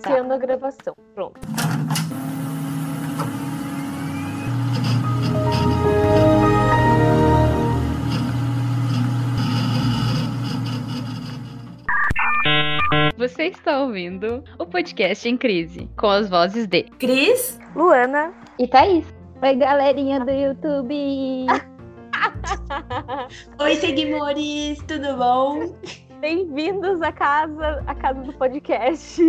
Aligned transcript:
Iniciando 0.00 0.32
a 0.32 0.38
gravação. 0.38 0.94
Pronto. 1.14 1.38
Você 13.18 13.44
está 13.44 13.82
ouvindo 13.82 14.42
o 14.58 14.64
podcast 14.64 15.28
em 15.28 15.36
crise, 15.36 15.86
com 15.98 16.06
as 16.08 16.30
vozes 16.30 16.66
de 16.66 16.84
Cris, 16.84 17.60
Luana. 17.76 18.32
e 18.58 18.66
Thaís. 18.66 19.04
Oi, 19.42 19.54
galerinha 19.56 20.20
do 20.20 20.30
YouTube! 20.30 21.44
oi 23.60 23.76
seguidores, 23.76 24.78
tudo 24.88 25.16
bom? 25.18 25.76
Bem-vindos 26.20 27.00
à 27.00 27.10
casa, 27.12 27.82
à 27.86 27.94
casa 27.94 28.20
do 28.22 28.32
podcast. 28.34 29.22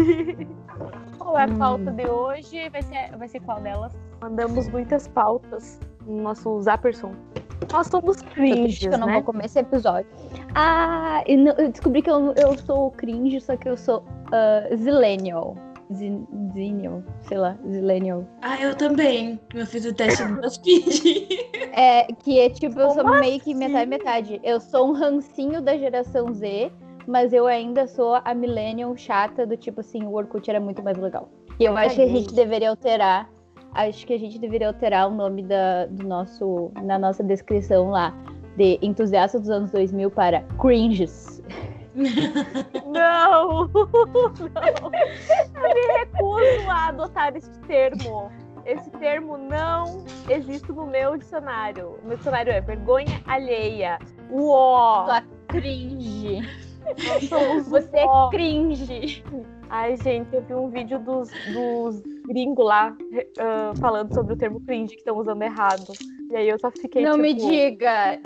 Qual 1.18 1.38
é 1.38 1.44
a 1.44 1.48
pauta 1.48 1.92
de 1.92 2.06
hoje? 2.06 2.68
Vai 2.70 2.82
ser, 2.82 3.16
vai 3.18 3.28
ser 3.28 3.40
qual 3.42 3.62
delas? 3.62 3.94
Mandamos 4.22 4.68
muitas 4.70 5.08
pautas 5.08 5.80
no 6.06 6.22
nosso 6.22 6.60
Zapperson. 6.62 7.14
Nós 7.72 7.88
somos 7.88 8.22
cringes, 8.22 8.80
que 8.80 8.88
eu 8.88 8.98
não 8.98 9.08
né? 9.08 9.14
vou 9.14 9.24
comer 9.24 9.46
esse 9.46 9.60
episódio. 9.60 10.10
Ah, 10.56 11.24
eu, 11.28 11.38
não- 11.38 11.54
eu 11.54 11.70
descobri 11.70 12.02
que 12.02 12.10
eu, 12.10 12.34
eu 12.34 12.58
sou 12.58 12.92
cringe, 12.92 13.40
só 13.40 13.56
que 13.56 13.70
eu 13.70 13.78
sou 13.78 14.00
uh, 14.00 14.76
Zillennial. 14.76 15.56
Zi- 15.94 16.26
Zillennial, 16.54 17.04
sei 17.22 17.38
lá, 17.38 17.56
Zillennial. 17.70 18.26
Ah, 18.42 18.60
eu 18.62 18.76
também. 18.76 19.40
Eu 19.54 19.66
fiz 19.66 19.86
o 19.86 19.94
teste 19.94 20.24
do 20.26 20.42
BuzzFeed. 20.42 21.50
É, 21.74 22.04
que 22.14 22.40
é 22.40 22.50
tipo, 22.50 22.80
eu 22.80 22.90
sou 22.92 23.06
meio 23.20 23.40
que 23.40 23.54
metade, 23.54 23.86
metade. 23.90 24.42
Eu 24.44 24.60
sou 24.60 24.90
um 24.90 24.94
rancinho 24.94 25.62
da 25.62 25.78
geração 25.78 26.34
Z, 26.34 26.72
mas 27.08 27.34
eu 27.34 27.48
ainda 27.48 27.88
sou 27.88 28.20
a 28.24 28.34
millennial 28.34 28.96
chata 28.96 29.46
do 29.46 29.58
tipo 29.58 29.82
assim, 29.82 30.04
o 30.04 30.14
Orkut 30.14 30.50
era 30.50 30.60
muito 30.60 30.84
mais 30.84 30.98
legal. 30.98 31.30
E 31.60 31.66
eu 31.66 31.78
acho 31.78 31.96
que 31.96 32.02
a 32.02 32.08
gente 32.08 32.34
deveria 32.34 32.70
alterar, 32.70 33.30
acho 33.74 34.06
que 34.06 34.14
a 34.14 34.20
gente 34.20 34.40
deveria 34.40 34.68
alterar 34.68 35.08
o 35.08 35.12
nome 35.12 35.44
da, 35.44 35.86
do 35.86 36.08
nosso, 36.08 36.72
na 36.82 36.98
nossa 36.98 37.24
descrição 37.24 37.90
lá, 37.90 38.14
de 38.58 38.80
entusiasta 38.82 39.40
dos 39.40 39.50
anos 39.50 39.72
2000 39.72 40.10
para 40.12 40.42
cringes. 40.60 41.42
Não! 42.86 43.68
não! 43.68 43.72
Eu 45.56 45.74
me 45.74 46.00
recuso 46.00 46.70
a 46.70 46.88
adotar 46.88 47.36
este 47.36 47.60
termo. 47.68 48.32
Esse 48.66 48.90
termo 48.92 49.38
não 49.38 50.06
existe 50.30 50.72
no 50.72 50.86
meu 50.86 51.18
dicionário. 51.18 52.00
O 52.04 52.08
meu 52.08 52.16
dicionário 52.18 52.54
é 52.54 52.62
vergonha 52.62 53.22
alheia. 53.26 54.00
Uó! 54.30 55.06
Sua 55.06 55.24
cringe. 55.48 56.42
Você 57.70 57.98
é 57.98 58.30
cringe. 58.30 59.24
Ai, 59.70 59.96
gente, 59.98 60.34
eu 60.36 60.42
vi 60.42 60.54
um 60.54 60.70
vídeo 60.70 61.00
dos, 61.00 61.30
dos 61.54 62.02
gringos 62.28 62.66
lá 62.66 62.96
ah, 63.40 63.74
falando 63.80 64.14
sobre 64.14 64.34
o 64.34 64.38
termo 64.38 64.60
cringe 64.62 64.94
que 64.94 65.00
estão 65.00 65.18
usando 65.18 65.42
errado. 65.42 65.94
E 66.32 66.36
aí 66.38 66.48
eu 66.48 66.58
só 66.58 66.72
fiquei 66.72 67.04
Não 67.04 67.18
me 67.18 67.36
tipo, 67.36 67.50
diga. 67.50 68.18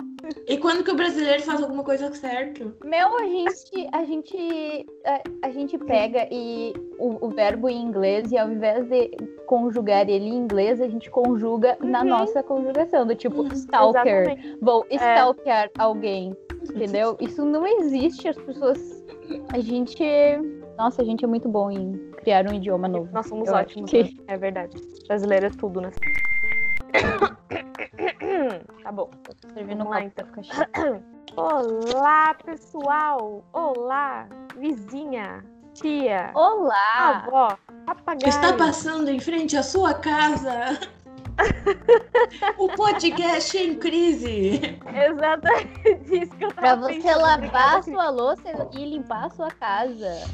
E 0.46 0.56
quando 0.58 0.84
que 0.84 0.90
o 0.92 0.94
brasileiro 0.94 1.42
faz 1.42 1.60
alguma 1.60 1.82
coisa 1.82 2.12
certo? 2.14 2.72
Meu, 2.84 3.16
a 3.18 3.24
gente, 3.24 3.88
a 3.92 4.04
gente, 4.04 4.86
a, 5.04 5.46
a 5.48 5.50
gente 5.50 5.76
pega 5.76 6.28
e 6.30 6.72
o, 6.98 7.26
o 7.26 7.30
verbo 7.30 7.68
em 7.68 7.82
inglês 7.82 8.30
e 8.30 8.38
ao 8.38 8.48
invés 8.50 8.86
de 8.88 9.10
conjugar 9.46 10.08
ele 10.08 10.26
em 10.26 10.36
inglês, 10.36 10.80
a 10.80 10.86
gente 10.88 11.10
conjuga 11.10 11.76
na 11.80 12.02
Uhum. 12.02 12.08
nossa 12.08 12.42
conjugação, 12.44 13.04
do 13.04 13.14
tipo 13.16 13.42
Uhum, 13.42 13.48
stalker. 13.48 14.06
Exatamente. 14.30 14.58
Vou 14.60 14.86
É. 14.90 15.72
alguém, 15.78 16.32
entendeu? 16.62 17.16
Isso 17.20 17.44
não 17.44 17.66
existe, 17.66 18.28
as 18.28 18.36
pessoas... 18.36 19.04
A 19.52 19.58
gente... 19.58 20.04
Nossa, 20.78 21.02
a 21.02 21.04
gente 21.04 21.24
é 21.24 21.28
muito 21.28 21.48
bom 21.48 21.70
em 21.72 21.92
criar 22.18 22.46
um 22.46 22.54
idioma 22.54 22.86
novo. 22.86 23.08
Nós 23.12 23.26
somos 23.26 23.48
Eu 23.48 23.54
ótimos. 23.54 23.90
que- 23.90 24.02
né? 24.04 24.10
É 24.28 24.36
verdade. 24.36 24.76
Brasileiro 25.08 25.46
é 25.46 25.50
tudo, 25.50 25.80
né? 25.80 25.90
tá 28.82 28.92
bom. 28.92 29.10
Servindo 29.54 29.78
Vamos 29.84 29.90
lá, 29.92 29.96
pra 29.96 30.04
então. 30.04 30.26
ficar 30.26 30.42
chato. 30.44 31.02
Olá, 31.36 32.34
pessoal! 32.44 33.44
Olá, 33.52 34.26
vizinha, 34.56 35.44
tia, 35.74 36.30
Olá! 36.34 37.24
avó, 37.26 37.58
papagaio. 37.84 38.28
Está 38.28 38.52
passando 38.54 39.08
em 39.10 39.20
frente 39.20 39.56
à 39.56 39.62
sua 39.62 39.92
casa 39.92 40.78
o 42.56 42.68
podcast 42.68 43.56
em 43.58 43.74
crise. 43.78 44.78
Exatamente 44.94 46.22
isso 46.22 46.32
que 46.36 46.44
eu 46.44 46.48
Pra 46.54 46.62
tava 46.70 46.82
você 46.88 46.94
pensando. 46.94 47.20
lavar 47.20 47.82
sua 47.82 48.08
louça 48.08 48.68
e 48.72 48.84
limpar 48.86 49.26
a 49.26 49.30
sua 49.30 49.50
casa. 49.50 50.30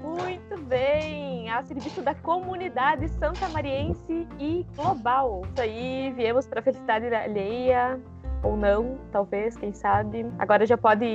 Muito 0.00 0.56
bem, 0.64 1.33
a 1.50 1.62
serviço 1.62 2.02
da 2.02 2.14
comunidade 2.14 3.08
santamariense 3.08 4.26
e 4.38 4.66
global. 4.76 5.42
Isso 5.52 5.62
aí, 5.62 6.12
viemos 6.16 6.46
para 6.46 6.62
felicidade 6.62 7.06
alheia, 7.14 8.00
ou 8.42 8.56
não, 8.56 8.98
talvez, 9.10 9.56
quem 9.56 9.72
sabe. 9.72 10.26
Agora 10.38 10.66
já 10.66 10.76
pode, 10.76 11.06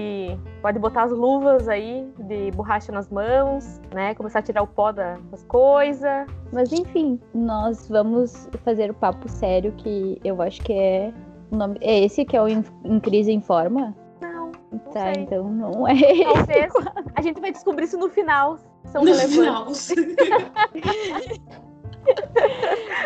pode 0.62 0.80
botar 0.80 1.04
as 1.04 1.12
luvas 1.12 1.68
aí 1.68 2.12
de 2.18 2.50
borracha 2.52 2.92
nas 2.92 3.08
mãos, 3.10 3.80
né? 3.94 4.16
Começar 4.16 4.40
a 4.40 4.42
tirar 4.42 4.64
o 4.64 4.68
pó 4.68 4.92
da- 4.92 5.18
das 5.30 5.44
coisas. 5.44 6.28
Mas 6.52 6.74
enfim, 6.74 7.20
nós 7.34 7.88
vamos 7.88 8.50
fazer 8.64 8.90
o 8.90 8.94
papo 8.96 9.30
sério 9.30 9.72
que 9.74 10.20
eu 10.24 10.42
acho 10.42 10.62
que 10.64 10.74
é 10.74 11.14
o 11.52 11.56
nome. 11.56 11.78
É 11.82 12.00
esse 12.00 12.26
que 12.26 12.36
é 12.36 12.42
o 12.42 12.48
Em, 12.48 12.64
Em 12.84 13.00
Crise 13.00 13.32
em 13.32 13.42
Forma? 13.42 13.96
Não, 14.20 14.52
Tá, 14.92 15.14
sei. 15.14 15.24
então 15.24 15.44
não 15.52 15.88
é. 15.88 15.94
talvez. 16.34 16.74
A 17.16 17.22
gente 17.22 17.40
vai 17.40 17.52
descobrir 17.52 17.84
isso 17.86 17.98
no 17.98 18.10
final. 18.10 18.58
São 18.92 19.04
No 19.04 19.12
relevantes. 19.12 19.88
final. 19.92 20.10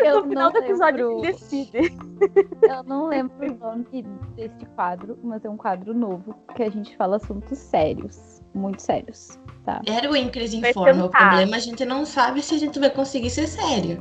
Eu 0.04 0.16
No 0.22 0.28
final 0.28 0.44
não 0.44 0.52
do 0.52 0.58
episódio 0.58 1.08
lembro- 1.20 1.32
decide. 1.32 1.78
Eu 2.62 2.82
não 2.84 3.08
lembro 3.08 3.52
o 3.52 3.58
nome 3.58 4.02
deste 4.36 4.64
quadro, 4.74 5.18
mas 5.22 5.44
é 5.44 5.50
um 5.50 5.56
quadro 5.56 5.92
novo 5.92 6.34
que 6.54 6.62
a 6.62 6.70
gente 6.70 6.96
fala 6.96 7.16
assuntos 7.16 7.58
sérios, 7.58 8.40
muito 8.54 8.80
sérios. 8.80 9.38
Tá. 9.64 9.80
Era 9.86 10.10
o 10.10 10.14
em 10.14 10.28
crise 10.28 10.60
Vai 10.60 10.70
em 10.70 10.74
forma. 10.74 11.06
O 11.06 11.08
problema 11.08 11.56
a 11.56 11.58
gente 11.58 11.84
não 11.86 12.04
sabe 12.04 12.42
se 12.42 12.54
a 12.54 12.58
gente 12.58 12.78
vai 12.78 12.90
conseguir 12.90 13.30
ser 13.30 13.46
sério. 13.46 13.98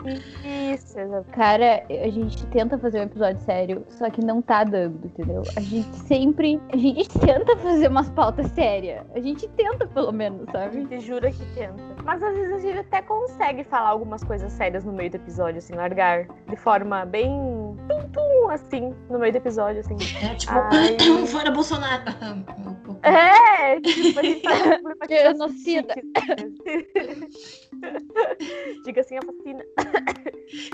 Isso, 0.74 1.00
exatamente. 1.00 1.32
Cara, 1.32 1.84
a 1.90 2.10
gente 2.10 2.46
tenta 2.48 2.78
fazer 2.78 3.00
um 3.00 3.04
episódio 3.04 3.42
sério, 3.42 3.86
só 3.90 4.10
que 4.10 4.24
não 4.24 4.42
tá 4.42 4.66
dando, 4.66 5.06
entendeu? 5.06 5.42
A 5.56 5.62
gente 5.62 5.96
sempre. 5.96 6.60
A 6.72 6.76
gente 6.78 7.08
tenta 7.20 7.56
fazer 7.58 7.88
umas 7.88 8.10
pautas 8.10 8.48
sérias. 8.48 9.06
A 9.16 9.20
gente 9.22 9.48
tenta, 9.50 9.88
pelo 9.88 10.12
menos, 10.12 10.50
A 10.50 10.52
sabe? 10.52 10.82
gente 10.82 11.00
jura 11.00 11.32
que 11.32 11.46
tenta. 11.54 11.82
Mas 12.04 12.22
às 12.22 12.36
vezes 12.36 12.54
a 12.56 12.60
gente 12.60 12.80
até 12.80 13.02
consegue 13.02 13.64
falar 13.64 13.90
algumas 13.90 14.22
coisas 14.22 14.52
sérias 14.52 14.84
no 14.84 14.92
meio 14.92 15.12
do 15.12 15.16
episódio, 15.16 15.60
assim, 15.60 15.74
largar 15.76 16.28
de 16.50 16.56
forma 16.58 17.06
bem 17.06 17.32
tum-tum, 17.94 18.50
assim, 18.50 18.94
no 19.10 19.20
meio 19.20 19.32
do 19.34 19.38
episódio, 19.38 19.82
assim. 19.82 19.96
É 20.26 20.36
tipo, 20.36 20.54
Ai. 20.54 20.98
fora 21.28 21.52
Bolsonaro. 21.52 22.04
É, 23.06 23.82
tipo, 23.82 24.18
a 24.18 24.24
gente 24.24 24.42
tá 24.42 24.54
Genocida. 25.10 25.94
Diga 28.86 29.02
assim 29.02 29.18
a 29.18 29.20
vacina. 29.20 29.66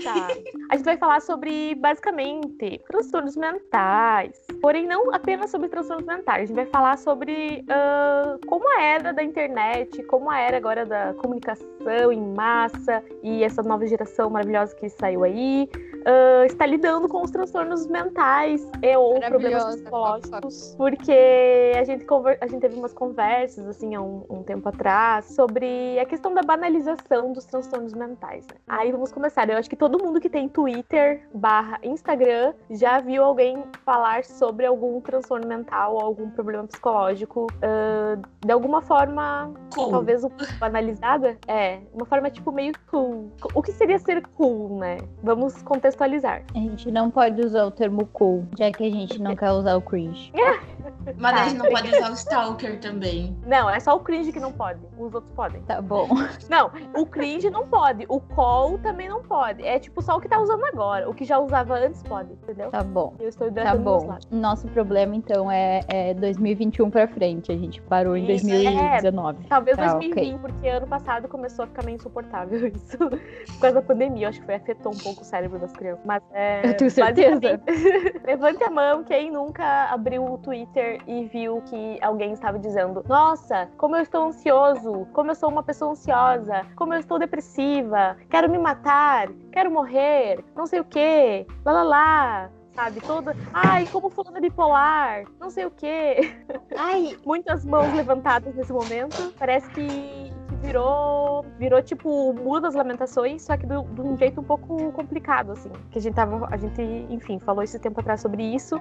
tá. 0.04 0.28
A 0.70 0.76
gente 0.76 0.84
vai 0.84 0.96
falar 0.96 1.20
sobre, 1.22 1.74
basicamente, 1.74 2.80
transtornos 2.88 3.34
mentais. 3.36 4.46
Porém, 4.62 4.86
não 4.86 5.12
apenas 5.12 5.50
sobre 5.50 5.68
transtornos 5.68 6.06
mentais. 6.06 6.44
A 6.44 6.46
gente 6.46 6.54
vai 6.54 6.66
falar 6.66 6.96
sobre 6.98 7.64
ah, 7.68 8.38
como 8.46 8.64
a 8.78 8.82
era 8.82 9.12
da 9.12 9.24
internet, 9.24 10.00
como 10.04 10.30
a 10.30 10.38
era 10.38 10.56
agora 10.56 10.86
da 10.86 11.14
comunicação 11.14 12.12
em 12.12 12.34
massa 12.34 13.02
e 13.24 13.42
essa 13.42 13.60
nova 13.60 13.84
geração 13.88 14.30
maravilhosa 14.30 14.76
que 14.76 14.88
saiu 14.88 15.24
aí 15.24 15.68
ah, 16.06 16.46
está 16.46 16.64
lidando 16.64 17.08
com 17.10 17.22
os 17.22 17.30
transtornos 17.30 17.86
mentais 17.88 18.66
e 18.82 18.96
ou 18.96 19.20
problemas 19.20 19.64
psicológicos. 19.76 20.74
Porque 20.76 21.72
a 21.78 21.84
gente, 21.84 22.04
conver- 22.04 22.38
a 22.40 22.46
gente 22.46 22.60
teve 22.60 22.76
umas 22.76 22.92
conversas, 22.94 23.66
assim, 23.66 23.94
há 23.94 24.00
um, 24.00 24.24
um 24.30 24.42
tempo 24.42 24.68
atrás, 24.68 25.26
sobre 25.26 25.98
a 25.98 26.06
questão 26.06 26.32
da 26.32 26.42
banalização 26.42 27.32
dos 27.32 27.44
transtornos 27.44 27.92
mentais. 27.92 28.46
né? 28.46 28.54
Aí 28.68 28.90
vamos 28.92 29.12
começar. 29.12 29.48
Eu 29.50 29.58
acho 29.58 29.68
que 29.68 29.76
todo 29.76 30.02
mundo 30.02 30.20
que 30.20 30.28
tem 30.30 30.48
Twitter 30.48 31.28
barra 31.34 31.78
Instagram 31.82 32.54
já 32.70 33.00
viu 33.00 33.24
alguém 33.24 33.64
falar 33.84 34.24
sobre 34.24 34.64
algum 34.66 35.00
transtorno 35.00 35.46
mental 35.46 35.94
ou 35.94 36.00
algum 36.00 36.30
problema 36.30 36.64
psicológico 36.66 37.46
ah, 37.62 38.16
de 38.44 38.52
alguma 38.52 38.80
forma 38.80 39.52
Cool. 39.74 39.90
talvez 39.90 40.22
um 40.24 40.28
pouco 40.30 40.52
banalizada. 40.58 41.36
É, 41.48 41.80
uma 41.92 42.06
forma 42.06 42.30
tipo 42.30 42.52
meio 42.52 42.72
cool. 42.90 43.30
O 43.54 43.62
que 43.62 43.72
seria 43.72 43.98
ser 43.98 44.22
cool, 44.36 44.78
né? 44.78 44.98
Vamos 45.22 45.60
contextualizar. 45.62 46.42
A 46.54 46.58
gente 46.58 46.90
não 46.90 46.99
pode 47.08 47.40
usar 47.40 47.64
o 47.64 47.70
termo 47.70 48.04
cool, 48.06 48.46
já 48.58 48.72
que 48.72 48.84
a 48.84 48.90
gente 48.90 49.22
não 49.22 49.36
quer 49.36 49.52
usar 49.52 49.76
o 49.76 49.80
cringe. 49.80 50.32
Mas 51.18 51.34
Tá. 51.34 51.42
a 51.42 51.48
gente 51.48 51.58
não 51.58 51.70
pode 51.70 51.88
usar 51.94 52.10
o 52.10 52.14
stalker 52.14 52.80
também. 52.80 53.36
Não, 53.46 53.68
é 53.70 53.78
só 53.80 53.94
o 53.96 54.00
cringe 54.00 54.32
que 54.32 54.40
não 54.40 54.52
pode. 54.52 54.80
Os 54.98 55.14
outros 55.14 55.32
podem. 55.34 55.62
Tá 55.62 55.80
bom. 55.80 56.08
Não, 56.50 56.70
o 56.96 57.06
cringe 57.06 57.48
não 57.50 57.66
pode. 57.66 58.04
O 58.08 58.20
call 58.20 58.78
também 58.78 59.08
não 59.08 59.22
pode. 59.22 59.64
É 59.66 59.78
tipo 59.78 60.02
só 60.02 60.16
o 60.16 60.20
que 60.20 60.28
tá 60.28 60.38
usando 60.40 60.64
agora. 60.64 61.08
O 61.08 61.14
que 61.14 61.24
já 61.24 61.38
usava 61.38 61.74
antes 61.78 62.02
pode, 62.02 62.32
entendeu? 62.32 62.70
Tá 62.70 62.82
bom. 62.82 63.14
Eu 63.20 63.28
estou 63.28 63.46
Tá 63.46 63.52
hidratando 63.52 63.82
meus 63.84 64.04
bom. 64.04 64.18
Nosso 64.30 64.66
problema, 64.68 65.14
então, 65.16 65.50
é, 65.50 65.80
é 65.88 66.14
2021 66.14 66.90
pra 66.90 67.06
frente. 67.08 67.50
A 67.52 67.56
gente 67.56 67.80
parou 67.82 68.16
em 68.16 68.22
Isso, 68.30 68.46
2019. 68.46 69.44
Talvez 69.48 69.76
Tá, 69.76 69.94
2020, 69.94 70.38
porque 70.40 70.68
ano 70.68 70.86
passado 70.86 71.28
começou 71.28 71.64
a 71.64 71.68
ficar 71.68 71.84
meio 71.84 71.96
insuportável 71.96 72.66
isso. 72.74 72.98
Por 72.98 73.60
causa 73.60 73.76
da 73.76 73.82
pandemia. 73.82 74.26
Eu 74.26 74.28
acho 74.30 74.40
que 74.40 74.46
foi 74.46 74.54
afetou 74.56 74.92
um 74.92 74.98
pouco 74.98 75.22
o 75.22 75.24
cérebro 75.24 75.58
das 75.58 75.72
crianças. 75.72 76.04
Mas 76.04 76.22
é. 76.32 76.66
Eu 76.68 76.76
tenho 76.76 76.90
certeza. 76.90 77.60
Levante 78.24 78.62
a 78.64 78.70
mão 78.70 79.04
quem 79.04 79.30
nunca 79.30 79.64
abriu 79.90 80.24
o 80.24 80.38
Twitter 80.38 80.99
e 81.06 81.24
viu 81.26 81.62
que 81.62 81.98
alguém 82.02 82.32
estava 82.32 82.58
dizendo: 82.58 83.04
Nossa, 83.08 83.68
como 83.76 83.96
eu 83.96 84.02
estou 84.02 84.24
ansioso, 84.24 85.06
como 85.12 85.30
eu 85.30 85.34
sou 85.34 85.48
uma 85.50 85.62
pessoa 85.62 85.92
ansiosa, 85.92 86.66
como 86.76 86.94
eu 86.94 87.00
estou 87.00 87.18
depressiva, 87.18 88.16
quero 88.28 88.50
me 88.50 88.58
matar, 88.58 89.28
quero 89.52 89.70
morrer, 89.70 90.44
não 90.56 90.66
sei 90.66 90.80
o 90.80 90.84
que, 90.84 91.46
lá 91.64 91.72
lá 91.72 91.82
lá. 91.82 92.50
Sabe, 92.74 93.00
toda. 93.00 93.36
Ai, 93.52 93.86
como 93.88 94.08
fulano 94.08 94.38
é 94.38 94.40
bipolar, 94.40 95.24
não 95.40 95.50
sei 95.50 95.66
o 95.66 95.70
quê. 95.72 96.32
Ai, 96.78 97.16
Muitas 97.26 97.64
mãos 97.66 97.92
levantadas 97.92 98.54
nesse 98.54 98.72
momento. 98.72 99.34
Parece 99.38 99.68
que, 99.72 100.32
virou. 100.62 101.44
Virou 101.58 101.82
tipo 101.82 102.08
o 102.08 102.32
muro 102.32 102.60
das 102.60 102.74
lamentações, 102.74 103.42
só 103.42 103.56
que 103.56 103.66
do- 103.66 103.82
de 103.82 104.00
um 104.00 104.16
jeito 104.16 104.40
um 104.40 104.44
pouco 104.44 104.92
complicado, 104.92 105.52
assim. 105.52 105.70
Que 105.90 105.98
a 105.98 106.00
gente 106.00 106.14
tava. 106.14 106.46
A 106.50 106.56
gente, 106.56 106.80
enfim, 107.10 107.38
falou 107.40 107.62
esse 107.62 107.78
tempo 107.78 108.00
atrás 108.00 108.20
sobre 108.20 108.42
isso. 108.44 108.80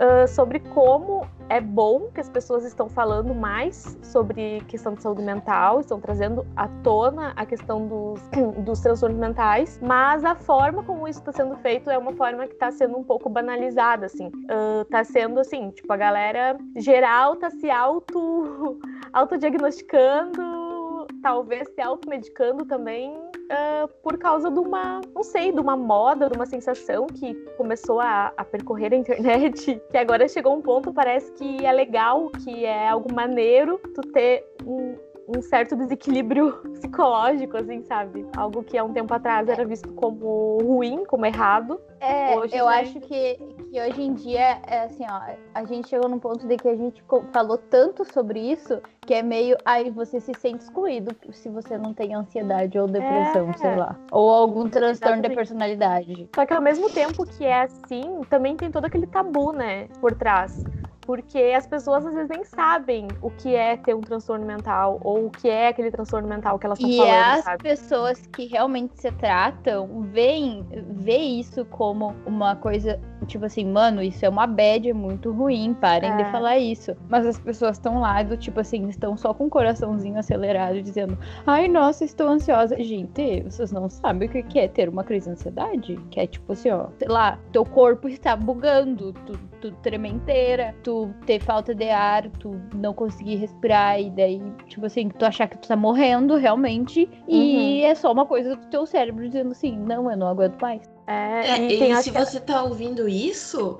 Ah, 0.00 0.26
sobre 0.26 0.60
como 0.60 1.26
é 1.50 1.60
bom 1.60 2.08
que 2.14 2.20
as 2.20 2.28
pessoas 2.30 2.64
estão 2.64 2.88
falando 2.88 3.34
mais 3.34 3.98
sobre 4.02 4.62
questão 4.66 4.94
de 4.94 5.02
saúde 5.02 5.20
mental, 5.20 5.80
estão 5.80 6.00
trazendo 6.00 6.46
à 6.56 6.66
tona 6.82 7.34
a 7.36 7.44
questão 7.44 7.86
dos, 7.86 8.20
dos 8.64 8.80
transtornos 8.80 9.18
mentais, 9.18 9.78
mas 9.82 10.24
a 10.24 10.34
forma 10.34 10.82
como 10.84 11.06
isso 11.06 11.18
está 11.18 11.32
sendo 11.32 11.54
feito 11.56 11.90
é 11.90 11.98
uma 11.98 12.14
forma 12.14 12.46
que 12.46 12.54
está 12.54 12.70
sendo 12.70 12.96
um 12.96 13.04
pouco 13.04 13.28
banalizada, 13.28 14.06
assim. 14.06 14.32
Ah, 14.48 14.86
tá 14.90 15.04
sendo 15.04 15.38
assim, 15.38 15.70
tipo, 15.70 15.92
a 15.92 15.98
galera 15.98 16.56
geral 16.76 17.36
tá 17.36 17.50
se 17.50 17.70
auto 17.70 18.80
autodiagnosticando, 19.12 21.06
talvez 21.22 21.68
se 21.74 21.82
automedicando 21.82 22.64
também 22.64 23.29
ah, 23.50 23.88
por 24.02 24.16
causa 24.16 24.48
de 24.48 24.60
uma, 24.60 25.00
não 25.12 25.24
sei, 25.24 25.50
de 25.50 25.60
uma 25.60 25.76
moda, 25.76 26.28
de 26.30 26.36
uma 26.36 26.46
sensação 26.46 27.06
que 27.08 27.34
começou 27.56 28.00
a, 28.00 28.32
a 28.36 28.44
percorrer 28.44 28.92
a 28.92 28.96
internet, 28.96 29.80
que 29.90 29.96
agora 29.96 30.28
chegou 30.28 30.54
um 30.56 30.62
ponto, 30.62 30.92
parece 30.92 31.32
que 31.32 31.66
é 31.66 31.72
legal, 31.72 32.30
que 32.44 32.64
é 32.64 32.88
algo 32.88 33.12
maneiro 33.12 33.80
tu 33.94 34.02
ter 34.12 34.46
um, 34.64 34.94
um 35.36 35.40
certo 35.42 35.76
desequilíbrio 35.76 36.52
psicológico, 36.74 37.56
assim, 37.56 37.82
sabe? 37.82 38.26
Algo 38.36 38.62
que 38.62 38.76
há 38.76 38.84
um 38.84 38.92
tempo 38.92 39.12
atrás 39.14 39.48
era 39.48 39.64
visto 39.64 39.92
como 39.92 40.58
ruim, 40.62 41.04
como 41.04 41.24
errado. 41.26 41.80
É, 42.00 42.36
Hoje, 42.36 42.56
eu 42.56 42.66
né? 42.66 42.80
acho 42.80 42.98
que, 43.00 43.34
que 43.70 43.80
hoje 43.80 44.02
em 44.02 44.14
dia, 44.14 44.58
é 44.66 44.84
assim, 44.84 45.04
ó, 45.08 45.20
a 45.54 45.64
gente 45.64 45.88
chegou 45.88 46.08
num 46.08 46.18
ponto 46.18 46.46
de 46.46 46.56
que 46.56 46.68
a 46.68 46.74
gente 46.74 47.02
falou 47.30 47.58
tanto 47.58 48.04
sobre 48.04 48.40
isso 48.40 48.80
que 49.02 49.14
é 49.14 49.22
meio, 49.22 49.56
aí 49.64 49.90
você 49.90 50.20
se 50.20 50.32
sente 50.34 50.64
excluído 50.64 51.14
se 51.32 51.48
você 51.48 51.76
não 51.76 51.92
tem 51.92 52.14
ansiedade 52.14 52.78
ou 52.78 52.86
depressão, 52.86 53.50
É. 53.50 53.52
sei 53.54 53.76
lá. 53.76 53.96
Ou 54.10 54.30
algum 54.30 54.68
transtorno 54.68 55.22
de 55.22 55.30
personalidade. 55.34 56.28
Só 56.34 56.46
que 56.46 56.54
ao 56.54 56.62
mesmo 56.62 56.88
tempo 56.88 57.26
que 57.26 57.44
é 57.44 57.62
assim, 57.62 58.20
também 58.30 58.56
tem 58.56 58.70
todo 58.70 58.84
aquele 58.84 59.06
tabu, 59.06 59.52
né, 59.52 59.88
por 60.00 60.14
trás. 60.14 60.64
Porque 61.06 61.38
as 61.56 61.66
pessoas 61.66 62.06
às 62.06 62.12
vezes 62.14 62.28
nem 62.28 62.44
sabem 62.44 63.08
o 63.22 63.30
que 63.30 63.54
é 63.54 63.76
ter 63.76 63.94
um 63.94 64.00
transtorno 64.00 64.44
mental 64.46 65.00
ou 65.02 65.26
o 65.26 65.30
que 65.30 65.48
é 65.48 65.68
aquele 65.68 65.90
transtorno 65.90 66.28
mental 66.28 66.58
que 66.58 66.66
elas 66.66 66.78
estão 66.78 66.92
E 66.92 66.96
falando, 66.98 67.38
as 67.38 67.44
sabe? 67.44 67.62
pessoas 67.62 68.26
que 68.28 68.46
realmente 68.46 69.00
se 69.00 69.10
tratam 69.12 70.02
veem 70.12 70.66
vê 70.70 71.16
isso 71.16 71.64
como 71.64 72.14
uma 72.26 72.54
coisa, 72.54 73.00
tipo 73.26 73.44
assim, 73.44 73.64
mano, 73.64 74.02
isso 74.02 74.24
é 74.24 74.28
uma 74.28 74.46
bad, 74.46 74.88
é 74.88 74.92
muito 74.92 75.30
ruim, 75.32 75.74
parem 75.80 76.14
de 76.16 76.22
É. 76.22 76.32
falar 76.32 76.58
isso. 76.58 76.96
Mas 77.08 77.26
as 77.26 77.38
pessoas 77.38 77.72
estão 77.76 78.00
lá 78.00 78.22
do 78.22 78.36
tipo 78.36 78.60
assim, 78.60 78.88
estão 78.88 79.16
só 79.16 79.32
com 79.34 79.46
o 79.46 79.50
coraçãozinho 79.50 80.18
acelerado, 80.18 80.80
dizendo, 80.82 81.18
ai, 81.46 81.68
nossa, 81.68 82.04
estou 82.04 82.28
ansiosa. 82.28 82.76
Gente, 82.82 83.42
vocês 83.42 83.72
não 83.72 83.88
sabem 83.88 84.28
o 84.28 84.30
que 84.30 84.58
é 84.58 84.68
ter 84.68 84.88
uma 84.88 85.04
crise 85.04 85.26
de 85.26 85.32
ansiedade? 85.32 85.96
Que 86.10 86.20
é 86.20 86.26
tipo 86.26 86.52
assim, 86.52 86.70
ó, 86.70 86.86
sei 86.98 87.08
lá, 87.08 87.38
teu 87.52 87.64
corpo 87.64 88.08
está 88.08 88.34
bugando, 88.36 89.12
tu, 89.26 89.32
tu 89.60 89.72
tremer 89.82 90.10
inteira, 90.10 90.74
tu 90.82 91.10
ter 91.26 91.40
falta 91.40 91.74
de 91.74 91.88
ar, 91.90 92.28
tu 92.38 92.60
não 92.74 92.92
conseguir 92.94 93.36
respirar, 93.36 94.00
e 94.00 94.10
daí, 94.10 94.40
tipo 94.66 94.86
assim, 94.86 95.08
tu 95.08 95.24
achar 95.24 95.48
que 95.48 95.58
tu 95.58 95.68
tá 95.68 95.76
morrendo 95.76 96.36
realmente, 96.36 97.08
e 97.28 97.82
é 97.82 97.94
só 97.94 98.12
uma 98.12 98.26
coisa 98.26 98.56
do 98.56 98.66
teu 98.66 98.86
cérebro 98.86 99.26
dizendo 99.26 99.52
assim, 99.52 99.76
não, 99.78 100.10
eu 100.10 100.16
não 100.16 100.28
aguento 100.28 100.60
mais. 100.60 100.80
É, 101.06 101.56
É, 101.56 101.58
e 101.68 101.90
e 101.90 101.96
se 101.96 102.10
acho 102.12 102.12
que- 102.12 102.18
você 102.18 102.40
tá 102.40 102.62
ouvindo 102.62 103.08
isso 103.08 103.78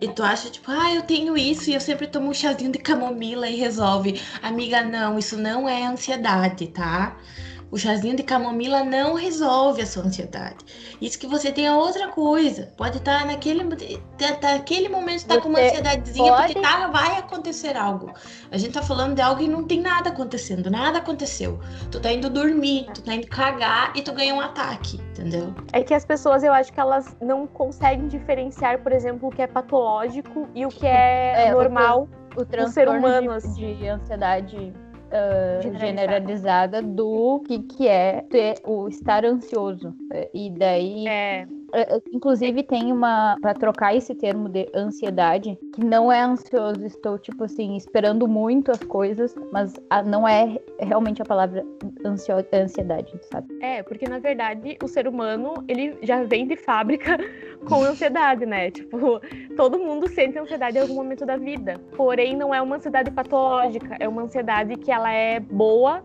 e 0.00 0.08
tu 0.08 0.22
acha, 0.22 0.50
tipo, 0.50 0.70
ah, 0.70 0.92
eu 0.94 1.02
tenho 1.02 1.36
isso 1.36 1.70
e 1.70 1.74
eu 1.74 1.80
sempre 1.80 2.06
tomo 2.08 2.28
um 2.30 2.34
chazinho 2.34 2.72
de 2.72 2.78
camomila 2.78 3.48
e 3.48 3.56
resolve. 3.56 4.20
Amiga, 4.42 4.82
não, 4.82 5.18
isso 5.18 5.36
não 5.38 5.68
é 5.68 5.84
ansiedade, 5.84 6.68
tá? 6.68 7.18
O 7.72 7.78
chazinho 7.78 8.14
de 8.14 8.22
camomila 8.22 8.84
não 8.84 9.14
resolve 9.14 9.80
a 9.80 9.86
sua 9.86 10.02
ansiedade. 10.04 10.56
Isso 11.00 11.18
que 11.18 11.26
você 11.26 11.50
tem 11.50 11.66
é 11.66 11.72
outra 11.74 12.08
coisa. 12.08 12.68
Pode 12.76 12.98
estar 12.98 13.24
naquele, 13.24 13.64
tá- 14.18 14.34
tá- 14.38 14.52
naquele 14.52 14.90
momento 14.90 15.24
tá 15.26 15.40
com 15.40 15.48
uma 15.48 15.58
ansiedadezinha 15.58 16.32
porque 16.36 16.52
pode- 16.52 16.66
tá, 16.66 16.88
vai 16.88 17.16
acontecer 17.16 17.74
algo. 17.74 18.12
A 18.50 18.58
gente 18.58 18.74
tá 18.74 18.82
falando 18.82 19.14
de 19.14 19.22
algo 19.22 19.40
e 19.42 19.48
não 19.48 19.64
tem 19.64 19.80
nada 19.80 20.10
acontecendo, 20.10 20.70
nada 20.70 20.98
aconteceu. 20.98 21.58
Tu 21.90 21.98
tá 21.98 22.12
indo 22.12 22.28
dormir, 22.28 22.88
tu 22.92 23.02
tá 23.02 23.14
indo 23.14 23.26
cagar 23.26 23.90
e 23.96 24.02
tu 24.02 24.12
ganha 24.12 24.34
um 24.34 24.40
ataque, 24.42 25.00
entendeu? 25.10 25.54
É 25.72 25.82
que 25.82 25.94
as 25.94 26.04
pessoas, 26.04 26.44
eu 26.44 26.52
acho 26.52 26.70
que 26.70 26.78
elas 26.78 27.16
não 27.22 27.46
conseguem 27.46 28.06
diferenciar, 28.06 28.80
por 28.82 28.92
exemplo, 28.92 29.30
o 29.30 29.32
que 29.32 29.40
é 29.40 29.46
patológico 29.46 30.46
e 30.54 30.66
o 30.66 30.68
que 30.68 30.86
é, 30.86 31.46
É, 31.46 31.54
o 31.54 31.58
normal. 31.58 32.06
O 32.36 32.44
transtorno 32.44 32.72
ser 32.72 32.88
humano, 32.88 33.28
de, 33.30 33.36
assim. 33.36 33.76
de 33.76 33.88
ansiedade 33.88 34.72
ah, 35.12 35.60
Generalizada. 35.78 36.82
do 36.82 37.40
que, 37.46 37.58
que 37.60 37.86
é 37.86 38.22
ter 38.22 38.54
o 38.64 38.88
estar 38.88 39.24
ansioso. 39.24 39.94
E 40.32 40.50
daí 40.50 41.06
é, 41.06 41.46
Inclusive 42.12 42.62
tem 42.62 42.92
uma 42.92 43.36
para 43.40 43.54
trocar 43.54 43.94
esse 43.96 44.14
termo 44.14 44.48
de 44.48 44.68
ansiedade, 44.74 45.58
que 45.74 45.84
não 45.84 46.12
é 46.12 46.20
ansioso, 46.20 46.84
estou 46.84 47.18
tipo 47.18 47.44
assim 47.44 47.76
esperando 47.76 48.28
muito 48.28 48.70
as 48.70 48.82
coisas, 48.84 49.34
mas 49.52 49.74
a- 49.90 50.02
não 50.02 50.26
é 50.28 50.58
realmente 50.78 51.22
a 51.22 51.24
palavra 51.24 51.64
ansio- 52.04 52.36
ansiedade, 52.52 53.12
sabe? 53.22 53.46
É, 53.62 53.82
porque 53.82 54.08
na 54.08 54.18
verdade 54.18 54.76
o 54.82 54.88
ser 54.88 55.08
humano 55.08 55.54
ele 55.68 55.96
já 56.02 56.22
vem 56.24 56.46
de 56.46 56.56
fábrica 56.56 57.16
com 57.68 57.82
ansiedade, 57.82 58.44
né? 58.44 58.70
Tipo, 58.70 59.20
todo 59.56 59.78
mundo 59.78 60.08
sente 60.08 60.38
ansiedade 60.38 60.76
em 60.76 60.80
algum 60.80 60.94
momento 60.94 61.24
da 61.24 61.36
vida. 61.36 61.78
Porém, 61.96 62.36
não 62.36 62.54
é 62.54 62.60
uma 62.60 62.76
ansiedade 62.76 63.10
patológica, 63.10 63.96
é 63.98 64.08
uma 64.08 64.22
ansiedade 64.22 64.76
que 64.76 64.90
ela 64.90 65.12
é 65.12 65.40
boa 65.40 66.02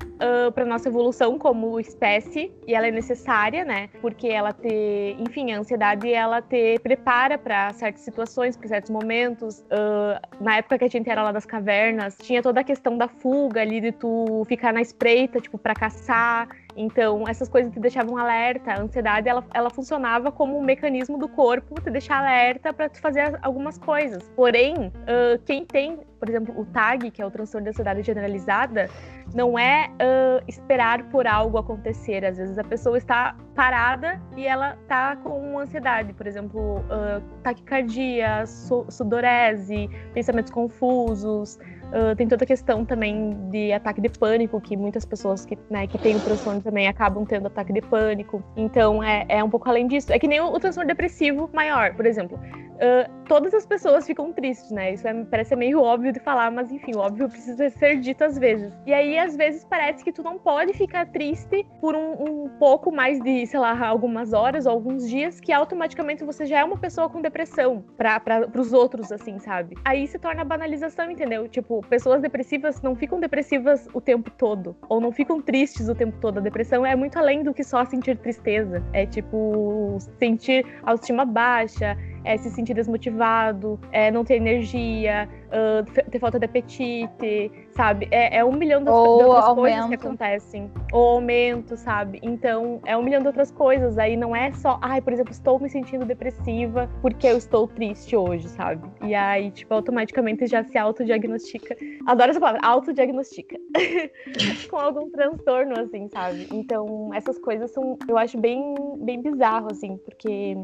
para 0.53 0.65
nossa 0.65 0.89
evolução 0.89 1.37
como 1.37 1.79
espécie 1.79 2.51
e 2.67 2.73
ela 2.73 2.87
é 2.87 2.91
necessária, 2.91 3.63
né? 3.63 3.89
Porque 4.01 4.27
ela 4.27 4.51
te, 4.51 5.15
enfim, 5.19 5.51
a 5.57 5.61
ansiedade 5.61 6.11
ela 6.11 6.41
te 6.41 6.79
prepara 6.79 7.37
para 7.37 7.73
certas 7.73 8.01
situações, 8.01 8.55
para 8.55 8.67
certos 8.67 8.91
momentos. 8.91 9.63
Ah, 9.69 10.21
na 10.39 10.57
época 10.57 10.77
que 10.77 10.85
a 10.85 10.89
gente 10.89 11.09
era 11.09 11.23
lá 11.23 11.31
das 11.31 11.45
cavernas, 11.45 12.17
tinha 12.21 12.41
toda 12.41 12.61
a 12.61 12.63
questão 12.63 12.97
da 12.97 13.07
fuga 13.07 13.61
ali 13.61 13.81
de 13.81 13.91
tu 13.91 14.43
ficar 14.47 14.71
na 14.71 14.81
espreita, 14.81 15.39
tipo, 15.39 15.57
para 15.57 15.73
caçar. 15.73 16.47
Então, 16.79 17.27
essas 17.27 17.49
coisas 17.49 17.73
te 17.73 17.79
deixavam 17.79 18.15
alerta. 18.17 18.71
A 18.71 18.79
ansiedade, 18.81 19.27
ela, 19.27 19.43
ela 19.51 19.69
funcionava 19.71 20.31
como 20.31 20.57
um 20.57 20.61
mecanismo 20.61 21.17
do 21.17 21.27
corpo 21.27 21.81
te 21.81 21.89
deixar 21.89 22.19
alerta 22.19 22.71
para 22.71 22.87
tu 22.87 23.01
fazer 23.01 23.37
algumas 23.41 23.79
coisas. 23.79 24.29
Porém, 24.35 24.93
ah, 25.07 25.39
quem 25.43 25.65
tem, 25.65 25.97
por 26.19 26.29
exemplo, 26.29 26.53
o 26.59 26.65
TAG, 26.65 27.09
que 27.09 27.19
é 27.19 27.25
o 27.25 27.31
transtorno 27.31 27.63
de 27.65 27.69
ansiedade 27.71 28.03
generalizada, 28.03 28.87
não 29.33 29.57
é 29.57 29.89
ah, 29.99 30.43
esperar 30.47 31.03
por 31.09 31.25
algo 31.25 31.57
acontecer. 31.57 32.23
Às 32.23 32.37
vezes 32.37 32.59
a 32.59 32.63
pessoa 32.63 32.95
está 32.97 33.35
parada 33.55 34.21
e 34.35 34.45
ela 34.45 34.77
está 34.83 35.15
com 35.15 35.57
ansiedade, 35.57 36.13
por 36.13 36.27
exemplo, 36.27 36.83
ah, 36.91 37.19
taquicardia, 37.41 38.45
su- 38.45 38.85
sudorese, 38.89 39.89
pensamentos 40.13 40.51
confusos, 40.51 41.57
Uh, 41.87 42.15
tem 42.15 42.27
toda 42.27 42.43
a 42.43 42.47
questão 42.47 42.83
também 42.83 43.49
de 43.49 43.71
ataque 43.71 44.01
de 44.01 44.09
pânico, 44.09 44.59
que 44.59 44.75
muitas 44.75 45.05
pessoas 45.05 45.45
que, 45.45 45.57
né, 45.69 45.87
que 45.87 45.97
têm 45.97 46.17
o 46.17 46.21
transtorno 46.21 46.61
também 46.61 46.87
acabam 46.87 47.25
tendo 47.25 47.47
ataque 47.47 47.71
de 47.71 47.81
pânico. 47.81 48.43
Então 48.57 49.01
é, 49.01 49.25
é 49.29 49.43
um 49.43 49.49
pouco 49.49 49.69
além 49.69 49.87
disso. 49.87 50.11
É 50.11 50.19
que 50.19 50.27
nem 50.27 50.41
o, 50.41 50.53
o 50.53 50.59
transtorno 50.59 50.87
depressivo 50.87 51.49
maior, 51.53 51.95
por 51.95 52.05
exemplo. 52.05 52.37
Uh, 52.77 53.25
todas 53.27 53.53
as 53.53 53.65
pessoas 53.65 54.05
ficam 54.05 54.31
tristes, 54.31 54.71
né? 54.71 54.93
Isso 54.93 55.07
é, 55.07 55.25
parece 55.25 55.55
meio 55.55 55.81
óbvio 55.81 56.11
de 56.11 56.19
falar, 56.19 56.51
mas 56.51 56.71
enfim, 56.71 56.95
o 56.95 56.99
óbvio 56.99 57.27
precisa 57.27 57.69
ser 57.69 57.99
dito 57.99 58.23
às 58.23 58.37
vezes. 58.37 58.71
E 58.85 58.93
aí, 58.93 59.17
às 59.17 59.35
vezes, 59.35 59.65
parece 59.65 60.03
que 60.03 60.11
tu 60.11 60.23
não 60.23 60.37
pode 60.37 60.73
ficar 60.73 61.05
triste 61.07 61.65
por 61.81 61.95
um, 61.95 62.45
um 62.45 62.49
pouco 62.59 62.91
mais 62.91 63.19
de, 63.21 63.45
sei 63.45 63.59
lá, 63.59 63.87
algumas 63.87 64.33
horas 64.33 64.65
ou 64.65 64.71
alguns 64.71 65.09
dias, 65.09 65.39
que 65.39 65.51
automaticamente 65.51 66.23
você 66.23 66.45
já 66.45 66.59
é 66.59 66.63
uma 66.63 66.77
pessoa 66.77 67.09
com 67.09 67.21
depressão 67.21 67.83
para 67.97 68.49
os 68.55 68.73
outros, 68.73 69.11
assim, 69.11 69.39
sabe? 69.39 69.75
Aí 69.83 70.07
se 70.07 70.19
torna 70.19 70.43
banalização, 70.43 71.09
entendeu? 71.09 71.47
Tipo, 71.47 71.81
pessoas 71.87 72.21
depressivas 72.21 72.81
não 72.81 72.95
ficam 72.95 73.19
depressivas 73.19 73.87
o 73.93 73.99
tempo 73.99 74.31
todo, 74.31 74.75
ou 74.87 75.01
não 75.01 75.11
ficam 75.11 75.41
tristes 75.41 75.89
o 75.89 75.95
tempo 75.95 76.17
todo. 76.19 76.37
A 76.37 76.41
depressão 76.41 76.85
é 76.85 76.95
muito 76.95 77.17
além 77.17 77.43
do 77.43 77.53
que 77.53 77.63
só 77.63 77.83
sentir 77.85 78.17
tristeza. 78.17 78.83
É 78.93 79.05
tipo 79.05 79.97
sentir 80.19 80.65
autoestima 80.83 81.25
baixa, 81.25 81.97
é 82.27 82.37
se 82.37 82.51
sentir 82.51 82.73
desmotivado, 82.73 83.79
é 83.91 84.11
não 84.11 84.25
ter 84.25 84.35
energia, 84.35 85.29
uh, 85.47 86.09
ter 86.09 86.19
falta 86.19 86.39
de 86.39 86.45
apetite, 86.45 87.51
sabe? 87.71 88.07
É, 88.11 88.37
é 88.37 88.45
um 88.45 88.53
milhão 88.53 88.83
de, 88.83 88.89
Ou 88.89 89.17
de 89.17 89.23
outras 89.23 89.45
aumento. 89.45 89.61
coisas 89.61 89.87
que 89.87 89.95
acontecem. 89.95 90.71
Ou 90.91 91.09
aumento, 91.15 91.77
sabe? 91.77 92.19
Então, 92.21 92.79
é 92.85 92.95
um 92.97 93.03
milhão 93.03 93.21
de 93.21 93.27
outras 93.27 93.51
coisas. 93.51 93.97
Aí 93.97 94.15
não 94.15 94.35
é 94.35 94.51
só, 94.53 94.79
ai, 94.81 95.01
por 95.01 95.13
exemplo, 95.13 95.31
estou 95.31 95.59
me 95.59 95.69
sentindo 95.69 96.05
depressiva 96.05 96.89
porque 97.01 97.27
eu 97.27 97.37
estou 97.37 97.67
triste 97.67 98.15
hoje, 98.15 98.47
sabe? 98.49 98.87
E 99.03 99.13
aí, 99.13 99.51
tipo, 99.51 99.73
automaticamente 99.73 100.45
já 100.47 100.63
se 100.63 100.77
autodiagnostica. 100.77 101.75
Adoro 102.05 102.31
essa 102.31 102.39
palavra, 102.39 102.61
autodiagnostica. 102.63 103.57
Com 104.69 104.77
algum 104.77 105.09
transtorno, 105.09 105.79
assim, 105.79 106.07
sabe? 106.09 106.47
Então, 106.51 107.11
essas 107.13 107.37
coisas 107.39 107.71
são, 107.71 107.97
eu 108.07 108.17
acho 108.17 108.37
bem, 108.37 108.73
bem 108.99 109.21
bizarro, 109.21 109.67
assim, 109.71 109.97
porque 109.97 110.55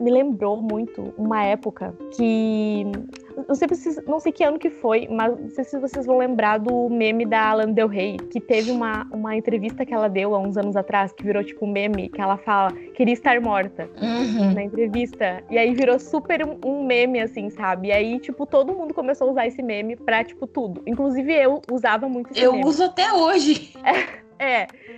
me 0.00 0.10
lembrou 0.10 0.60
muito 0.60 1.14
uma 1.16 1.42
época 1.44 1.94
que. 2.16 2.84
Não 3.48 3.54
sei, 3.54 3.68
se, 3.74 4.02
não 4.06 4.20
sei 4.20 4.32
que 4.32 4.42
ano 4.44 4.58
que 4.58 4.70
foi, 4.70 5.08
mas 5.10 5.38
não 5.38 5.48
sei 5.50 5.64
se 5.64 5.78
vocês 5.78 6.06
vão 6.06 6.18
lembrar 6.18 6.58
do 6.58 6.88
meme 6.88 7.24
da 7.26 7.48
Alan 7.50 7.72
Del 7.72 7.88
Rey, 7.88 8.16
que 8.16 8.40
teve 8.40 8.70
uma, 8.70 9.06
uma 9.12 9.36
entrevista 9.36 9.84
que 9.84 9.92
ela 9.94 10.08
deu 10.08 10.34
há 10.34 10.38
uns 10.38 10.56
anos 10.56 10.76
atrás, 10.76 11.12
que 11.12 11.22
virou 11.24 11.42
tipo 11.44 11.64
um 11.66 11.70
meme, 11.70 12.08
que 12.08 12.20
ela 12.20 12.36
fala, 12.36 12.72
queria 12.94 13.14
estar 13.14 13.40
morta 13.40 13.88
Uhum. 14.00 14.52
na 14.54 14.62
entrevista. 14.64 15.42
E 15.50 15.58
aí 15.58 15.74
virou 15.74 15.98
super 15.98 16.44
um, 16.46 16.58
um 16.64 16.84
meme, 16.84 17.20
assim, 17.20 17.50
sabe? 17.50 17.88
E 17.88 17.92
aí, 17.92 18.18
tipo, 18.18 18.46
todo 18.46 18.72
mundo 18.72 18.92
começou 18.94 19.28
a 19.28 19.30
usar 19.32 19.46
esse 19.46 19.62
meme 19.62 19.96
pra, 19.96 20.22
tipo, 20.24 20.46
tudo. 20.46 20.82
Inclusive 20.86 21.32
eu 21.32 21.60
usava 21.70 22.08
muito 22.08 22.30
esse 22.32 22.42
Eu 22.42 22.52
meme. 22.52 22.64
uso 22.64 22.84
até 22.84 23.12
hoje. 23.12 23.72
É. 23.84 24.20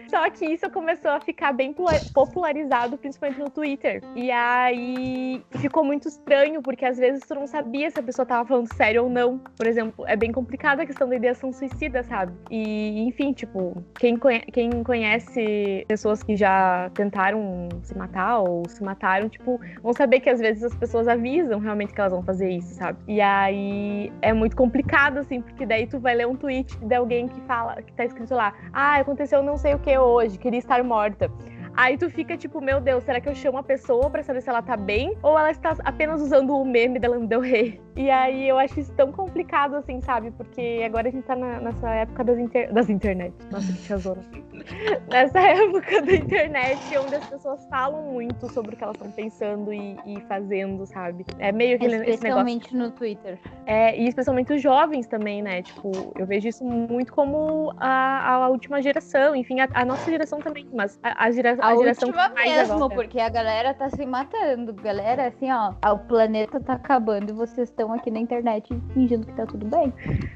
Só 0.09 0.29
que 0.31 0.45
isso 0.45 0.69
começou 0.71 1.11
a 1.11 1.21
ficar 1.21 1.53
bem 1.53 1.73
pula- 1.73 2.01
popularizado, 2.13 2.99
principalmente 2.99 3.39
no 3.41 3.49
Twitter. 3.51 4.03
E 4.15 4.31
aí 4.31 5.43
ficou 5.59 5.83
muito 5.83 6.07
estranho, 6.07 6.61
porque 6.61 6.85
às 6.85 6.99
vezes 6.99 7.27
tu 7.27 7.35
não 7.35 7.47
sabia 7.47 7.91
se 7.91 7.99
a 7.99 8.03
pessoa 8.03 8.27
tava 8.27 8.47
falando 8.47 8.73
sério 8.75 9.05
ou 9.05 9.11
não. 9.11 9.39
Por 9.57 9.67
exemplo, 9.67 10.05
é 10.07 10.15
bem 10.15 10.31
complicada 10.31 10.83
a 10.83 10.87
questão 10.87 11.09
da 11.09 11.17
ideação 11.17 11.51
suicida, 11.53 12.03
sabe? 12.03 12.33
E, 12.51 13.01
enfim, 13.09 13.33
tipo, 13.33 13.83
quem, 13.99 14.17
conhe- 14.17 14.43
quem 14.53 14.83
conhece 14.85 15.85
pessoas 15.89 16.23
que 16.23 16.37
já 16.37 16.91
tentaram 16.95 17.69
se 17.83 17.97
matar 17.97 18.41
ou 18.41 18.69
se 18.69 18.83
mataram, 18.85 19.29
tipo, 19.31 19.59
vão 19.83 19.93
saber 19.95 20.21
que 20.21 20.29
às 20.29 20.41
vezes 20.41 20.63
as 20.63 20.75
pessoas 20.75 21.09
avisam 21.09 21.59
realmente 21.59 21.95
que 21.95 22.01
elas 22.01 22.13
vão 22.13 22.23
fazer 22.23 22.51
isso, 22.51 22.75
sabe? 22.75 22.99
E 23.09 23.21
aí 23.21 24.13
é 24.21 24.33
muito 24.35 24.55
complicado, 24.57 25.19
assim, 25.19 25.41
porque 25.41 25.65
daí 25.65 25.87
tu 25.87 25.99
vai 25.99 26.15
ler 26.15 26.27
um 26.27 26.37
tweet 26.37 26.77
de 26.79 26.95
alguém 26.95 27.29
que 27.29 27.41
fala, 27.43 27.81
que 27.81 27.93
tá 27.95 28.05
escrito 28.05 28.35
lá, 28.35 28.53
ah, 28.73 28.97
aconteceu 28.97 29.32
não 29.41 29.57
sei 29.57 29.73
o 29.75 29.79
que 29.79 29.97
hoje, 29.97 30.37
queria 30.37 30.59
estar 30.59 30.83
morta. 30.83 31.31
Aí 31.75 31.97
tu 31.97 32.11
fica 32.11 32.37
tipo, 32.37 32.61
meu 32.61 32.81
Deus, 32.81 33.05
será 33.05 33.21
que 33.21 33.29
eu 33.29 33.35
chamo 33.35 33.59
a 33.59 33.63
pessoa 33.63 34.11
pra 34.11 34.23
saber 34.23 34.43
se 34.43 34.51
ela 34.51 34.61
tá 34.61 34.77
bem? 34.77 35.17
Ou 35.23 35.39
ela 35.39 35.51
está 35.53 35.77
apenas 35.85 36.21
usando 36.21 36.51
o 36.51 36.65
meme 36.65 36.99
da 36.99 37.09
Lana 37.09 37.27
Del 37.27 37.41
Rey? 37.41 37.81
E 37.95 38.11
aí 38.11 38.49
eu 38.49 38.59
acho 38.59 38.81
isso 38.81 38.93
tão 38.93 39.13
complicado, 39.13 39.77
assim, 39.77 40.01
sabe? 40.01 40.31
Porque 40.31 40.83
agora 40.85 41.09
a 41.09 41.11
gente 41.11 41.25
tá 41.25 41.37
na- 41.37 41.61
nessa 41.61 41.91
época 41.91 42.25
das, 42.25 42.39
inter... 42.39 42.73
das 42.73 42.89
internet. 42.89 43.35
Nossa, 43.51 43.73
que 43.73 43.83
tiazona. 43.83 44.23
nessa 45.11 45.41
época 45.41 46.03
da 46.03 46.13
internet, 46.15 46.79
onde 46.99 47.17
as 47.17 47.27
pessoas 47.27 47.65
falam 47.67 48.03
muito 48.13 48.51
sobre 48.53 48.75
o 48.75 48.79
que 48.79 48.85
elas 48.85 48.97
estão 48.97 49.11
pensando 49.11 49.73
e, 49.73 49.97
e 50.07 50.21
fazendo, 50.23 50.87
sabe? 50.87 51.25
É 51.39 51.53
meio 51.53 51.79
que 51.79 51.85
esse 51.87 51.97
negócio 51.99 52.15
Especialmente 52.15 52.77
no 52.77 52.91
Twitter. 52.91 53.39
é, 53.67 53.99
e 53.99 54.07
especialmente 54.09 54.53
os 54.53 54.63
jovens 54.63 55.07
também, 55.07 55.43
né? 55.43 55.63
Tipo, 55.63 55.91
eu 56.19 56.27
vejo 56.27 56.49
isso 56.49 56.65
muito 56.65 57.13
como 57.13 57.73
a, 57.77 58.35
a 58.45 58.49
última 58.49 58.81
geração, 58.81 59.35
enfim, 59.37 59.61
a, 59.61 59.69
a 59.75 59.85
nossa 59.85 60.11
geração 60.11 60.39
também, 60.41 60.67
mas 60.73 60.99
a, 61.03 61.27
a, 61.27 61.31
gera, 61.31 61.57
A, 61.61 61.69
a 61.69 61.77
geração 61.77 62.09
última 62.09 62.29
mesmo, 62.31 62.75
agora. 62.75 62.95
porque 62.95 63.21
a 63.21 63.29
galera 63.29 63.75
tá 63.75 63.91
se 63.91 64.05
matando. 64.07 64.73
Galera, 64.75 65.27
assim, 65.29 65.51
ó, 65.51 65.73
o 65.93 65.99
planeta 65.99 66.61
tá 66.61 66.75
acabando 66.75 67.31
e 67.31 67.33
vocês 67.33 67.69
estão 67.69 67.82
aqui 67.91 68.11
na 68.11 68.21
internet 68.21 68.69
fingindo 68.93 69.27
que 69.27 69.33
tá 69.33 69.47
tudo 69.47 69.65
bem. 69.67 69.91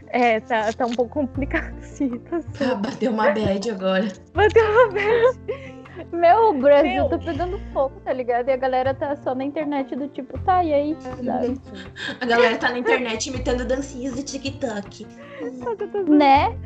É, 0.09 0.41
tá, 0.41 0.73
tá 0.73 0.87
um 0.87 0.95
pouco 0.95 1.13
complicado 1.13 1.75
a 1.79 1.83
situação. 1.83 2.51
Ah, 2.73 2.75
bateu 2.77 3.13
uma 3.13 3.31
bad 3.31 3.71
agora. 3.71 4.09
Bateu 4.33 4.65
uma 4.65 4.91
vez. 4.91 5.39
Meu, 6.13 6.51
o 6.51 6.55
Brasil 6.55 6.95
Meu. 6.95 7.09
tá 7.09 7.19
pegando 7.19 7.59
fogo, 7.73 8.01
tá 8.05 8.13
ligado? 8.13 8.49
E 8.49 8.53
a 8.53 8.57
galera 8.57 8.95
tá 8.95 9.17
só 9.17 9.35
na 9.35 9.45
internet 9.45 9.95
do 9.97 10.09
tipo, 10.09 10.39
tá, 10.41 10.63
e 10.63 10.73
aí? 10.73 10.97
Sabe? 11.01 11.61
A 12.21 12.27
galera 12.27 12.57
tá 12.57 12.71
na 12.71 12.79
internet 12.79 13.29
imitando 13.29 13.65
dancinhas 13.65 14.15
do 14.15 14.23
TikTok. 14.23 15.07
Né? 16.09 16.57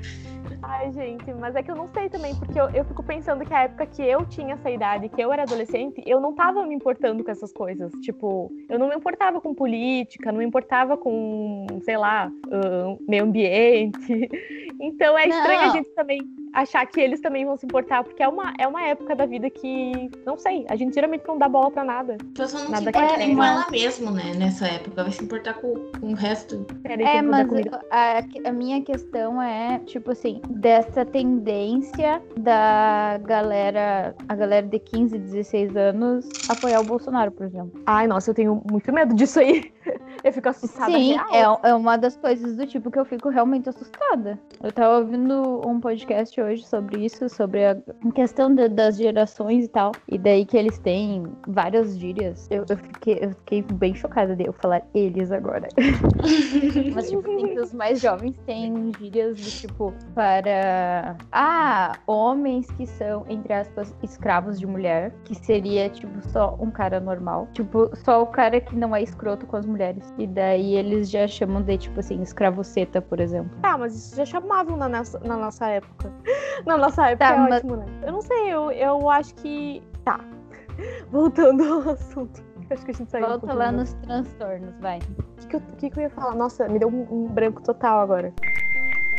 Ai, 0.63 0.93
gente, 0.93 1.33
mas 1.35 1.55
é 1.57 1.63
que 1.63 1.71
eu 1.71 1.77
não 1.77 1.89
sei 1.89 2.09
também, 2.09 2.35
porque 2.35 2.59
eu, 2.59 2.69
eu 2.71 2.85
fico 2.85 3.03
pensando 3.03 3.45
que 3.45 3.53
a 3.55 3.63
época 3.63 3.87
que 3.87 4.03
eu 4.03 4.25
tinha 4.27 4.55
essa 4.55 4.71
idade, 4.71 5.09
que 5.09 5.21
eu 5.21 5.33
era 5.33 5.43
adolescente, 5.43 6.03
eu 6.07 6.21
não 6.21 6.33
tava 6.35 6.65
me 6.67 6.75
importando 6.75 7.25
com 7.25 7.31
essas 7.31 7.53
coisas. 7.53 7.93
Tipo, 8.03 8.51
eu 8.69 8.79
não 8.79 8.89
me 8.89 8.95
importava 8.97 9.41
com 9.41 9.55
política, 9.55 10.31
não 10.31 10.39
me 10.39 10.45
importava 10.45 10.97
com, 10.97 11.67
sei 11.83 11.97
lá, 11.97 12.31
ahn, 12.51 12.97
meio 13.09 13.25
ambiente. 13.25 14.29
Então 14.83 15.19
é 15.19 15.29
estranho 15.29 15.61
a 15.61 15.67
Não. 15.67 15.73
gente 15.75 15.91
também 15.95 16.21
achar 16.55 16.87
que 16.87 16.99
eles 16.99 17.21
também 17.21 17.45
vão 17.45 17.55
se 17.55 17.67
importar, 17.67 18.03
porque 18.03 18.23
é 18.23 18.27
uma, 18.29 18.55
é 18.59 18.67
uma 18.67 18.83
época 18.83 19.15
da 19.15 19.27
vida 19.27 19.51
que, 19.51 20.11
não 20.25 20.39
sei, 20.39 20.65
a 20.71 20.75
gente 20.75 20.95
geralmente 20.95 21.23
não 21.29 21.37
dá 21.37 21.47
bola 21.51 21.71
pra 21.71 21.85
nada. 21.85 22.17
A 22.19 22.39
pessoa 22.39 22.63
não 22.65 22.71
Nada 22.71 22.85
se 22.85 22.89
importa 22.89 23.13
é, 23.15 23.19
nem 23.19 23.31
com 23.33 23.37
mas- 23.37 23.61
ela 23.61 23.71
mesmo, 23.71 24.11
né? 24.11 24.33
Nessa 24.39 24.67
época. 24.67 25.03
Vai 25.03 25.13
se 25.13 25.23
importar 25.23 25.53
com, 25.55 25.75
com 26.01 26.13
o 26.13 26.15
resto. 26.15 26.65
É, 26.85 27.21
mas 27.21 27.47
a, 27.91 28.25
a 28.49 28.53
minha 28.53 28.81
questão 28.83 29.41
é, 29.43 29.81
tipo 29.81 30.13
assim, 30.13 30.30
dessa 30.49 31.05
tendência 31.05 32.23
da 32.37 33.19
galera, 33.25 34.15
a 34.29 34.35
galera 34.35 34.67
de 34.67 34.79
15, 34.79 35.19
16 35.19 35.77
anos 35.77 36.27
apoiar 36.49 36.81
o 36.81 36.85
Bolsonaro, 36.85 37.33
por 37.33 37.47
exemplo. 37.47 37.73
Ai, 37.87 38.07
nossa, 38.07 38.31
eu 38.31 38.35
tenho 38.35 38.63
muito 38.65 38.93
medo 38.93 39.15
disso 39.15 39.41
aí. 39.41 39.73
Eu 40.23 40.33
fico 40.33 40.49
assustada. 40.49 40.93
Sim, 40.93 41.15
real. 41.31 41.61
é, 41.63 41.71
é 41.71 41.75
uma 41.75 41.97
das 41.97 42.17
coisas 42.17 42.57
do 42.57 42.67
tipo 42.67 42.91
que 42.91 42.99
eu 42.99 43.05
fico 43.05 43.29
realmente 43.29 43.69
assustada. 43.69 44.39
Eu 44.63 44.71
tava 44.73 44.99
ouvindo 44.99 45.61
um 45.67 45.81
podcast 45.81 46.39
hoje 46.41 46.65
sobre 46.67 47.05
isso, 47.05 47.29
sobre 47.29 47.65
a 47.67 47.77
questão 48.15 48.55
da- 48.55 48.69
das 48.69 48.97
gerações 48.97 49.65
e 49.65 49.69
tal. 49.69 49.93
E 50.09 50.19
daí 50.19 50.45
que 50.45 50.57
eles 50.57 50.79
têm 50.79 51.25
várias 51.47 51.97
gírias. 51.99 52.47
Eu, 52.51 52.65
eu 52.69 52.77
fiquei, 52.77 53.19
eu 53.23 53.31
fiquei 53.31 53.63
bem 53.63 53.95
chocada 53.95 54.37
de 54.37 54.45
eu 54.47 54.53
falar 54.53 54.83
eles 54.95 55.33
agora. 55.33 55.69
Mas, 56.95 57.09
tipo, 57.09 57.23
tem 57.23 57.55
que 57.55 57.61
os 57.61 57.73
mais 57.73 58.01
jovens 58.01 58.37
têm 58.47 58.93
gírias 58.99 59.37
do 59.37 59.51
tipo 59.51 59.95
para. 60.15 61.17
Ah, 61.33 61.93
homens 62.07 62.71
que 62.73 62.87
são, 62.87 63.25
entre 63.29 63.53
aspas, 63.53 63.95
escravos 64.03 64.59
de 64.59 64.67
mulher. 64.67 65.13
Que 65.25 65.35
seria, 65.35 65.89
tipo, 65.89 66.11
só 66.29 66.57
um 66.61 66.71
cara 66.71 67.01
normal. 67.01 67.49
Tipo, 67.53 67.91
só 68.05 68.23
o 68.23 68.27
cara 68.27 68.61
que 68.61 68.75
não 68.77 68.95
é 68.95 69.03
escroto 69.03 69.47
com 69.47 69.57
as 69.57 69.67
mulheres. 69.67 70.10
E 70.19 70.27
daí 70.27 70.75
eles 70.77 71.09
já 71.11 71.27
chamam 71.27 71.63
de, 71.63 71.79
tipo 71.79 71.99
assim, 72.01 72.21
escravoceta, 72.21 73.01
por 73.01 73.21
exemplo. 73.21 73.51
Tá, 73.63 73.79
mas 73.79 73.95
isso 73.95 74.17
já 74.17 74.25
chamavam 74.27 74.77
na 74.77 74.89
nossa, 74.89 75.19
na 75.21 75.37
nossa 75.37 75.67
época. 75.69 76.13
Na 76.67 76.77
nossa 76.77 77.07
época 77.09 77.27
Tá, 77.27 77.35
é 77.35 77.39
mas- 77.39 77.55
ótimo, 77.57 77.77
né? 77.77 77.87
Eu 78.03 78.13
não 78.13 78.21
sei, 78.21 78.49
eu, 78.53 78.71
eu 78.71 79.09
acho 79.09 79.35
que. 79.37 79.83
Tá. 80.05 80.21
Voltando 81.11 81.63
ao 81.65 81.91
assunto. 81.95 82.43
Acho 82.71 82.85
que 82.85 82.91
a 82.91 82.95
gente 82.95 83.11
saiu 83.11 83.25
um 83.25 83.29
Volta 83.29 83.41
pouquinho 83.47 83.59
lá 83.65 83.73
nos 83.73 83.95
transtornos, 83.95 84.75
vai. 84.79 84.99
O 84.99 85.47
que, 85.49 85.59
que, 85.59 85.77
que 85.77 85.91
que 85.91 85.99
eu 85.99 86.03
ia 86.03 86.11
falar? 86.11 86.35
Nossa, 86.35 86.69
me 86.69 86.79
deu 86.79 86.89
um, 86.89 87.07
um 87.11 87.27
branco 87.29 87.63
total 87.63 88.01
agora. 88.01 88.33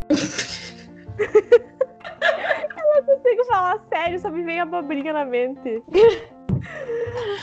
eu 1.20 2.96
não 2.96 3.04
consigo 3.04 3.44
falar 3.46 3.80
sério, 3.90 4.20
só 4.20 4.30
me 4.30 4.44
veio 4.44 4.64
abobrinha 4.64 5.12
na 5.14 5.26
mente. 5.26 5.84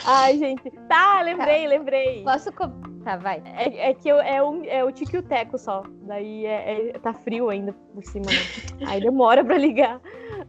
Ai, 0.06 0.38
gente. 0.38 0.70
Tá, 0.88 1.20
lembrei, 1.22 1.66
lembrei. 1.66 2.22
Posso. 2.24 2.52
co- 2.52 2.70
Tá, 3.04 3.16
vai. 3.16 3.42
É, 3.44 3.90
é 3.90 3.94
que 3.94 4.08
eu, 4.08 4.18
é, 4.20 4.42
o, 4.42 4.64
é 4.64 4.84
o 4.84 4.92
tique 4.92 5.16
e 5.16 5.18
o 5.18 5.22
teco 5.22 5.58
só. 5.58 5.82
Daí 6.02 6.44
é, 6.46 6.90
é- 6.90 6.98
tá 6.98 7.12
frio 7.12 7.48
ainda 7.48 7.72
por 7.94 8.04
cima, 8.04 8.26
né? 8.26 8.38
Aí 8.86 9.00
demora 9.00 9.44
pra 9.44 9.56
ligar. 9.56 10.00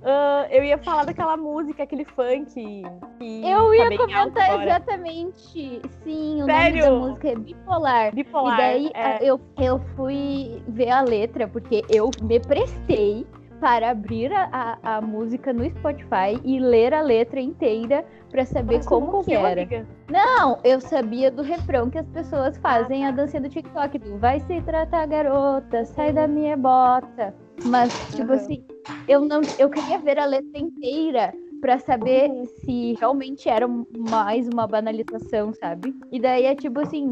Ah, 0.03 0.48
eu 0.50 0.63
ia 0.63 0.77
falar 0.77 1.06
daquela 1.06 1.36
música, 1.36 1.84
aquele 1.84 2.06
funk. 2.06 2.84
Eu 3.22 3.68
tá 3.68 3.75
ia 3.75 3.98
comentar 3.98 4.62
exatamente. 4.62 5.82
Sim, 6.03 6.44
o 6.44 6.46
Sério? 6.46 6.86
nome 6.86 7.00
da 7.01 7.08
música 7.08 7.29
é 7.29 7.36
Bipolar. 7.36 8.15
Bipolar. 8.15 8.53
e 8.53 8.58
daí 8.58 8.91
é. 8.94 9.24
eu, 9.24 9.39
eu 9.58 9.79
fui 9.96 10.62
ver 10.68 10.89
a 10.89 11.01
letra, 11.01 11.48
porque 11.48 11.84
eu 11.89 12.10
me 12.22 12.39
prestei 12.39 13.25
para 13.60 13.89
abrir 13.89 14.32
a, 14.34 14.78
a, 14.84 14.98
a 14.98 15.01
música 15.01 15.51
no 15.54 15.70
Spotify 15.70 16.39
e 16.44 16.60
ler 16.60 16.94
a 16.94 17.01
letra 17.01 17.39
inteira 17.39 18.06
para 18.32 18.46
saber 18.46 18.78
Mas 18.78 18.86
como 18.86 19.12
que 19.12 19.16
ouviu, 19.18 19.39
era. 19.46 19.62
amiga? 19.62 19.88
Não, 20.10 20.60
eu 20.63 20.80
sabia 20.80 21.30
do 21.32 21.42
refrão 21.42 21.89
que 21.89 21.98
as 21.98 22.08
pessoas 22.08 22.58
fazem 22.58 23.04
tá. 23.04 23.10
a 23.10 23.12
dancinha 23.12 23.42
do 23.42 23.50
TikTok 23.50 24.00
do 24.00 24.18
vai 24.18 24.39
se 24.39 24.62
tratar 24.62 25.06
garota, 25.08 25.86
sai 25.86 26.13
da 26.13 26.28
minha 26.28 26.56
bota. 26.56 27.34
Mas 27.66 27.92
tipo 28.16 28.32
Aham. 28.32 28.36
assim, 28.36 28.63
eu 29.08 29.22
não 29.22 29.42
eu 29.58 29.70
queria 29.70 30.00
ver 30.00 30.18
a 30.20 30.25
letra 30.25 30.60
inteira 30.60 31.34
pra 31.62 31.78
saber 31.78 32.30
Uhum. 32.30 32.46
se 32.46 32.94
realmente 33.00 33.50
era 33.50 33.68
mais 33.98 34.48
uma 34.48 34.66
banalização, 34.66 35.54
sabe? 35.54 35.94
E 36.12 36.20
daí 36.20 36.46
é 36.46 36.56
tipo 36.56 36.80
assim, 36.80 37.12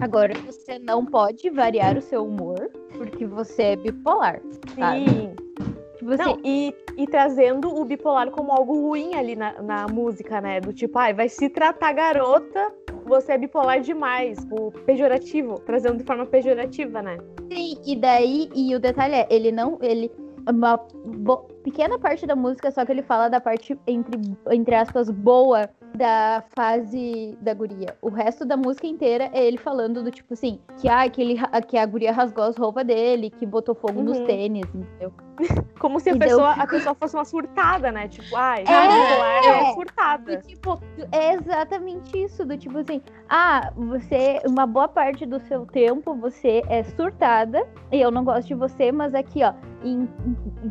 agora 0.00 0.34
você 0.44 0.78
não 0.78 1.04
pode 1.06 1.48
variar 1.48 1.96
o 1.96 2.02
seu 2.02 2.24
humor 2.26 2.70
porque 2.96 3.26
você 3.26 3.62
é 3.62 3.76
bipolar. 3.76 4.40
Sabe? 4.78 5.08
Sim. 5.08 5.34
Assim, 6.12 6.22
Não, 6.22 6.38
e, 6.44 6.74
e 6.98 7.06
trazendo 7.06 7.74
o 7.74 7.84
bipolar 7.84 8.30
como 8.30 8.52
algo 8.52 8.74
ruim 8.74 9.14
ali 9.14 9.34
na, 9.34 9.62
na 9.62 9.86
música, 9.88 10.40
né? 10.40 10.60
Do 10.60 10.72
tipo, 10.72 10.98
ai, 10.98 11.14
vai 11.14 11.28
se 11.28 11.48
tratar 11.48 11.92
garota, 11.92 12.72
você 13.06 13.32
é 13.32 13.38
bipolar 13.38 13.80
demais. 13.80 14.38
O 14.50 14.70
pejorativo, 14.70 15.58
trazendo 15.60 15.98
de 15.98 16.04
forma 16.04 16.26
pejorativa, 16.26 17.00
né? 17.00 17.18
Sim, 17.50 17.78
e 17.86 17.96
daí, 17.96 18.50
e 18.54 18.74
o 18.74 18.80
detalhe 18.80 19.14
é, 19.14 19.26
ele 19.30 19.50
não, 19.50 19.78
ele, 19.80 20.10
uma 20.46 20.78
pequena 21.62 21.98
parte 21.98 22.26
da 22.26 22.36
música, 22.36 22.70
só 22.70 22.84
que 22.84 22.92
ele 22.92 23.02
fala 23.02 23.28
da 23.28 23.40
parte, 23.40 23.78
entre, 23.86 24.20
entre 24.50 24.74
aspas, 24.74 25.08
boa 25.08 25.70
da 25.96 26.42
fase 26.56 27.38
da 27.40 27.54
guria. 27.54 27.96
O 28.02 28.08
resto 28.08 28.44
da 28.44 28.56
música 28.56 28.86
inteira 28.86 29.30
é 29.32 29.46
ele 29.46 29.56
falando 29.56 30.02
do 30.02 30.10
tipo 30.10 30.34
assim, 30.34 30.58
que, 30.80 30.88
ah, 30.88 31.08
que, 31.08 31.20
ele, 31.22 31.36
que 31.68 31.78
a 31.78 31.86
guria 31.86 32.12
rasgou 32.12 32.44
as 32.44 32.56
roupas 32.56 32.84
dele, 32.84 33.30
que 33.30 33.46
botou 33.46 33.74
fogo 33.74 34.02
nos 34.02 34.18
Uhum. 34.18 34.26
tênis, 34.26 34.66
entendeu? 34.74 35.12
Como 35.78 36.00
se 36.00 36.10
a 36.10 36.14
E 36.14 36.18
deu- 36.18 36.28
pessoa, 36.28 36.50
a 36.52 36.66
pessoa 36.66 36.94
fosse 36.94 37.14
uma 37.16 37.24
surtada, 37.24 37.90
né? 37.92 38.08
Tipo, 38.08 38.34
ai, 38.36 38.62
É, 38.62 38.64
bipolar 38.64 39.44
é, 39.44 39.70
é. 39.70 39.72
surtada. 39.74 40.36
Do 40.36 40.42
tipo, 40.42 40.80
é 41.12 41.34
exatamente 41.34 42.22
isso, 42.24 42.44
do 42.44 42.56
tipo 42.56 42.78
assim, 42.78 43.02
ah, 43.28 43.70
você, 43.76 44.40
uma 44.46 44.66
boa 44.66 44.88
parte 44.88 45.26
do 45.26 45.38
seu 45.40 45.66
tempo 45.66 46.14
você 46.14 46.62
é 46.68 46.82
surtada, 46.84 47.66
e 47.92 48.00
eu 48.00 48.10
não 48.10 48.24
gosto 48.24 48.48
de 48.48 48.54
você, 48.54 48.90
mas 48.92 49.14
aqui, 49.14 49.42
ó, 49.42 49.52
em 49.84 50.08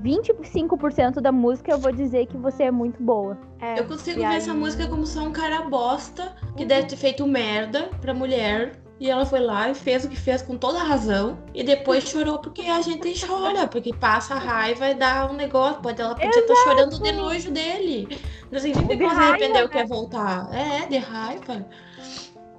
25% 0.04 1.22
da 1.22 1.32
música 1.32 1.72
eu 1.72 1.78
vou 1.80 1.92
dizer 1.92 2.26
que 2.28 2.38
você 2.38 2.64
é 2.64 2.72
muito 2.72 3.02
boa. 3.02 3.38
É, 3.60 3.80
Eu 3.80 3.86
consigo 3.86 4.20
ver 4.20 4.26
aí- 4.26 4.38
essa 4.38 4.54
música 4.54 4.88
como 4.88 5.06
só 5.06 5.22
um 5.22 5.32
cara 5.32 5.62
bosta 5.62 6.34
que 6.58 6.66
deve 6.66 6.88
ter 6.88 6.96
feito 6.98 7.26
merda 7.28 7.90
pra 8.02 8.14
mulher. 8.14 8.74
E 9.04 9.10
ela 9.10 9.26
foi 9.26 9.42
lá 9.42 9.70
e 9.70 9.76
fez 9.76 10.06
o 10.06 10.10
que 10.10 10.16
fez 10.16 10.42
com 10.42 10.58
toda 10.58 10.80
a 10.80 10.84
razão. 10.84 11.38
E 11.54 11.62
depois 11.62 12.06
chorou 12.06 12.40
porque 12.40 12.62
a 12.62 12.80
gente 12.80 13.28
chora. 13.28 13.68
Porque 13.68 13.94
passa 13.94 14.36
a 14.36 14.38
raiva 14.40 14.90
e 14.92 14.94
dá 14.94 15.30
um 15.30 15.34
negócio. 15.34 15.82
Pode, 15.82 16.02
ela 16.02 16.16
podia 16.16 16.30
estar 16.40 16.56
chorando 16.64 16.98
de 17.04 17.12
nojo 17.12 17.52
dele. 17.52 18.08
Não 18.50 18.58
significa 18.62 18.94
De 18.96 18.98
que 19.00 19.04
ela 19.04 19.12
se 19.14 19.18
raiva, 19.20 19.34
arrependeu 19.36 19.64
né? 19.68 19.74
quer 19.74 19.86
voltar. 19.88 20.48
É, 20.56 20.86
de 20.88 20.98
raiva. 21.00 21.68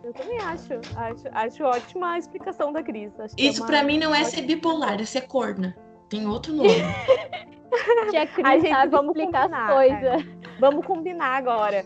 Eu 0.05 0.13
também 0.13 0.39
acho. 0.39 0.75
Acho, 0.97 1.29
acho 1.33 1.65
ótima 1.65 2.13
a 2.13 2.19
explicação 2.19 2.75
da 2.75 2.83
Cris. 2.83 3.11
É 3.19 3.27
Isso 3.39 3.63
uma- 3.63 3.67
pra 3.67 3.83
mim 3.83 3.97
não 3.97 4.15
é 4.15 4.23
ser 4.25 4.43
bipolar, 4.43 5.01
é 5.01 5.05
ser 5.07 5.23
corna. 5.23 5.75
Tem 6.11 6.27
outro 6.27 6.53
nome. 6.53 6.69
Tia 8.11 8.27
Cris 8.27 8.45
Ai, 8.47 8.61
gente, 8.61 8.71
sabe 8.71 8.91
vamos 8.93 9.17
explicar 9.17 9.45
combinar, 9.49 9.67
as 9.67 9.75
coisas. 9.75 10.27
Vamos 10.61 10.87
combinar 10.87 11.37
agora. 11.39 11.85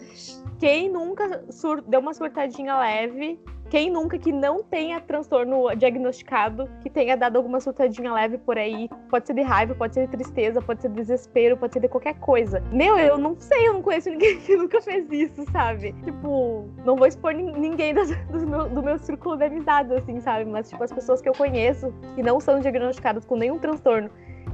Quem 0.59 0.91
nunca 0.91 1.45
sur- 1.53 1.81
deu 1.83 2.01
uma 2.01 2.13
surtadinha 2.13 2.77
leve? 2.77 3.41
Quem 3.71 3.91
nunca 3.91 4.19
que 4.19 4.33
não 4.33 4.63
tenha 4.63 4.99
transtorno 4.99 5.75
diagnosticado, 5.77 6.67
que 6.81 6.89
tenha 6.89 7.17
dado 7.19 7.37
alguma 7.37 7.61
surtadinha 7.61 8.11
leve 8.13 8.39
por 8.39 8.57
aí? 8.57 8.89
Pode 9.11 9.27
ser 9.27 9.35
de 9.35 9.43
raiva, 9.43 9.75
pode 9.75 9.93
ser 9.93 10.07
de 10.07 10.13
tristeza, 10.13 10.63
pode 10.63 10.81
ser 10.81 10.89
de 10.89 10.95
desespero, 10.95 11.55
pode 11.55 11.75
ser 11.75 11.81
de 11.81 11.89
qualquer 11.89 12.15
coisa. 12.19 12.63
Meu, 12.73 12.97
eu 12.99 13.19
não 13.19 13.37
sei, 13.39 13.69
eu 13.69 13.75
não 13.75 13.83
conheço 13.83 14.09
ninguém 14.09 14.39
que 14.41 14.57
nunca 14.57 14.81
fez 14.81 15.07
isso, 15.11 15.45
sabe? 15.53 15.93
Tipo, 16.03 16.67
não 16.83 16.97
vou 16.97 17.07
expor 17.07 17.33
nin- 17.35 17.53
ninguém 17.53 17.93
das- 17.93 18.09
do, 18.29 18.47
meu, 18.47 18.69
do 18.71 18.83
meu 18.83 18.99
círculo 18.99 19.37
de 19.37 19.45
amizades, 19.45 19.93
assim, 19.93 20.19
sabe? 20.21 20.47
Mas, 20.47 20.71
tipo, 20.71 20.83
as 20.83 20.93
pessoas 20.93 21.21
que 21.21 21.29
eu 21.29 21.35
conheço, 21.35 21.93
que 22.15 22.23
não 22.23 22.41
são 22.41 22.61
diagnosticadas 22.61 23.27
com 23.27 23.37
nenhum 23.37 23.59
transtorno, 23.59 24.09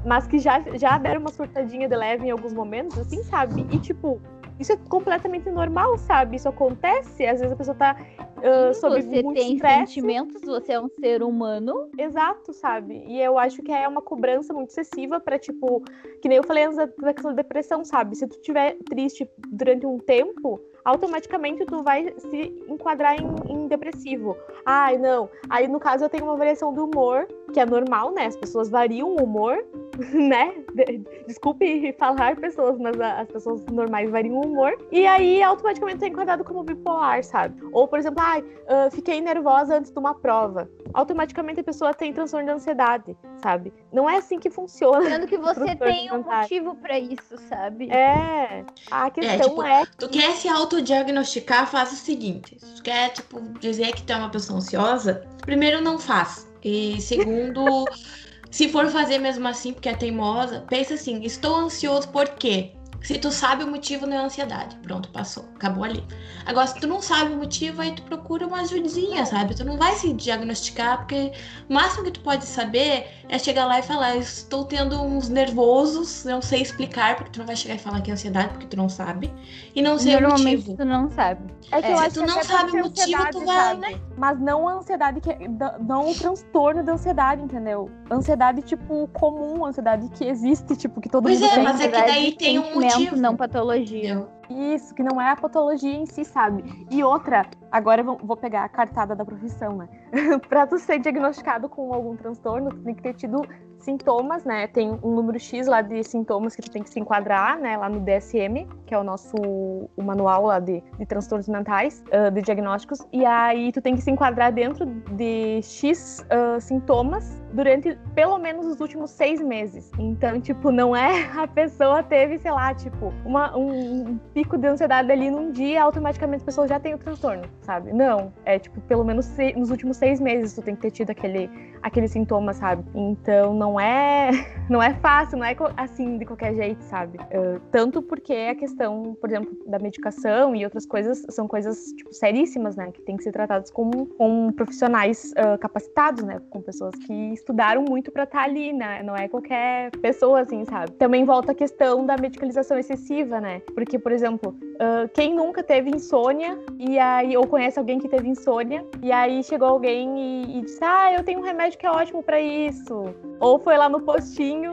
mas 0.04 0.26
que 0.26 0.40
já, 0.40 0.60
já 0.74 0.98
deram 0.98 1.20
uma 1.20 1.30
surtadinha 1.30 1.88
de 1.88 1.94
leve 1.94 2.26
em 2.26 2.30
alguns 2.32 2.52
momentos, 2.52 2.98
assim, 2.98 3.22
sabe? 3.22 3.64
E, 3.70 3.78
tipo, 3.78 4.20
isso 4.58 4.72
é 4.72 4.76
completamente 4.88 5.48
normal, 5.50 5.96
sabe? 5.98 6.36
Isso 6.36 6.48
acontece, 6.48 7.24
às 7.26 7.38
vezes 7.40 7.52
a 7.52 7.56
pessoa 7.56 7.76
tá 7.76 7.96
ah, 8.44 8.74
sob 8.74 9.00
você 9.00 9.22
muito 9.22 9.38
tem 9.38 9.54
estresse. 9.54 9.92
sentimentos, 9.92 10.42
você 10.42 10.72
é 10.72 10.80
um 10.80 10.88
ser 11.00 11.22
humano. 11.22 11.88
Exato, 11.98 12.52
sabe? 12.52 13.02
E 13.06 13.20
eu 13.20 13.38
acho 13.38 13.62
que 13.62 13.72
é 13.72 13.88
uma 13.88 14.02
cobrança 14.02 14.52
muito 14.52 14.70
excessiva 14.70 15.18
pra, 15.18 15.38
tipo, 15.38 15.82
que 16.20 16.28
nem 16.28 16.38
eu 16.38 16.44
falei 16.44 16.64
antes 16.64 16.76
da, 16.76 17.32
depressão, 17.32 17.84
sabe? 17.84 18.16
Se 18.16 18.26
tu 18.26 18.36
estiver 18.36 18.76
triste 18.88 19.28
durante 19.50 19.86
um 19.86 19.98
tempo, 19.98 20.60
automaticamente 20.84 21.64
tu 21.64 21.82
vai 21.82 22.12
se 22.18 22.64
enquadrar 22.68 23.16
em, 23.16 23.26
em 23.48 23.66
depressivo. 23.66 24.36
Ai, 24.64 24.98
não. 24.98 25.28
Aí, 25.48 25.66
no 25.66 25.80
caso, 25.80 26.04
eu 26.04 26.08
tenho 26.08 26.24
uma 26.24 26.36
variação 26.36 26.72
do 26.72 26.84
humor, 26.84 27.26
que 27.52 27.60
é 27.60 27.66
normal, 27.66 28.12
né? 28.12 28.26
As 28.26 28.36
pessoas 28.36 28.68
variam 28.68 29.08
o 29.08 29.22
humor, 29.22 29.64
né? 30.12 30.54
De- 30.74 31.02
Desculpe 31.26 31.92
falar 31.98 32.36
pessoas, 32.36 32.78
mas 32.78 33.00
as 33.00 33.28
pessoas 33.28 33.64
normais 33.66 34.10
variam 34.10 34.36
o 34.36 34.46
humor. 34.46 34.76
E 34.92 35.06
aí, 35.06 35.42
automaticamente, 35.42 35.98
tu 35.98 36.04
é 36.04 36.08
enquadrado 36.08 36.44
como 36.44 36.62
bipolar, 36.62 37.22
sabe? 37.24 37.54
Ou, 37.72 37.88
por 37.88 37.98
exemplo, 37.98 38.22
ai, 38.34 38.44
ah, 38.68 38.90
fiquei 38.90 39.20
nervosa 39.20 39.76
antes 39.76 39.90
de 39.90 39.98
uma 39.98 40.14
prova. 40.14 40.68
Automaticamente 40.92 41.60
a 41.60 41.64
pessoa 41.64 41.94
tem 41.94 42.12
transtorno 42.12 42.46
de 42.46 42.52
ansiedade, 42.52 43.16
sabe? 43.42 43.72
Não 43.92 44.08
é 44.08 44.16
assim 44.16 44.38
que 44.38 44.50
funciona. 44.50 45.08
Sendo 45.08 45.26
que 45.26 45.36
você 45.38 45.74
tem 45.76 46.12
um 46.12 46.22
motivo 46.22 46.74
pra 46.76 46.98
isso, 46.98 47.36
sabe? 47.48 47.90
É. 47.90 48.64
A 48.90 49.10
questão 49.10 49.48
tipo, 49.48 49.62
é, 49.62 49.84
Tu 49.98 50.08
quer 50.08 50.32
se 50.32 50.48
autodiagnosticar, 50.48 51.66
faz 51.68 51.92
o 51.92 51.96
seguinte. 51.96 52.58
Se 52.58 52.76
tu 52.76 52.82
quer, 52.82 53.10
tipo, 53.10 53.40
dizer 53.58 53.92
que 53.94 54.02
tu 54.02 54.12
é 54.12 54.16
uma 54.16 54.30
pessoa 54.30 54.58
ansiosa, 54.58 55.26
primeiro 55.42 55.80
não 55.80 55.98
faz. 55.98 56.48
E 56.62 57.00
segundo, 57.00 57.84
se 58.50 58.68
for 58.68 58.88
fazer 58.88 59.18
mesmo 59.18 59.46
assim, 59.46 59.72
porque 59.72 59.88
é 59.88 59.94
teimosa, 59.94 60.64
pensa 60.68 60.94
assim, 60.94 61.22
estou 61.22 61.56
ansioso 61.56 62.08
por 62.08 62.28
quê? 62.30 62.72
Se 63.04 63.18
tu 63.18 63.30
sabe 63.30 63.62
o 63.64 63.68
motivo, 63.68 64.06
não 64.06 64.16
é 64.16 64.20
ansiedade. 64.24 64.76
Pronto, 64.76 65.10
passou. 65.10 65.44
Acabou 65.54 65.84
ali. 65.84 66.02
Agora, 66.46 66.66
se 66.66 66.80
tu 66.80 66.86
não 66.86 67.02
sabe 67.02 67.34
o 67.34 67.36
motivo, 67.36 67.82
aí 67.82 67.92
tu 67.94 68.02
procura 68.02 68.46
uma 68.46 68.62
ajudinha, 68.62 69.26
sabe? 69.26 69.54
Tu 69.54 69.62
não 69.64 69.76
vai 69.76 69.92
se 69.94 70.12
diagnosticar, 70.14 70.98
porque 70.98 71.32
o 71.68 71.74
máximo 71.74 72.04
que 72.04 72.12
tu 72.12 72.20
pode 72.20 72.44
saber 72.46 73.06
é 73.28 73.38
chegar 73.38 73.66
lá 73.66 73.78
e 73.78 73.82
falar, 73.82 74.16
estou 74.16 74.64
tendo 74.64 75.00
uns 75.02 75.28
nervosos, 75.28 76.24
não 76.24 76.40
sei 76.40 76.62
explicar, 76.62 77.16
porque 77.16 77.30
tu 77.32 77.38
não 77.40 77.46
vai 77.46 77.56
chegar 77.56 77.74
e 77.74 77.78
falar 77.78 78.00
que 78.00 78.10
é 78.10 78.14
ansiedade, 78.14 78.48
porque 78.50 78.66
tu 78.66 78.76
não 78.76 78.88
sabe. 78.88 79.30
E 79.74 79.82
não 79.82 79.98
sei 79.98 80.16
o 80.16 80.20
Normalmente 80.20 80.56
motivo. 80.58 80.76
tu 80.76 80.84
não 80.84 81.10
sabe. 81.10 81.52
é 81.72 81.82
que 81.82 81.88
É. 81.88 81.92
eu 81.92 81.96
Se 81.98 82.04
acho 82.04 82.14
tu 82.14 82.20
que 82.20 82.26
não 82.26 82.42
sabe 82.42 82.70
o 82.72 82.76
motivo, 82.84 83.30
tu 83.32 83.44
vai, 83.44 83.56
sabe? 83.56 84.02
Mas 84.16 84.40
não 84.40 84.66
a 84.68 84.72
ansiedade 84.74 85.20
que 85.20 85.30
é, 85.30 85.38
não 85.80 86.10
o 86.10 86.14
transtorno 86.14 86.82
da 86.82 86.92
ansiedade, 86.94 87.42
entendeu? 87.42 87.90
Ansiedade 88.10 88.62
tipo 88.62 89.08
comum, 89.08 89.64
ansiedade 89.64 90.08
que 90.10 90.24
existe, 90.24 90.76
tipo 90.76 91.00
que 91.00 91.08
todo 91.08 91.24
Pois 91.24 91.40
mundo 91.40 91.50
é, 91.50 91.54
tem. 91.54 91.64
mas 91.64 91.80
é 91.80 91.88
que 91.88 91.92
daí 91.92 92.32
tem 92.32 92.58
um 92.58 92.74
motivo. 92.74 93.16
Não 93.16 93.36
patologia. 93.36 94.26
Isso, 94.50 94.94
que 94.94 95.02
não 95.02 95.20
é 95.20 95.30
a 95.30 95.36
patologia 95.36 95.94
em 95.94 96.04
si, 96.04 96.24
sabe? 96.24 96.86
E 96.90 97.02
outra, 97.02 97.46
agora 97.72 98.02
eu 98.02 98.18
vou 98.22 98.36
pegar 98.36 98.64
a 98.64 98.68
cartada 98.68 99.14
da 99.16 99.24
profissão, 99.24 99.78
né? 99.78 99.88
pra 100.48 100.66
tu 100.66 100.78
ser 100.78 100.98
diagnosticado 100.98 101.68
com 101.68 101.94
algum 101.94 102.14
transtorno, 102.14 102.68
tu 102.70 102.82
tem 102.82 102.94
que 102.94 103.02
ter 103.02 103.14
tido 103.14 103.40
sintomas, 103.84 104.44
né? 104.44 104.66
Tem 104.66 104.90
um 105.02 105.14
número 105.14 105.38
X 105.38 105.66
lá 105.66 105.82
de 105.82 106.02
sintomas 106.02 106.56
que 106.56 106.62
tu 106.62 106.70
tem 106.70 106.82
que 106.82 106.90
se 106.90 106.98
enquadrar, 106.98 107.58
né? 107.58 107.76
Lá 107.76 107.88
no 107.88 108.00
DSM, 108.00 108.66
que 108.86 108.94
é 108.94 108.98
o 108.98 109.04
nosso 109.04 109.36
o 109.36 110.02
manual 110.02 110.46
lá 110.46 110.58
de, 110.58 110.82
de 110.98 111.06
transtornos 111.06 111.48
mentais, 111.48 112.02
ah, 112.10 112.30
de 112.30 112.42
diagnósticos. 112.42 112.98
E 113.12 113.24
aí 113.24 113.70
tu 113.72 113.80
tem 113.80 113.94
que 113.94 114.02
se 114.02 114.10
enquadrar 114.10 114.52
dentro 114.52 114.86
de 114.86 115.60
X 115.62 116.24
ah, 116.30 116.58
sintomas 116.60 117.44
durante 117.54 117.96
pelo 118.14 118.36
menos 118.38 118.66
os 118.66 118.80
últimos 118.80 119.10
seis 119.10 119.40
meses. 119.40 119.90
Então, 119.98 120.40
tipo, 120.40 120.70
não 120.70 120.94
é 120.94 121.30
a 121.38 121.46
pessoa 121.46 122.02
teve, 122.02 122.38
sei 122.38 122.50
lá, 122.50 122.74
tipo, 122.74 123.12
uma, 123.24 123.56
um 123.56 124.18
pico 124.34 124.58
de 124.58 124.66
ansiedade 124.66 125.10
ali 125.10 125.30
num 125.30 125.52
dia, 125.52 125.82
automaticamente 125.82 126.42
a 126.42 126.46
pessoa 126.46 126.66
já 126.66 126.80
tem 126.80 126.94
o 126.94 126.98
transtorno, 126.98 127.44
sabe? 127.62 127.92
Não. 127.92 128.32
É 128.44 128.58
tipo, 128.58 128.80
pelo 128.82 129.04
menos 129.04 129.24
se, 129.26 129.52
nos 129.54 129.70
últimos 129.70 129.96
seis 129.96 130.20
meses 130.20 130.54
tu 130.54 130.62
tem 130.62 130.74
que 130.74 130.82
ter 130.82 130.90
tido 130.90 131.10
aquele, 131.10 131.48
aquele 131.82 132.08
sintoma, 132.08 132.52
sabe? 132.52 132.84
Então 132.94 133.54
não 133.54 133.73
é 133.80 134.30
não 134.68 134.82
é 134.82 134.94
fácil, 134.94 135.38
não 135.38 135.44
é 135.44 135.56
assim 135.76 136.18
de 136.18 136.24
qualquer 136.24 136.54
jeito, 136.54 136.82
sabe? 136.84 137.18
Uh, 137.18 137.60
tanto 137.70 138.00
porque 138.02 138.32
a 138.32 138.54
questão, 138.54 139.16
por 139.20 139.30
exemplo, 139.30 139.56
da 139.66 139.78
medicação 139.78 140.54
e 140.54 140.64
outras 140.64 140.86
coisas 140.86 141.24
são 141.30 141.46
coisas 141.46 141.92
tipo, 141.92 142.12
seríssimas, 142.12 142.76
né? 142.76 142.90
Que 142.92 143.02
tem 143.02 143.16
que 143.16 143.22
ser 143.22 143.32
tratadas 143.32 143.70
com, 143.70 143.90
com 143.90 144.52
profissionais 144.52 145.32
uh, 145.32 145.58
capacitados, 145.58 146.24
né? 146.24 146.40
Com 146.50 146.60
pessoas 146.60 146.94
que 147.06 147.32
estudaram 147.32 147.84
muito 147.88 148.10
para 148.10 148.24
estar 148.24 148.38
tá 148.38 148.44
ali, 148.44 148.72
né? 148.72 149.02
Não 149.02 149.14
é 149.14 149.28
qualquer 149.28 149.90
pessoa, 150.02 150.40
assim, 150.40 150.64
sabe? 150.64 150.92
Também 150.92 151.24
volta 151.24 151.52
a 151.52 151.54
questão 151.54 152.04
da 152.04 152.16
medicalização 152.16 152.78
excessiva, 152.78 153.40
né? 153.40 153.60
Porque, 153.74 153.98
por 153.98 154.12
exemplo, 154.12 154.56
uh, 154.74 155.08
quem 155.12 155.34
nunca 155.34 155.62
teve 155.62 155.90
insônia 155.90 156.58
e 156.78 156.98
aí 156.98 157.36
ou 157.36 157.46
conhece 157.46 157.78
alguém 157.78 157.98
que 157.98 158.08
teve 158.08 158.28
insônia 158.28 158.84
e 159.02 159.12
aí 159.12 159.42
chegou 159.42 159.68
alguém 159.68 160.18
e, 160.18 160.58
e 160.58 160.60
disse, 160.62 160.82
ah, 160.82 161.12
eu 161.12 161.22
tenho 161.22 161.40
um 161.40 161.42
remédio 161.42 161.78
que 161.78 161.86
é 161.86 161.90
ótimo 161.90 162.22
para 162.22 162.40
isso. 162.40 163.14
Ou 163.40 163.58
foi 163.64 163.78
lá 163.78 163.88
no 163.88 164.02
postinho 164.02 164.72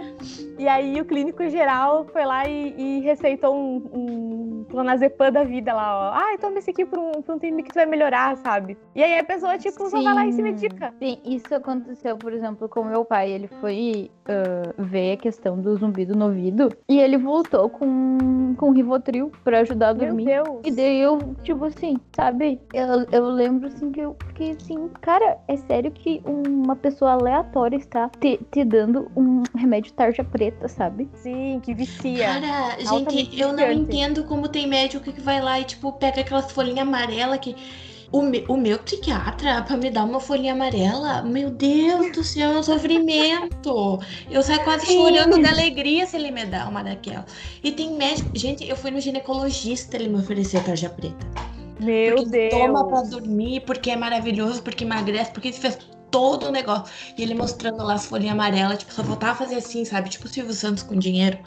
e 0.60 0.68
aí 0.68 1.00
o 1.00 1.06
clínico 1.06 1.48
geral 1.50 2.06
foi 2.12 2.26
lá 2.26 2.48
e, 2.48 2.76
e 2.78 3.00
receitou 3.00 3.56
um, 3.56 3.78
um 3.94 4.66
clonazepam 4.70 5.32
da 5.32 5.44
vida 5.44 5.74
lá, 5.74 6.12
ó. 6.12 6.14
Ah, 6.14 6.38
toma 6.40 6.60
esse 6.60 6.70
aqui 6.70 6.86
por 6.86 7.00
um, 7.00 7.12
por 7.22 7.36
um 7.36 7.40
tempo 7.40 7.64
que 7.64 7.70
tu 7.70 7.76
vai 7.76 7.86
melhorar, 7.86 8.38
sabe? 8.38 8.78
E 8.94 9.02
aí 9.02 9.18
a 9.18 9.24
pessoa, 9.24 9.58
tipo, 9.58 9.86
Sim. 9.86 9.90
só 9.90 10.04
vai 10.04 10.14
lá 10.14 10.28
e 10.28 10.34
se 10.34 10.42
medica. 10.42 10.94
Sim, 11.00 11.18
isso 11.26 11.56
aconteceu, 11.56 12.18
por 12.18 12.34
exemplo, 12.34 12.70
com 12.70 12.84
meu 12.84 13.04
pai. 13.04 13.32
Ele 13.32 13.48
foi 13.48 14.12
uh, 14.28 14.84
ver 14.84 15.14
a 15.14 15.18
questão 15.18 15.60
do 15.60 15.76
zumbido 15.78 16.16
no 16.16 16.26
ouvido 16.26 16.70
e 16.88 17.00
ele 17.00 17.18
voltou 17.18 17.70
com, 17.70 18.54
com 18.58 18.72
Rivotril 18.72 19.32
pra 19.44 19.60
ajudar 19.60 19.90
a 19.90 19.94
dormir. 19.94 20.26
Meu 20.26 20.44
Deus. 20.44 20.60
E 20.66 20.72
daí 20.72 21.02
eu, 21.02 21.18
tipo 21.44 21.66
assim, 21.66 21.98
sabe? 22.16 22.60
Eu, 22.74 23.06
eu 23.12 23.26
lembro 23.30 23.68
assim 23.68 23.92
que 23.92 24.02
eu 24.02 24.16
fiquei 24.28 24.52
assim, 24.52 24.90
cara, 25.02 25.38
é 25.48 25.56
sério 25.58 25.92
que 25.92 26.22
uma 26.26 26.76
pessoa 26.76 27.14
aleatória 27.14 27.78
está 27.78 28.10
te, 28.20 28.40
te 28.52 28.64
dando 28.64 28.81
um 29.16 29.44
remédio 29.56 29.92
tarja 29.94 30.24
preta, 30.24 30.68
sabe? 30.68 31.10
Sim, 31.16 31.60
que 31.62 31.74
vicia. 31.74 32.26
Cara, 32.26 32.78
gente, 32.80 33.40
eu 33.40 33.54
não 33.54 33.72
entendo 33.72 34.24
como 34.24 34.48
tem 34.48 34.68
médico 34.68 35.12
que 35.12 35.22
vai 35.22 35.42
lá 35.42 35.60
e, 35.60 35.64
tipo, 35.64 35.92
pega 35.94 36.22
aquelas 36.22 36.52
folhinhas 36.52 36.88
amarelas 36.88 37.40
que. 37.40 37.56
O, 38.12 38.22
me, 38.22 38.44
o 38.50 38.58
meu 38.58 38.78
psiquiatra, 38.78 39.62
pra 39.62 39.78
me 39.78 39.90
dar 39.90 40.04
uma 40.04 40.20
folhinha 40.20 40.52
amarela, 40.52 41.22
meu 41.22 41.50
Deus 41.50 42.12
do 42.12 42.22
céu, 42.22 42.52
é 42.52 42.60
um 42.60 42.64
sofrimento. 42.64 44.02
Eu 44.30 44.44
saio 44.44 44.62
quase 44.66 44.86
Sim. 44.86 44.98
chorando 44.98 45.40
de 45.40 45.48
alegria 45.48 46.06
se 46.06 46.18
ele 46.18 46.30
me 46.30 46.46
dá 46.46 46.68
uma 46.68 46.84
daquela. 46.84 47.26
E 47.64 47.72
tem 47.72 47.94
médico. 47.94 48.30
Gente, 48.36 48.68
eu 48.68 48.76
fui 48.76 48.92
no 48.92 49.00
ginecologista, 49.00 49.96
ele 49.96 50.10
me 50.10 50.20
ofereceu 50.20 50.62
tarja 50.62 50.90
preta. 50.90 51.26
Meu 51.80 52.18
porque 52.18 52.32
Deus. 52.32 52.54
Toma 52.54 52.86
pra 52.86 53.02
dormir, 53.04 53.62
porque 53.62 53.92
é 53.92 53.96
maravilhoso, 53.96 54.62
porque 54.62 54.84
emagrece, 54.84 55.32
porque 55.32 55.54
fez 55.54 55.78
todo 56.12 56.48
o 56.48 56.52
negócio. 56.52 56.94
E 57.18 57.24
ele 57.24 57.34
mostrando 57.34 57.84
lá 57.84 57.94
as 57.96 58.06
folhinhas 58.06 58.34
amarelas, 58.34 58.80
tipo, 58.80 58.94
só 58.94 59.02
voltava 59.02 59.32
a 59.32 59.36
fazer 59.36 59.56
assim, 59.56 59.86
sabe? 59.86 60.10
Tipo 60.10 60.26
o 60.26 60.30
Silvio 60.30 60.54
Santos 60.54 60.84
com 60.84 60.96
dinheiro. 60.96 61.40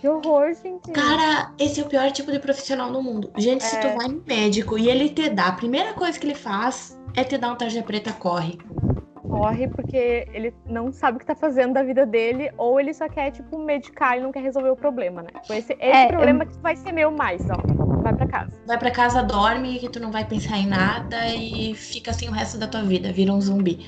Que 0.00 0.08
horror, 0.08 0.54
gente. 0.54 0.90
Cara, 0.92 1.52
esse 1.58 1.78
é 1.78 1.84
o 1.84 1.86
pior 1.86 2.10
tipo 2.10 2.32
de 2.32 2.38
profissional 2.38 2.90
no 2.90 3.02
mundo. 3.02 3.30
Gente, 3.36 3.62
é. 3.62 3.68
se 3.68 3.80
tu 3.80 3.88
vai 3.98 4.08
no 4.08 4.22
médico 4.26 4.78
e 4.78 4.88
ele 4.88 5.10
te 5.10 5.28
dá, 5.28 5.48
a 5.48 5.52
primeira 5.52 5.92
coisa 5.92 6.18
que 6.18 6.26
ele 6.26 6.34
faz 6.34 6.98
é 7.14 7.22
te 7.22 7.36
dar 7.36 7.52
um 7.52 7.56
tarja 7.56 7.82
preta, 7.82 8.12
corre. 8.12 8.58
Corre 9.30 9.68
porque 9.68 10.26
ele 10.32 10.52
não 10.66 10.92
sabe 10.92 11.16
o 11.16 11.20
que 11.20 11.26
tá 11.26 11.36
fazendo 11.36 11.72
da 11.72 11.84
vida 11.84 12.04
dele, 12.04 12.50
ou 12.58 12.80
ele 12.80 12.92
só 12.92 13.08
quer, 13.08 13.30
tipo, 13.30 13.58
medicar 13.58 14.18
e 14.18 14.20
não 14.20 14.32
quer 14.32 14.42
resolver 14.42 14.70
o 14.70 14.76
problema, 14.76 15.22
né? 15.22 15.28
Tipo, 15.40 15.54
esse, 15.54 15.72
esse 15.74 15.82
é, 15.82 16.08
problema 16.08 16.42
eu... 16.42 16.48
que 16.48 16.58
vai 16.58 16.74
ser 16.74 16.90
meu 16.90 17.12
mais, 17.12 17.40
ó. 17.48 17.56
Vai 18.02 18.12
pra 18.12 18.26
casa. 18.26 18.50
Vai 18.66 18.76
pra 18.76 18.90
casa, 18.90 19.22
dorme, 19.22 19.78
que 19.78 19.88
tu 19.88 20.00
não 20.00 20.10
vai 20.10 20.24
pensar 20.24 20.58
em 20.58 20.66
nada 20.66 21.28
e 21.28 21.74
fica 21.74 22.10
assim 22.10 22.28
o 22.28 22.32
resto 22.32 22.58
da 22.58 22.66
tua 22.66 22.82
vida, 22.82 23.12
vira 23.12 23.32
um 23.32 23.40
zumbi. 23.40 23.86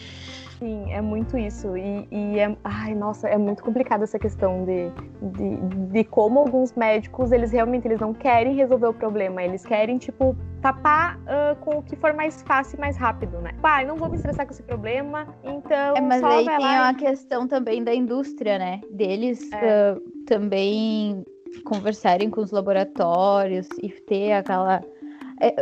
Sim, 0.62 0.92
é 0.92 1.00
muito 1.00 1.36
isso. 1.36 1.76
E, 1.76 2.06
e, 2.08 2.38
é, 2.38 2.56
ai, 2.62 2.94
nossa, 2.94 3.26
é 3.28 3.36
muito 3.36 3.64
complicado 3.64 4.04
essa 4.04 4.16
questão 4.16 4.64
de, 4.64 4.90
de, 5.32 5.56
de, 5.90 6.04
como 6.04 6.38
alguns 6.38 6.72
médicos, 6.74 7.32
eles 7.32 7.50
realmente 7.50 7.88
eles 7.88 7.98
não 7.98 8.14
querem 8.14 8.54
resolver 8.54 8.86
o 8.86 8.94
problema, 8.94 9.42
eles 9.42 9.66
querem, 9.66 9.98
tipo, 9.98 10.36
tapar 10.60 11.18
uh, 11.18 11.56
com 11.62 11.78
o 11.78 11.82
que 11.82 11.96
for 11.96 12.14
mais 12.14 12.42
fácil 12.42 12.76
e 12.76 12.80
mais 12.80 12.96
rápido, 12.96 13.40
né? 13.40 13.50
Pai, 13.60 13.84
não 13.84 13.96
vou 13.96 14.08
me 14.08 14.14
estressar 14.14 14.46
com 14.46 14.52
esse 14.52 14.62
problema, 14.62 15.26
então. 15.42 15.96
É, 15.96 16.00
mas 16.00 16.22
aí 16.22 16.46
tem 16.46 16.58
lá 16.58 16.90
a 16.90 16.94
questão 16.94 17.48
também 17.48 17.82
da 17.82 17.92
indústria, 17.92 18.56
né? 18.56 18.80
Deles 18.92 19.50
é. 19.50 19.96
uh, 19.96 20.00
também 20.26 21.24
conversarem 21.64 22.30
com 22.30 22.40
os 22.40 22.52
laboratórios 22.52 23.66
e 23.82 23.88
ter 23.88 24.34
aquela 24.34 24.80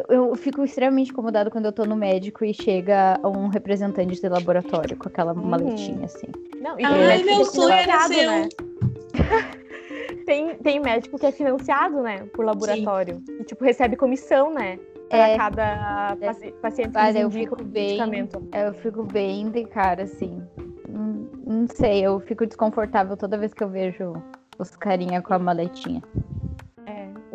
eu 0.09 0.35
fico 0.35 0.62
extremamente 0.62 1.11
incomodado 1.11 1.51
quando 1.51 1.64
eu 1.64 1.73
tô 1.73 1.85
no 1.85 1.97
médico 1.97 2.45
e 2.45 2.53
chega 2.53 3.19
um 3.25 3.49
representante 3.49 4.21
de 4.21 4.29
laboratório 4.29 4.97
com 4.97 5.09
aquela 5.09 5.33
uhum. 5.33 5.47
maletinha 5.47 6.05
assim. 6.05 6.27
Não, 6.61 6.79
e 6.79 6.85
Ai, 6.85 7.23
meu 7.23 7.45
sonho 7.47 7.73
era 7.73 8.07
seu. 8.07 8.31
Né? 8.31 8.49
tem, 10.27 10.55
tem 10.57 10.81
médico 10.81 11.19
que 11.19 11.25
é 11.25 11.33
financiado, 11.33 12.03
né, 12.03 12.27
por 12.35 12.45
laboratório. 12.45 13.23
Sim. 13.27 13.38
E, 13.40 13.45
tipo, 13.45 13.64
recebe 13.64 13.97
comissão, 13.97 14.53
né? 14.53 14.79
Para 15.09 15.29
é, 15.29 15.37
cada 15.37 16.16
é, 16.21 16.51
paciente 16.61 16.93
que 16.93 17.19
eu 17.19 17.31
fico 17.31 17.64
bem, 17.64 17.87
medicamento. 17.87 18.49
Eu 18.53 18.75
fico 18.75 19.03
bem 19.03 19.51
de 19.51 19.64
cara, 19.64 20.03
assim. 20.05 20.43
Não, 20.88 21.29
não 21.45 21.66
sei, 21.66 22.03
eu 22.03 22.21
fico 22.21 22.47
desconfortável 22.47 23.16
toda 23.16 23.38
vez 23.38 23.53
que 23.55 23.64
eu 23.64 23.69
vejo 23.69 24.12
os 24.59 24.77
carinha 24.77 25.23
com 25.23 25.33
a 25.33 25.38
maletinha 25.38 26.03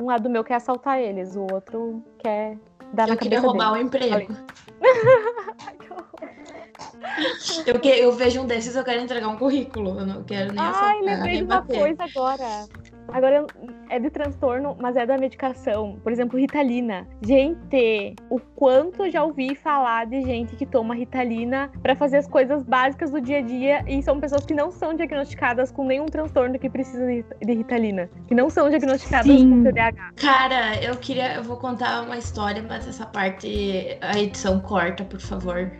um 0.05 0.07
lado 0.07 0.29
meu 0.29 0.43
quer 0.43 0.55
assaltar 0.55 0.99
eles, 0.99 1.35
o 1.35 1.47
outro 1.51 2.03
quer 2.19 2.57
dar 2.93 3.07
eu 3.07 3.15
na 3.15 3.17
queria 3.17 3.39
roubar 3.39 3.73
o 3.73 3.77
emprego. 3.77 4.31
eu, 7.65 7.79
que, 7.79 7.89
eu 7.89 8.11
vejo 8.11 8.41
um 8.41 8.45
desses, 8.45 8.75
eu 8.75 8.83
quero 8.83 9.01
entregar 9.01 9.27
um 9.27 9.37
currículo. 9.37 9.99
Eu 9.99 10.05
não 10.05 10.23
quero 10.23 10.53
nem 10.53 10.63
assaltar. 10.63 10.91
Ai, 10.91 11.01
lembrei 11.01 11.37
de 11.37 11.43
uma 11.43 11.63
coisa 11.63 12.03
agora. 12.03 12.67
Agora 13.09 13.45
é 13.89 13.99
de 13.99 14.09
transtorno, 14.09 14.75
mas 14.79 14.95
é 14.95 15.05
da 15.05 15.17
medicação. 15.17 15.97
Por 16.03 16.11
exemplo, 16.11 16.39
Ritalina. 16.39 17.07
Gente, 17.21 18.15
o 18.29 18.39
quanto 18.39 19.05
eu 19.05 19.11
já 19.11 19.23
ouvi 19.23 19.55
falar 19.55 20.05
de 20.05 20.21
gente 20.21 20.55
que 20.55 20.65
toma 20.65 20.95
Ritalina 20.95 21.71
para 21.81 21.95
fazer 21.95 22.17
as 22.17 22.27
coisas 22.27 22.63
básicas 22.63 23.11
do 23.11 23.21
dia 23.21 23.39
a 23.39 23.41
dia 23.41 23.83
e 23.87 24.01
são 24.01 24.19
pessoas 24.19 24.45
que 24.45 24.53
não 24.53 24.71
são 24.71 24.93
diagnosticadas 24.93 25.71
com 25.71 25.85
nenhum 25.85 26.05
transtorno 26.05 26.57
que 26.57 26.69
precisa 26.69 27.05
de 27.05 27.53
Ritalina, 27.53 28.09
que 28.27 28.35
não 28.35 28.49
são 28.49 28.69
diagnosticadas 28.69 29.27
Sim. 29.27 29.49
com 29.49 29.63
TDAH. 29.63 30.11
Cara, 30.15 30.83
eu 30.83 30.95
queria, 30.97 31.35
eu 31.35 31.43
vou 31.43 31.57
contar 31.57 32.01
uma 32.01 32.17
história, 32.17 32.63
mas 32.67 32.87
essa 32.87 33.05
parte 33.05 33.97
a 34.01 34.19
edição 34.19 34.59
corta, 34.59 35.03
por 35.03 35.19
favor. 35.19 35.71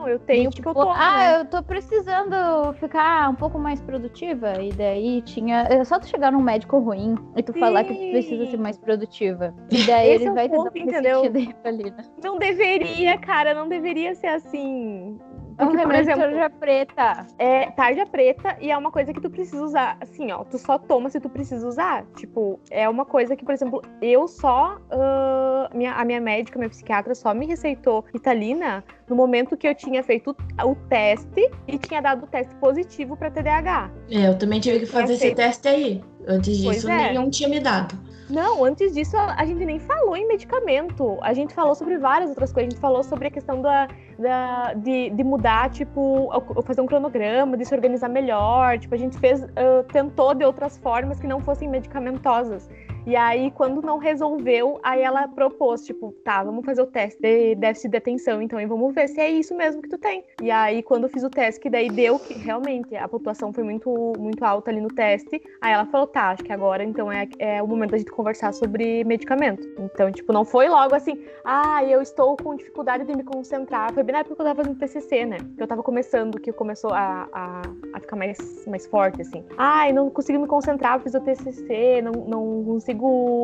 Não, 0.00 0.08
eu 0.08 0.18
tenho 0.18 0.48
e, 0.48 0.52
tipo, 0.52 0.72
porque 0.72 0.80
eu 0.80 0.84
tô. 0.84 0.90
Ah, 0.90 1.18
né? 1.18 1.40
eu 1.40 1.44
tô 1.44 1.62
precisando 1.62 2.72
ficar 2.74 3.28
um 3.28 3.34
pouco 3.34 3.58
mais 3.58 3.82
produtiva. 3.82 4.62
E 4.62 4.72
daí 4.72 5.20
tinha. 5.22 5.66
É 5.68 5.84
só 5.84 5.98
tu 5.98 6.08
chegar 6.08 6.32
num 6.32 6.40
médico 6.40 6.78
ruim 6.78 7.16
e 7.36 7.42
tu 7.42 7.52
Sim. 7.52 7.60
falar 7.60 7.84
que 7.84 7.92
tu 7.92 8.10
precisa 8.10 8.46
ser 8.46 8.56
mais 8.56 8.78
produtiva. 8.78 9.54
E 9.70 9.84
daí 9.84 10.12
Esse 10.12 10.24
ele 10.24 10.30
é 10.30 10.34
vai 10.34 10.48
ponto, 10.48 10.70
tentar 10.70 10.98
entendeu? 10.98 11.22
Não 12.22 12.38
deveria, 12.38 13.18
cara, 13.18 13.54
não 13.54 13.68
deveria 13.68 14.14
ser 14.14 14.28
assim. 14.28 15.18
Porque, 15.66 15.82
um 15.82 15.88
por 15.88 15.94
exemplo, 15.94 16.22
tarja 16.22 16.50
preta. 16.50 17.26
É 17.38 17.70
tarja 17.70 18.06
preta 18.06 18.56
e 18.60 18.70
é 18.70 18.76
uma 18.76 18.90
coisa 18.90 19.12
que 19.12 19.20
tu 19.20 19.30
precisa 19.30 19.62
usar. 19.62 19.96
Assim, 20.00 20.32
ó, 20.32 20.44
tu 20.44 20.58
só 20.58 20.78
toma 20.78 21.10
se 21.10 21.20
tu 21.20 21.28
precisa 21.28 21.66
usar. 21.66 22.04
Tipo, 22.16 22.58
é 22.70 22.88
uma 22.88 23.04
coisa 23.04 23.36
que, 23.36 23.44
por 23.44 23.52
exemplo, 23.52 23.82
eu 24.00 24.26
só. 24.26 24.78
Uh, 24.90 25.76
minha, 25.76 25.92
a 25.94 26.04
minha 26.04 26.20
médica, 26.20 26.58
minha 26.58 26.70
psiquiatra, 26.70 27.14
só 27.14 27.34
me 27.34 27.46
receitou 27.46 28.04
Italina 28.14 28.82
no 29.08 29.16
momento 29.16 29.56
que 29.56 29.68
eu 29.68 29.74
tinha 29.74 30.02
feito 30.02 30.36
o 30.64 30.74
teste 30.88 31.50
e 31.66 31.78
tinha 31.78 32.00
dado 32.00 32.24
o 32.24 32.26
teste 32.26 32.54
positivo 32.56 33.16
para 33.16 33.30
TDAH. 33.30 33.90
É, 34.10 34.28
eu 34.28 34.38
também 34.38 34.60
tive 34.60 34.80
que 34.80 34.86
fazer 34.86 35.14
esse 35.14 35.34
teste 35.34 35.68
aí. 35.68 36.02
Antes 36.26 36.56
disso, 36.56 36.88
é. 36.88 37.12
nenhum 37.12 37.28
tinha 37.28 37.48
me 37.48 37.60
dado. 37.60 37.94
Não, 38.30 38.64
antes 38.64 38.94
disso 38.94 39.16
a 39.16 39.44
gente 39.44 39.64
nem 39.64 39.78
falou 39.80 40.16
em 40.16 40.26
medicamento. 40.26 41.18
A 41.20 41.34
gente 41.34 41.52
falou 41.52 41.74
sobre 41.74 41.98
várias 41.98 42.30
outras 42.30 42.52
coisas. 42.52 42.68
A 42.68 42.70
gente 42.70 42.80
falou 42.80 43.02
sobre 43.02 43.26
a 43.26 43.30
questão 43.30 43.60
da, 43.60 43.88
da, 44.18 44.74
de, 44.74 45.10
de 45.10 45.24
mudar, 45.24 45.68
tipo, 45.70 46.30
fazer 46.64 46.80
um 46.80 46.86
cronograma, 46.86 47.56
de 47.56 47.64
se 47.64 47.74
organizar 47.74 48.08
melhor. 48.08 48.78
Tipo, 48.78 48.94
a 48.94 48.98
gente 48.98 49.18
fez, 49.18 49.42
uh, 49.42 49.82
tentou 49.92 50.32
de 50.32 50.44
outras 50.44 50.78
formas 50.78 51.18
que 51.18 51.26
não 51.26 51.40
fossem 51.40 51.68
medicamentosas. 51.68 52.68
E 53.06 53.16
aí, 53.16 53.50
quando 53.50 53.80
não 53.82 53.98
resolveu, 53.98 54.78
aí 54.82 55.02
ela 55.02 55.26
propôs, 55.26 55.84
tipo, 55.84 56.12
tá, 56.24 56.44
vamos 56.44 56.64
fazer 56.64 56.82
o 56.82 56.86
teste 56.86 57.20
de 57.20 57.54
déficit 57.54 57.90
de 57.90 57.96
atenção, 57.96 58.42
então, 58.42 58.60
e 58.60 58.66
vamos 58.66 58.94
ver 58.94 59.08
se 59.08 59.20
é 59.20 59.30
isso 59.30 59.56
mesmo 59.56 59.80
que 59.80 59.88
tu 59.88 59.98
tem. 59.98 60.24
E 60.42 60.50
aí, 60.50 60.82
quando 60.82 61.04
eu 61.04 61.08
fiz 61.08 61.24
o 61.24 61.30
teste, 61.30 61.60
que 61.60 61.70
daí 61.70 61.88
deu 61.88 62.18
que 62.18 62.34
realmente 62.34 62.94
a 62.94 63.08
pontuação 63.08 63.52
foi 63.52 63.64
muito, 63.64 64.12
muito 64.18 64.44
alta 64.44 64.70
ali 64.70 64.80
no 64.80 64.88
teste, 64.88 65.42
aí 65.60 65.72
ela 65.72 65.86
falou, 65.86 66.06
tá, 66.06 66.30
acho 66.30 66.44
que 66.44 66.52
agora, 66.52 66.84
então, 66.84 67.10
é, 67.10 67.26
é 67.38 67.62
o 67.62 67.66
momento 67.66 67.92
da 67.92 67.98
gente 67.98 68.10
conversar 68.10 68.52
sobre 68.52 69.02
medicamento. 69.04 69.66
Então, 69.78 70.12
tipo, 70.12 70.32
não 70.32 70.44
foi 70.44 70.68
logo 70.68 70.94
assim, 70.94 71.18
ah, 71.44 71.82
eu 71.84 72.02
estou 72.02 72.36
com 72.36 72.54
dificuldade 72.54 73.04
de 73.04 73.16
me 73.16 73.24
concentrar. 73.24 73.92
Foi 73.94 74.02
bem 74.02 74.12
na 74.12 74.18
época 74.20 74.36
que 74.36 74.42
eu 74.42 74.46
tava 74.46 74.62
fazendo 74.62 74.78
TCC, 74.78 75.24
né? 75.24 75.38
Que 75.56 75.62
eu 75.62 75.66
tava 75.66 75.82
começando, 75.82 76.38
que 76.38 76.52
começou 76.52 76.92
a, 76.92 77.28
a, 77.32 77.62
a 77.94 78.00
ficar 78.00 78.16
mais, 78.16 78.66
mais 78.66 78.86
forte, 78.86 79.22
assim. 79.22 79.44
Ai, 79.56 79.92
não 79.92 80.10
consigo 80.10 80.38
me 80.38 80.46
concentrar, 80.46 81.00
fiz 81.00 81.14
o 81.14 81.20
TCC, 81.20 82.02
não, 82.02 82.12
não 82.12 82.64
consigo. 82.64 82.89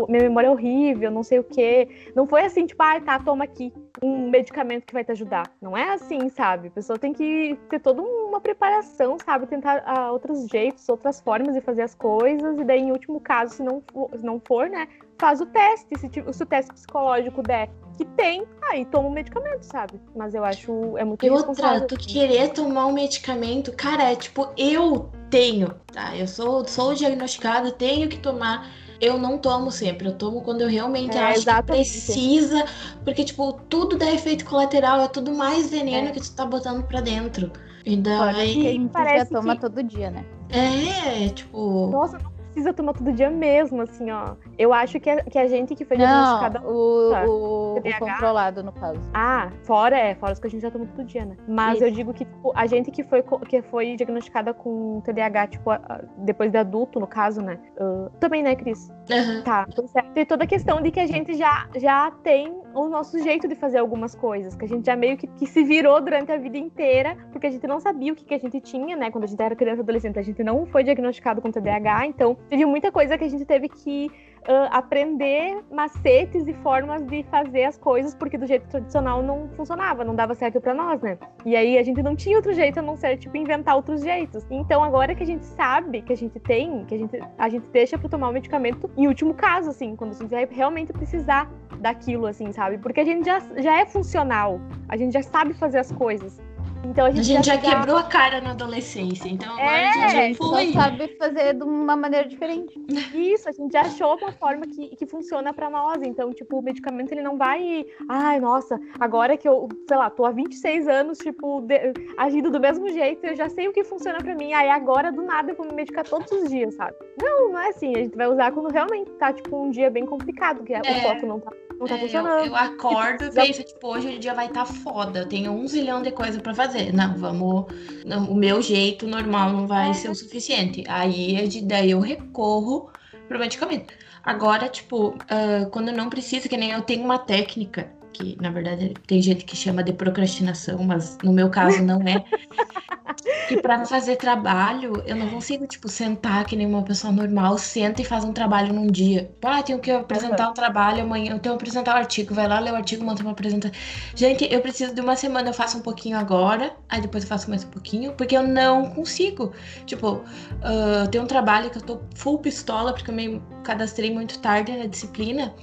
Minha 0.09 0.23
memória 0.25 0.49
é 0.49 0.51
horrível, 0.51 1.11
não 1.11 1.23
sei 1.23 1.39
o 1.39 1.45
quê. 1.45 1.89
Não 2.15 2.27
foi 2.27 2.45
assim, 2.45 2.67
tipo, 2.67 2.83
ai, 2.83 3.01
tá, 3.01 3.19
toma 3.19 3.45
aqui 3.45 3.73
um 4.03 4.29
medicamento 4.29 4.85
que 4.85 4.93
vai 4.93 5.05
te 5.05 5.13
ajudar. 5.13 5.51
Não 5.61 5.77
é 5.77 5.95
assim, 5.95 6.29
sabe? 6.29 6.69
A 6.69 6.71
pessoa 6.71 6.99
tem 6.99 7.13
que 7.13 7.59
ter 7.71 7.81
toda 7.81 8.03
uma 8.03 8.41
preparação, 8.41 9.17
sabe? 9.25 9.47
Tentar 9.47 9.83
uh, 9.83 10.13
outros 10.13 10.47
jeitos, 10.49 10.89
outras 10.89 11.21
formas 11.21 11.55
de 11.55 11.61
fazer 11.61 11.83
as 11.83 11.95
coisas. 11.95 12.59
E 12.59 12.65
daí, 12.65 12.81
em 12.81 12.93
último 12.93 13.21
caso, 13.21 13.55
se 13.55 13.63
não 13.63 13.83
for, 13.93 14.11
se 14.15 14.25
não 14.25 14.41
for 14.47 14.69
né? 14.69 14.89
Faz 15.19 15.41
o 15.41 15.47
teste. 15.47 15.99
Se, 15.99 16.09
se 16.09 16.43
o 16.43 16.47
teste 16.47 16.73
psicológico 16.73 17.43
der 17.43 17.71
que 17.97 18.05
tem, 18.05 18.45
aí 18.71 18.85
toma 18.85 19.09
o 19.09 19.11
um 19.11 19.15
medicamento, 19.15 19.63
sabe? 19.63 19.99
Mas 20.15 20.35
eu 20.35 20.45
acho 20.45 20.97
é 20.99 21.05
muito 21.05 21.25
E 21.25 21.31
outra, 21.31 21.81
tu 21.81 21.97
querer 21.97 22.51
tomar 22.51 22.87
um 22.87 22.93
medicamento, 22.93 23.73
cara, 23.73 24.13
é 24.13 24.17
tipo, 24.17 24.49
eu 24.57 25.11
tenho, 25.31 25.75
tá? 25.93 26.15
Eu 26.17 26.27
sou, 26.27 26.67
sou 26.69 26.95
diagnosticada, 26.95 27.73
tenho 27.73 28.09
que 28.09 28.19
tomar 28.19 28.71
eu 29.01 29.19
não 29.19 29.39
tomo 29.39 29.71
sempre, 29.71 30.09
eu 30.09 30.13
tomo 30.13 30.41
quando 30.43 30.63
eu 30.63 30.69
realmente 30.69 31.17
é, 31.17 31.21
acho 31.21 31.41
exatamente. 31.41 31.91
que 31.91 32.05
precisa, 32.05 32.65
porque, 33.05 33.25
tipo, 33.25 33.53
tudo 33.69 33.97
dá 33.97 34.11
efeito 34.13 34.45
colateral, 34.45 35.01
é 35.01 35.09
tudo 35.09 35.33
mais 35.33 35.71
veneno 35.71 36.09
é. 36.09 36.13
que 36.13 36.21
tu 36.21 36.33
tá 36.33 36.45
botando 36.45 36.85
pra 36.85 37.01
dentro. 37.01 37.51
E 37.85 37.97
daí. 37.97 38.55
Quem 38.55 38.89
parece 38.89 39.31
toma 39.31 39.55
que... 39.55 39.61
todo 39.61 39.83
dia, 39.83 40.11
né? 40.11 40.25
É, 40.51 41.29
tipo. 41.29 41.89
Nossa, 41.89 42.19
não 42.19 42.36
precisa 42.57 42.73
tomar 42.73 42.95
todo 42.95 43.13
dia 43.13 43.29
mesmo, 43.29 43.83
assim, 43.83 44.11
ó. 44.11 44.35
Eu 44.59 44.73
acho 44.73 44.99
que 44.99 45.11
a, 45.11 45.23
que 45.23 45.39
a 45.39 45.47
gente 45.47 45.75
que 45.75 45.85
foi 45.85 45.99
diagnosticada. 45.99 46.63
O, 46.67 47.13
o, 47.13 47.79
o, 47.79 47.99
controlado, 47.99 48.63
no 48.63 48.73
caso. 48.73 48.99
Ah, 49.13 49.51
fora, 49.65 49.99
é, 49.99 50.15
fora 50.15 50.33
os 50.33 50.39
que 50.39 50.47
a 50.47 50.51
gente 50.51 50.63
já 50.63 50.71
toma 50.71 50.87
todo 50.87 51.05
dia, 51.05 51.27
né? 51.27 51.37
Mas 51.47 51.77
Isso. 51.77 51.85
eu 51.85 51.91
digo 51.91 52.15
que, 52.15 52.25
tipo, 52.25 52.53
a 52.55 52.67
gente 52.67 52.91
que 52.91 53.05
foi, 53.05 53.23
que 53.47 53.61
foi 53.61 53.95
diagnosticada 53.97 54.55
com 54.55 55.03
TDAH, 55.05 55.49
tipo, 55.49 55.71
depois 56.19 56.51
de 56.51 56.57
adulto, 56.57 56.99
no 56.99 57.07
caso, 57.07 57.43
né? 57.43 57.59
Uh, 57.79 58.11
também, 58.19 58.43
né, 58.43 58.57
Cris? 58.57 58.89
Uhum. 59.11 59.43
Tá, 59.43 59.67
certo. 59.87 60.13
Tem 60.13 60.25
toda 60.25 60.45
a 60.45 60.47
questão 60.47 60.81
de 60.81 60.91
que 60.91 61.01
a 61.01 61.07
gente 61.07 61.35
já, 61.35 61.69
já 61.77 62.11
tem 62.23 62.63
o 62.75 62.89
nosso 62.89 63.19
jeito 63.23 63.47
de 63.47 63.55
fazer 63.55 63.79
algumas 63.79 64.15
coisas, 64.15 64.57
que 64.57 64.65
a 64.65 64.69
gente 64.69 64.87
já 64.87 64.97
meio 64.97 65.17
que, 65.17 65.27
que 65.27 65.47
se 65.47 65.63
virou 65.63 66.01
durante 66.01 66.33
a 66.33 66.39
vida 66.39 66.57
inteira, 66.57 67.17
porque 67.31 67.47
a 67.47 67.51
gente 67.51 67.67
não 67.67 67.81
sabia 67.81 68.13
o 68.13 68.17
que, 68.17 68.25
que 68.25 68.35
a 68.35 68.39
gente 68.39 68.61
tinha, 68.61 68.97
né? 68.97 69.11
Quando 69.11 69.25
a 69.25 69.27
gente 69.27 69.43
era 69.43 69.55
criança 69.55 69.83
adolescente, 69.83 70.19
a 70.19 70.23
gente 70.23 70.43
não 70.43 70.65
foi 70.67 70.83
diagnosticado 70.83 71.43
com 71.43 71.51
TDAH, 71.51 72.07
então 72.07 72.37
teve 72.49 72.65
muita 72.65 72.91
coisa 72.91 73.17
que 73.19 73.25
a 73.25 73.29
gente 73.29 73.45
teve 73.45 73.69
que 73.69 74.11
uh, 74.47 74.69
aprender 74.71 75.63
macetes 75.71 76.47
e 76.47 76.55
formas 76.55 77.05
de 77.07 77.23
fazer 77.25 77.65
as 77.65 77.77
coisas, 77.77 78.15
porque 78.15 78.39
do 78.39 78.47
jeito 78.47 78.69
tradicional 78.69 79.23
não 79.23 79.49
funcionava, 79.51 80.05
não 80.05 80.15
dava 80.15 80.35
certo 80.35 80.61
para 80.61 80.73
nós, 80.73 81.01
né? 81.03 81.19
E 81.45 81.57
aí 81.57 81.79
a 81.79 81.83
gente 81.83 82.03
não 82.03 82.15
tinha 82.17 82.37
outro 82.37 82.53
jeito 82.53 82.79
a 82.79 82.83
não 82.83 82.97
ser, 82.97 83.17
tipo, 83.19 83.37
inventar 83.37 83.77
outros 83.77 84.03
jeitos. 84.03 84.47
Então 84.51 84.83
agora 84.83 85.15
que 85.15 85.23
a 85.23 85.27
gente 85.27 85.45
sabe 85.45 86.03
que 86.03 86.13
a 86.13 86.17
gente 86.17 86.39
tem, 86.41 86.85
que 86.85 86.95
a 86.95 86.99
gente, 86.99 87.21
a 87.37 87.49
gente 87.49 87.67
deixa 87.69 87.99
para 87.99 88.09
tomar 88.09 88.29
o 88.29 88.33
medicamento 88.33 88.91
em 88.97 89.07
último 89.07 89.35
caso, 89.35 89.71
assim, 89.71 89.97
quando 89.97 90.13
a 90.13 90.15
gente 90.15 90.31
vai 90.31 90.47
realmente 90.51 90.93
precisar 90.93 91.51
daquilo, 91.81 92.27
assim, 92.27 92.53
sabe? 92.53 92.79
Porque 92.79 93.01
a 93.01 93.05
gente 93.05 93.25
já, 93.25 93.41
já 93.57 93.81
é 93.81 93.87
funcional, 93.87 94.61
a 94.89 94.97
gente 94.97 95.13
já 95.13 95.23
sabe 95.23 95.55
fazer 95.55 95.79
as 95.79 95.93
coisas. 95.93 96.41
Então 96.85 97.07
a 97.07 97.11
gente, 97.11 97.21
a 97.21 97.23
gente 97.23 97.47
já, 97.47 97.59
quebrou 97.59 97.97
a 97.97 98.03
cara 98.05 98.41
na 98.41 98.51
adolescência, 98.51 99.29
então 99.29 99.53
agora 99.53 99.77
é, 99.77 99.89
a 99.89 100.09
gente 100.09 100.33
já 100.33 100.45
foi. 100.45 100.67
só 100.67 100.81
sabe 100.81 101.09
fazer 101.19 101.55
de 101.55 101.63
uma 101.63 101.97
maneira 101.97 102.29
diferente. 102.29 102.81
Isso, 103.15 103.49
a 103.49 103.53
gente 103.53 103.73
já 103.73 103.83
achou 103.83 104.17
uma 104.17 104.33
forma 104.33 104.67
que, 104.67 104.95
que 104.97 105.07
funciona 105.07 105.53
para 105.53 105.69
nós. 105.69 106.01
Então, 106.03 106.33
tipo, 106.33 106.59
o 106.59 106.63
medicamento 106.63 107.13
ele 107.13 107.23
não 107.23 107.37
vai, 107.37 107.85
ai, 108.09 108.41
nossa, 108.41 108.81
agora 108.99 109.37
que 109.37 109.49
eu, 109.49 109.69
sei 109.87 109.97
lá, 109.97 110.11
tô 110.11 110.25
há 110.25 110.31
26 110.31 110.89
anos, 110.89 111.19
tipo, 111.19 111.61
de, 111.63 111.93
agindo 112.17 112.51
do 112.51 112.61
mesmo 112.61 112.89
jeito, 112.89 113.25
eu 113.25 113.37
já 113.37 113.49
sei 113.49 113.69
o 113.69 113.73
que 113.73 113.85
funciona 113.85 114.19
para 114.19 114.35
mim. 114.35 114.53
Aí 114.53 114.69
agora 114.69 115.13
do 115.13 115.23
nada 115.23 115.51
eu 115.51 115.57
vou 115.57 115.67
me 115.67 115.73
medicar 115.73 116.05
todos 116.05 116.31
os 116.31 116.49
dias, 116.51 116.75
sabe? 116.75 116.97
Não, 117.21 117.53
não 117.53 117.59
é 117.59 117.69
assim. 117.69 117.95
A 117.95 117.99
gente 117.99 118.17
vai 118.17 118.29
usar 118.29 118.53
quando 118.53 118.71
realmente 118.71 119.11
tá, 119.13 119.33
tipo, 119.33 119.57
um 119.57 119.71
dia 119.71 119.91
bem 119.91 120.07
complicado, 120.07 120.63
que 120.65 120.73
é. 120.73 120.81
o 120.81 121.03
foco 121.03 121.27
não 121.27 121.41
tá 121.41 121.51
não 121.79 121.87
tá 121.87 121.97
é, 121.97 121.99
funcionando. 121.99 122.41
Eu, 122.41 122.47
eu 122.47 122.57
acordo 122.57 123.25
e 123.25 123.31
penso, 123.31 123.63
tipo, 123.63 123.89
hoje 123.89 124.17
o 124.17 124.19
dia 124.19 124.35
vai 124.35 124.47
estar 124.47 124.65
tá 124.65 124.73
foda, 124.73 125.21
eu 125.21 125.29
tenho 125.29 125.53
um 125.53 125.67
zilhão 125.67 126.03
de 126.03 126.11
coisa 126.11 126.41
para 126.41 126.55
fazer. 126.55 126.66
Não, 126.93 127.17
vamos. 127.17 127.67
Não, 128.05 128.25
o 128.31 128.35
meu 128.35 128.61
jeito 128.63 129.07
normal 129.07 129.53
não 129.53 129.67
vai 129.67 129.95
ser 129.95 130.11
o 130.11 130.15
suficiente. 130.15 130.85
Aí 130.89 131.37
é 131.37 131.63
daí 131.63 131.91
eu 131.91 132.01
recorro 132.01 132.91
pro 133.29 133.39
medicamento. 133.39 133.93
Agora, 134.23 134.69
tipo, 134.69 135.11
uh, 135.11 135.71
quando 135.71 135.93
não 135.93 136.11
precisa, 136.11 136.49
que 136.49 136.57
nem 136.57 136.73
eu 136.73 136.83
tenho 136.83 137.05
uma 137.05 137.19
técnica, 137.19 137.93
que 138.17 138.37
na 138.41 138.51
verdade 138.51 138.95
tem 139.07 139.21
gente 139.21 139.45
que 139.45 139.55
chama 139.55 139.83
de 139.83 139.93
procrastinação, 139.93 140.83
mas 140.83 141.19
no 141.23 141.33
meu 141.33 141.51
caso 141.51 141.83
não 141.83 142.01
é. 142.03 142.25
que 143.49 143.57
para 143.57 143.85
fazer 143.85 144.17
trabalho, 144.17 145.03
eu 145.07 145.15
não 145.15 145.29
consigo, 145.29 145.67
tipo, 145.67 145.89
sentar 145.89 146.45
que 146.45 146.57
nem 146.57 146.67
uma 146.67 146.83
pessoa 146.83 147.13
normal, 147.13 147.59
senta 147.59 148.03
e 148.03 148.05
faz 148.05 148.25
um 148.25 148.33
trabalho 148.33 148.73
num 148.73 148.87
dia. 148.87 149.31
Ah, 149.43 149.63
tenho 149.63 149.79
que 149.79 149.91
apresentar 149.91 150.51
um 150.51 150.55
trabalho 150.55 151.03
amanhã, 151.03 151.33
eu 151.33 151.39
tenho 151.39 151.55
que 151.55 151.63
apresentar 151.63 151.93
o 151.93 151.95
um 151.95 151.99
artigo, 151.99 152.35
vai 152.35 152.49
lá, 152.49 152.59
lê 152.59 152.71
o 152.71 152.75
artigo, 152.75 153.05
monta 153.05 153.23
uma 153.23 153.33
apresentação. 153.33 153.77
Gente, 154.15 154.49
eu 154.51 154.61
preciso 154.61 154.95
de 154.95 155.01
uma 155.01 155.15
semana, 155.15 155.51
eu 155.51 155.55
faço 155.55 155.79
um 155.79 155.83
pouquinho 155.83 156.19
agora, 156.19 156.75
aí 156.89 157.01
depois 157.01 157.25
eu 157.25 157.29
faço 157.29 157.49
mais 157.49 157.65
um 157.65 157.69
pouquinho, 157.69 158.13
porque 158.15 158.37
eu 158.37 158.43
não 158.43 158.91
consigo. 158.91 159.53
Tipo, 159.85 160.15
uh, 160.15 161.09
tem 161.11 161.21
um 161.21 161.27
trabalho 161.27 161.71
que 161.71 161.79
eu 161.79 161.83
tô 161.83 162.01
full 162.15 162.39
pistola, 162.39 162.93
porque 162.93 163.11
eu 163.11 163.15
me 163.15 163.43
cadastrei 163.63 164.13
muito 164.13 164.39
tarde 164.39 164.73
na 164.73 164.87
disciplina. 164.87 165.55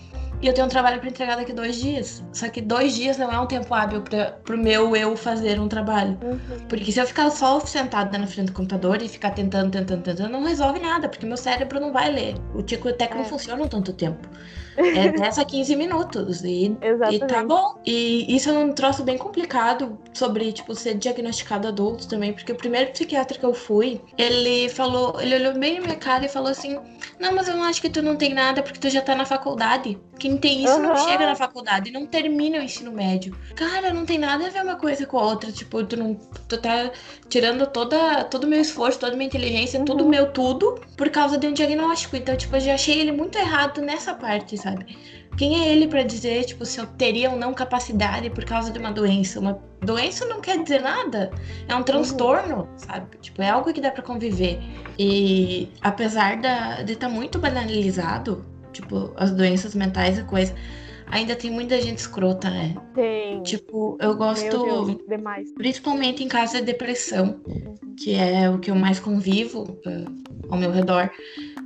E 0.43 0.47
eu 0.47 0.53
tenho 0.53 0.67
um 0.67 0.69
trabalho 0.69 0.99
para 0.99 1.08
entregar 1.08 1.38
daqui 1.38 1.53
dois 1.53 1.77
dias. 1.77 2.21
Só 2.34 2.49
que 2.49 2.60
dois 2.60 2.93
dias 2.93 3.17
não 3.17 3.32
é 3.32 3.39
um 3.39 3.45
tempo 3.45 3.73
hábil 3.73 4.01
para 4.01 4.32
pro 4.43 4.58
meu 4.58 4.93
eu 4.93 5.15
fazer 5.15 5.58
um 5.58 5.69
trabalho. 5.69 6.19
Uhum. 6.21 6.67
Porque 6.67 6.91
se 6.91 6.99
eu 6.99 7.08
ficar 7.08 7.29
só 7.29 7.62
sentada 7.62 8.17
na 8.17 8.27
frente 8.27 8.47
do 8.47 8.51
computador 8.53 9.01
e 9.01 9.08
ficar 9.08 9.32
tentando, 9.32 9.71
tentando, 9.71 10.03
tentando, 10.03 10.29
não 10.29 10.43
resolve 10.43 10.82
nada, 10.82 11.08
porque 11.08 11.25
meu 11.25 11.38
cérebro 11.38 11.79
não 11.79 11.93
vai 11.93 12.12
ler. 12.12 12.36
O 12.53 12.62
tico 12.62 12.89
até 12.89 13.08
que 13.08 13.13
é. 13.13 13.17
não 13.19 13.23
funciona 13.23 13.65
tanto 13.69 13.93
tempo. 13.93 14.27
É 14.75 15.10
10 15.17 15.39
a 15.39 15.45
15 15.45 15.75
minutos. 15.75 16.43
E, 16.43 16.75
e 17.12 17.19
tá 17.19 17.43
bom. 17.43 17.79
E 17.86 18.36
isso 18.36 18.49
é 18.49 18.53
um 18.53 18.73
troço 18.73 19.03
bem 19.03 19.17
complicado 19.17 19.97
sobre, 20.13 20.51
tipo, 20.51 20.75
ser 20.75 20.95
diagnosticado 20.95 21.67
adulto 21.67 22.08
também. 22.08 22.34
Porque 22.34 22.51
o 22.51 22.56
primeiro 22.56 22.91
psiquiatra 22.91 23.38
que 23.38 23.45
eu 23.45 23.53
fui, 23.53 24.01
ele 24.17 24.69
falou, 24.69 25.19
ele 25.21 25.36
olhou 25.36 25.53
bem 25.58 25.75
na 25.75 25.86
minha 25.86 25.95
cara 25.95 26.25
e 26.25 26.29
falou 26.29 26.49
assim: 26.49 26.79
Não, 27.19 27.34
mas 27.34 27.47
eu 27.47 27.56
não 27.56 27.63
acho 27.63 27.82
que 27.82 27.89
tu 27.89 28.01
não 28.01 28.15
tem 28.15 28.34
nada 28.34 28.62
porque 28.62 28.79
tu 28.79 28.89
já 28.89 29.01
tá 29.01 29.15
na 29.15 29.25
faculdade. 29.25 29.97
Quem 30.34 30.38
tem 30.38 30.63
isso 30.63 30.74
uhum. 30.74 30.84
não 30.84 30.96
chega 30.96 31.26
na 31.26 31.36
faculdade, 31.36 31.91
não 31.91 32.06
termina 32.06 32.58
o 32.58 32.62
ensino 32.62 32.91
médio. 32.91 33.36
Cara, 33.56 33.93
não 33.93 34.06
tem 34.06 34.17
nada 34.17 34.48
a 34.48 34.50
ver 34.50 34.63
uma 34.63 34.76
coisa 34.76 35.06
com 35.06 35.17
a 35.17 35.24
outra. 35.24 35.52
Tipo, 35.52 35.84
tu 35.84 35.98
não. 35.98 36.15
Tu 36.48 36.58
tá 36.58 36.91
tirando 37.30 37.67
toda, 37.67 38.24
todo 38.24 38.46
o 38.46 38.48
meu 38.48 38.62
esforço, 38.62 39.00
toda 39.00 39.13
a 39.13 39.15
minha 39.15 39.28
inteligência, 39.28 39.80
uhum. 39.80 39.86
tudo 39.86 40.08
meu 40.08 40.32
tudo, 40.32 40.80
por 40.98 41.10
causa 41.10 41.38
de 41.38 41.48
um 41.48 41.54
diagnóstico. 41.54 42.15
Então, 42.15 42.36
tipo, 42.36 42.56
eu 42.56 42.60
já 42.60 42.74
achei 42.74 43.00
ele 43.00 43.12
muito 43.12 43.38
errado 43.38 43.82
nessa 43.82 44.13
parte, 44.13 44.58
sabe? 44.58 44.98
Quem 45.38 45.63
é 45.63 45.72
ele 45.72 45.88
para 45.88 46.04
dizer, 46.04 46.46
tipo, 46.46 46.63
se 46.65 46.80
eu 46.80 46.86
teria 46.86 47.32
ou 47.32 47.38
não 47.38 47.54
capacidade 47.54 48.30
por 48.30 48.46
causa 48.46 48.72
de 48.72 48.78
uma 48.78 48.91
doença? 48.91 49.39
Uma 49.39 49.60
doença 49.82 50.26
não 50.26 50.39
quer 50.39 50.62
dizer 50.62 50.82
nada. 50.82 51.32
É 51.67 51.76
um 51.76 51.84
transtorno, 51.84 52.62
uhum. 52.62 52.67
sabe? 52.78 53.17
Tipo, 53.17 53.41
é 53.41 53.50
algo 53.50 53.74
que 53.74 53.82
dá 53.82 53.91
para 53.91 54.04
conviver. 54.04 54.60
E 54.98 55.69
apesar 55.82 56.38
da, 56.38 56.84
de 56.84 56.93
estar 56.93 57.08
tá 57.08 57.13
muito 57.13 57.39
banalizado, 57.39 58.46
tipo, 58.74 59.14
as 59.16 59.32
doenças 59.32 59.74
mentais 59.74 60.18
e 60.18 60.24
coisa, 60.24 60.54
ainda 61.08 61.36
tem 61.36 61.52
muita 61.52 61.80
gente 61.82 62.00
escrota, 62.00 62.50
né? 62.50 62.76
Tem. 62.94 63.42
Tipo, 63.44 63.98
eu 64.02 64.16
gosto. 64.16 64.50
Deus, 64.50 64.98
demais. 65.08 65.54
Principalmente 65.54 66.24
em 66.24 66.28
caso 66.28 66.56
de 66.56 66.62
depressão, 66.64 67.40
uhum. 67.48 67.96
que 67.98 68.16
é 68.16 68.50
o 68.50 68.60
que 68.60 68.72
eu 68.72 68.76
mais 68.76 69.00
convivo 69.00 69.64
uh, 69.64 70.50
ao 70.50 70.58
meu 70.58 70.72
redor 70.72 71.10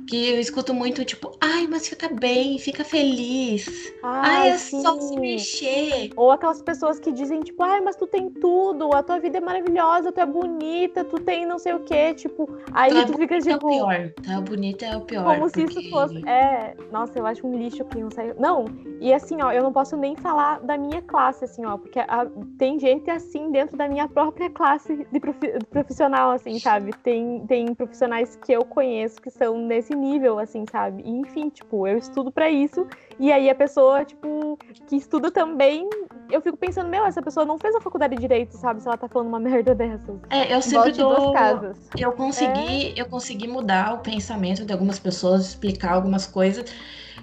que 0.08 0.30
eu 0.30 0.40
escuto 0.40 0.72
muito, 0.72 1.04
tipo, 1.04 1.36
ai, 1.58 1.66
mas 1.66 1.88
fica 1.88 2.08
bem, 2.08 2.58
fica 2.58 2.84
feliz. 2.84 3.92
Ai, 4.02 4.36
ai 4.42 4.48
é 4.50 4.58
sim. 4.58 4.80
só 4.80 4.98
se 5.00 5.18
mexer. 5.18 6.10
Ou 6.16 6.30
aquelas 6.30 6.62
pessoas 6.62 7.00
que 7.00 7.10
dizem, 7.10 7.40
tipo, 7.40 7.62
ai, 7.62 7.80
mas 7.80 7.96
tu 7.96 8.06
tem 8.06 8.30
tudo, 8.30 8.94
a 8.94 9.02
tua 9.02 9.18
vida 9.18 9.38
é 9.38 9.40
maravilhosa, 9.40 10.12
tu 10.12 10.20
é 10.20 10.26
bonita, 10.26 11.04
tu 11.04 11.18
tem 11.18 11.44
não 11.44 11.58
sei 11.58 11.74
o 11.74 11.80
quê, 11.80 12.14
tipo, 12.14 12.48
aí 12.72 13.04
tu, 13.04 13.12
tu 13.12 13.18
fica 13.18 13.38
tipo. 13.38 13.50
É 13.50 13.54
o 13.54 13.58
tipo, 13.58 13.68
pior, 13.68 14.12
tá? 14.24 14.40
Bonita 14.40 14.86
é 14.86 14.96
o 14.96 15.00
pior. 15.00 15.24
Como 15.24 15.40
porque... 15.40 15.66
se 15.66 15.80
isso 15.80 15.90
fosse. 15.90 16.28
É, 16.28 16.76
nossa, 16.92 17.18
eu 17.18 17.26
acho 17.26 17.46
um 17.46 17.56
lixo 17.58 17.84
que 17.84 17.98
não 17.98 18.10
sai. 18.10 18.34
Não, 18.38 18.66
e 19.00 19.12
assim, 19.12 19.42
ó, 19.42 19.50
eu 19.50 19.62
não 19.62 19.72
posso 19.72 19.96
nem 19.96 20.14
falar 20.16 20.60
da 20.60 20.76
minha 20.76 21.02
classe, 21.02 21.44
assim, 21.44 21.64
ó, 21.64 21.76
porque 21.76 21.98
a... 21.98 22.26
tem 22.56 22.78
gente 22.78 23.10
assim 23.10 23.50
dentro 23.50 23.76
da 23.76 23.88
minha 23.88 24.08
própria 24.08 24.48
classe 24.50 25.06
de, 25.10 25.20
prof... 25.20 25.38
de 25.40 25.66
profissional, 25.66 26.30
assim, 26.30 26.58
sabe? 26.58 26.92
Tem, 27.02 27.44
tem 27.46 27.74
profissionais 27.74 28.36
que 28.36 28.52
eu 28.52 28.64
conheço 28.64 29.20
que 29.20 29.30
são 29.30 29.58
nesse 29.58 29.94
nível, 29.94 30.38
assim, 30.38 30.64
sabe? 30.70 31.02
E, 31.04 31.10
enfim, 31.10 31.47
tipo, 31.50 31.86
eu 31.86 31.98
estudo 31.98 32.30
para 32.30 32.48
isso, 32.50 32.86
e 33.18 33.32
aí 33.32 33.48
a 33.50 33.54
pessoa, 33.54 34.04
tipo, 34.04 34.58
que 34.86 34.96
estuda 34.96 35.30
também, 35.30 35.88
eu 36.30 36.40
fico 36.40 36.56
pensando, 36.56 36.88
meu, 36.88 37.04
essa 37.04 37.22
pessoa 37.22 37.44
não 37.46 37.58
fez 37.58 37.74
a 37.74 37.80
faculdade 37.80 38.14
de 38.14 38.20
Direito, 38.20 38.56
sabe? 38.56 38.80
Se 38.82 38.88
ela 38.88 38.96
tá 38.96 39.08
falando 39.08 39.28
uma 39.28 39.38
merda 39.40 39.74
dessas. 39.74 40.18
É, 40.30 40.54
eu 40.54 40.60
sempre 40.62 40.92
Volte 40.92 40.98
duas 40.98 41.18
dou. 41.22 41.32
casas. 41.32 41.76
Eu 41.96 42.12
consegui, 42.12 42.94
eu 42.96 43.06
consegui 43.06 43.48
mudar 43.48 43.94
o 43.94 43.98
pensamento 43.98 44.64
de 44.64 44.72
algumas 44.72 44.98
pessoas, 44.98 45.46
explicar 45.46 45.92
algumas 45.94 46.26
coisas. 46.26 46.64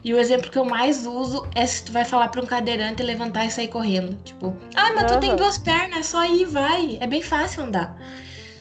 E 0.03 0.13
o 0.13 0.19
exemplo 0.19 0.51
que 0.51 0.57
eu 0.59 0.65
mais 0.65 1.07
uso 1.07 1.47
é 1.55 1.65
se 1.65 1.83
tu 1.85 1.91
vai 1.91 2.05
falar 2.05 2.27
pra 2.27 2.39
um 2.39 2.45
cadeirante 2.45 3.01
levantar 3.01 3.45
e 3.45 3.49
sair 3.49 3.67
correndo. 3.69 4.15
Tipo, 4.23 4.55
ah, 4.75 4.91
mas 4.95 5.11
tu 5.11 5.19
tem 5.19 5.35
duas 5.35 5.57
pernas, 5.57 5.99
é 5.99 6.03
só 6.03 6.23
ir, 6.25 6.45
vai. 6.45 6.97
É 7.01 7.07
bem 7.07 7.23
fácil 7.23 7.63
andar. 7.63 7.97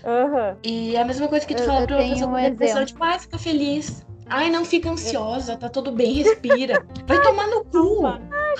Aham. 0.05 0.57
E 0.62 0.96
é 0.96 1.00
a 1.03 1.05
mesma 1.05 1.29
coisa 1.29 1.46
que 1.46 1.55
tu 1.55 1.62
Eu- 1.62 1.66
fala 1.66 1.81
eu 1.83 1.87
pra 1.87 1.96
uma 1.98 2.09
pessoa 2.09 2.31
um 2.31 2.38
exemplo. 2.38 2.87
tipo, 2.87 3.05
ai, 3.05 3.18
fica 3.18 3.38
feliz. 3.38 4.05
Ai, 4.27 4.51
não 4.51 4.65
fica 4.65 4.91
ansiosa, 4.91 5.57
tá 5.57 5.69
tudo 5.69 5.93
bem, 5.93 6.23
respira. 6.23 6.85
Vai 7.07 7.21
tomar 7.23 7.47
no 7.49 7.65
cu. 7.65 8.03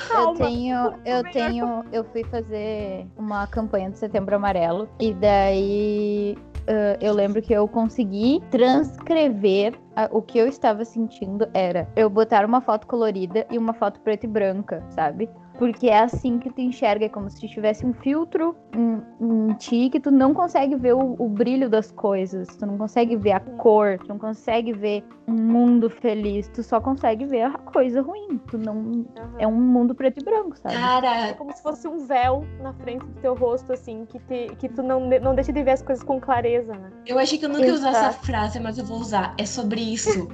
calma. 0.09 0.31
Eu 0.31 0.35
tenho, 0.35 0.94
eu 1.05 1.22
tenho, 1.33 1.85
eu 1.92 2.05
fui 2.05 2.24
fazer 2.24 3.07
uma 3.16 3.46
campanha 3.46 3.90
do 3.90 3.96
Setembro 3.96 4.37
Amarelo 4.37 4.88
e 5.00 5.14
daí 5.14 6.37
ah, 6.66 6.96
eu 7.00 7.12
lembro 7.14 7.40
que 7.40 7.53
eu 7.53 7.66
consegui 7.68 8.42
transcrever 8.50 9.74
a- 9.96 10.09
o 10.11 10.20
que 10.22 10.38
eu 10.38 10.46
estava 10.48 10.85
sentindo 10.85 11.48
era 11.55 11.88
eu 11.96 12.09
botar 12.11 12.44
uma 12.44 12.61
foto 12.61 12.87
colorida 12.87 13.46
e 13.50 13.57
uma 13.59 13.72
foto 13.72 14.00
preta 14.00 14.27
e 14.27 14.29
branca, 14.29 14.83
sabe? 14.90 15.29
Porque 15.58 15.88
é 15.88 16.00
assim 16.00 16.38
que 16.38 16.50
tu 16.50 16.60
enxerga, 16.60 17.06
é 17.06 17.08
como 17.08 17.30
se 17.30 17.46
tivesse 17.48 17.86
um 17.86 17.92
filtro 17.92 18.56
em, 18.74 19.02
em 19.20 19.54
ti 19.54 19.88
que 19.88 20.00
tu 20.00 20.10
não 20.10 20.34
consegue 20.34 20.74
ver 20.74 20.94
o, 20.94 21.14
o 21.18 21.28
brilho 21.28 21.70
das 21.70 21.90
coisas, 21.92 22.48
tu 22.56 22.66
não 22.66 22.76
consegue 22.76 23.16
ver 23.16 23.32
a 23.32 23.40
cor, 23.40 23.98
tu 23.98 24.08
não 24.08 24.18
consegue 24.18 24.72
ver 24.72 25.04
um 25.28 25.32
mundo 25.32 25.88
feliz, 25.88 26.48
tu 26.48 26.62
só 26.62 26.80
consegue 26.80 27.24
ver 27.24 27.42
a 27.42 27.50
coisa 27.52 28.02
ruim. 28.02 28.38
Tu 28.50 28.58
não, 28.58 29.06
Aham. 29.16 29.34
é 29.38 29.46
um 29.46 29.52
mundo 29.52 29.94
preto 29.94 30.20
e 30.20 30.24
branco, 30.24 30.56
sabe? 30.58 30.74
É 30.74 30.78
Cara, 30.78 31.34
como 31.34 31.54
se 31.54 31.62
fosse 31.62 31.86
um 31.86 32.04
véu 32.04 32.44
na 32.60 32.72
frente 32.74 33.04
do 33.04 33.20
teu 33.20 33.34
rosto, 33.34 33.72
assim, 33.72 34.04
que, 34.06 34.18
te, 34.18 34.54
que 34.56 34.68
tu 34.68 34.82
não, 34.82 35.08
não 35.20 35.34
deixa 35.34 35.52
de 35.52 35.62
ver 35.62 35.72
as 35.72 35.82
coisas 35.82 36.04
com 36.04 36.20
clareza, 36.20 36.72
né? 36.74 36.90
eu 37.06 37.18
achei 37.18 37.38
que 37.38 37.44
eu 37.44 37.48
nunca 37.48 37.66
ia 37.66 37.74
usar 37.74 37.90
essa 37.90 38.12
frase, 38.12 38.58
mas 38.58 38.78
eu 38.78 38.84
vou 38.84 38.98
usar. 38.98 39.34
É 39.38 39.46
sobre 39.46 39.80
isso. 39.80 40.28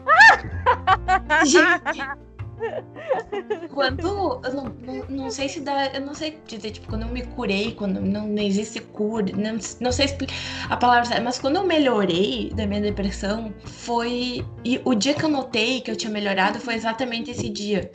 Gente. 1.44 2.29
Quando. 3.72 4.40
Eu 4.44 4.54
não, 4.54 4.64
não, 4.64 5.04
não 5.08 5.30
sei 5.30 5.48
se 5.48 5.60
dá. 5.60 5.86
Eu 5.92 6.00
não 6.02 6.14
sei 6.14 6.38
dizer, 6.46 6.70
tipo, 6.72 6.88
quando 6.88 7.02
eu 7.02 7.08
me 7.08 7.22
curei, 7.22 7.72
quando 7.72 8.00
não, 8.00 8.26
não 8.26 8.42
existe 8.42 8.80
cura. 8.80 9.32
Não, 9.36 9.58
não 9.80 9.92
sei 9.92 10.06
explicar 10.06 10.34
a 10.68 10.76
palavra 10.76 11.04
certa, 11.04 11.22
mas 11.22 11.38
quando 11.38 11.56
eu 11.56 11.64
melhorei 11.64 12.50
da 12.54 12.66
minha 12.66 12.80
depressão, 12.80 13.52
foi. 13.64 14.44
E 14.64 14.80
o 14.84 14.94
dia 14.94 15.14
que 15.14 15.24
eu 15.24 15.28
notei 15.28 15.80
que 15.80 15.90
eu 15.90 15.96
tinha 15.96 16.12
melhorado 16.12 16.60
foi 16.60 16.74
exatamente 16.74 17.30
esse 17.30 17.48
dia. 17.48 17.90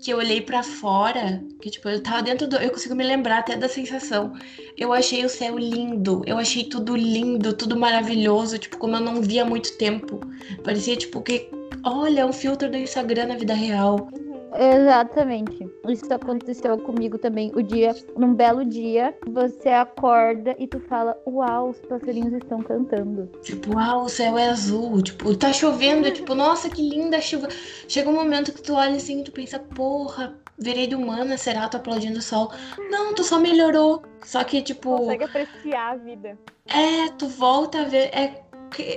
Que 0.00 0.12
eu 0.12 0.18
olhei 0.18 0.40
pra 0.40 0.62
fora, 0.62 1.42
que 1.60 1.70
tipo, 1.70 1.88
eu 1.88 2.00
tava 2.00 2.22
dentro 2.22 2.46
do. 2.46 2.56
Eu 2.56 2.70
consigo 2.70 2.94
me 2.94 3.02
lembrar 3.02 3.38
até 3.38 3.56
da 3.56 3.68
sensação. 3.68 4.32
Eu 4.76 4.92
achei 4.92 5.24
o 5.24 5.28
céu 5.28 5.58
lindo, 5.58 6.22
eu 6.24 6.38
achei 6.38 6.62
tudo 6.64 6.94
lindo, 6.94 7.52
tudo 7.52 7.76
maravilhoso, 7.76 8.58
tipo, 8.58 8.78
como 8.78 8.94
eu 8.94 9.00
não 9.00 9.20
via 9.20 9.42
há 9.42 9.44
muito 9.44 9.76
tempo. 9.76 10.20
Parecia, 10.62 10.96
tipo, 10.96 11.20
que. 11.20 11.50
Olha, 11.84 12.26
um 12.26 12.32
filtro 12.32 12.70
do 12.70 12.76
Instagram 12.76 13.26
na 13.26 13.36
vida 13.36 13.54
real. 13.54 14.08
Exatamente. 14.58 15.68
Isso 15.88 16.12
aconteceu 16.12 16.76
comigo 16.78 17.18
também. 17.18 17.52
O 17.54 17.62
dia, 17.62 17.94
num 18.16 18.34
belo 18.34 18.64
dia, 18.64 19.14
você 19.26 19.68
acorda 19.68 20.56
e 20.58 20.66
tu 20.66 20.80
fala: 20.80 21.16
Uau, 21.26 21.70
os 21.70 21.78
passarinhos 21.80 22.32
estão 22.32 22.62
cantando. 22.62 23.30
Tipo, 23.42 23.74
uau, 23.76 24.04
o 24.04 24.08
céu 24.08 24.38
é 24.38 24.48
azul. 24.48 25.00
Tipo, 25.02 25.36
tá 25.36 25.52
chovendo. 25.52 26.10
Tipo, 26.10 26.34
nossa, 26.34 26.68
que 26.68 26.82
linda 26.82 27.18
a 27.18 27.20
chuva. 27.20 27.48
Chega 27.86 28.08
um 28.08 28.14
momento 28.14 28.52
que 28.52 28.62
tu 28.62 28.74
olha 28.74 28.96
assim 28.96 29.20
e 29.20 29.24
tu 29.24 29.32
pensa, 29.32 29.58
porra, 29.58 30.34
virei 30.58 30.86
de 30.86 30.94
humana, 30.94 31.36
será? 31.36 31.68
Tô 31.68 31.76
aplaudindo 31.76 32.18
o 32.18 32.22
sol. 32.22 32.50
Não, 32.90 33.14
tu 33.14 33.22
só 33.22 33.38
melhorou. 33.38 34.02
Só 34.24 34.42
que, 34.44 34.62
tipo, 34.62 34.96
Consegue 34.96 35.24
apreciar 35.24 35.92
a 35.92 35.96
vida. 35.96 36.38
é, 36.66 37.08
tu 37.18 37.28
volta 37.28 37.82
a 37.82 37.84
ver. 37.84 38.10
É, 38.14 38.42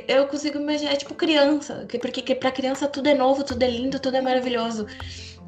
eu 0.07 0.27
consigo 0.27 0.57
imaginar, 0.59 0.93
é 0.93 0.95
tipo 0.95 1.13
criança. 1.13 1.85
que- 1.87 1.99
Porque 1.99 2.21
que 2.21 2.35
pra 2.35 2.51
criança 2.51 2.87
tudo 2.87 3.07
é 3.07 3.13
novo, 3.13 3.43
tudo 3.43 3.61
é 3.63 3.67
lindo, 3.69 3.99
tudo 3.99 4.17
é 4.17 4.21
maravilhoso. 4.21 4.85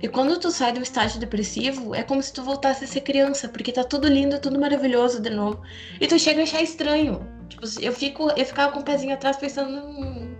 E 0.01 0.07
quando 0.07 0.37
tu 0.37 0.51
sai 0.51 0.73
do 0.73 0.81
estágio 0.81 1.19
depressivo, 1.19 1.95
é 1.95 2.03
como 2.03 2.21
se 2.21 2.33
tu 2.33 2.43
voltasse 2.43 2.83
a 2.83 2.87
ser 2.87 3.01
criança, 3.01 3.47
porque 3.47 3.71
tá 3.71 3.83
tudo 3.83 4.07
lindo, 4.07 4.39
tudo 4.39 4.59
maravilhoso 4.59 5.21
de 5.21 5.29
novo. 5.29 5.61
E 6.01 6.07
tu 6.07 6.19
chega 6.19 6.41
a 6.41 6.43
achar 6.43 6.61
estranho. 6.61 7.25
Tipo, 7.47 7.63
eu 7.81 7.93
fico, 7.93 8.29
eu 8.31 8.45
ficava 8.45 8.71
com 8.73 8.79
o 8.79 8.83
pezinho 8.83 9.13
atrás 9.13 9.37
pensando, 9.37 9.85
hum, 9.85 10.35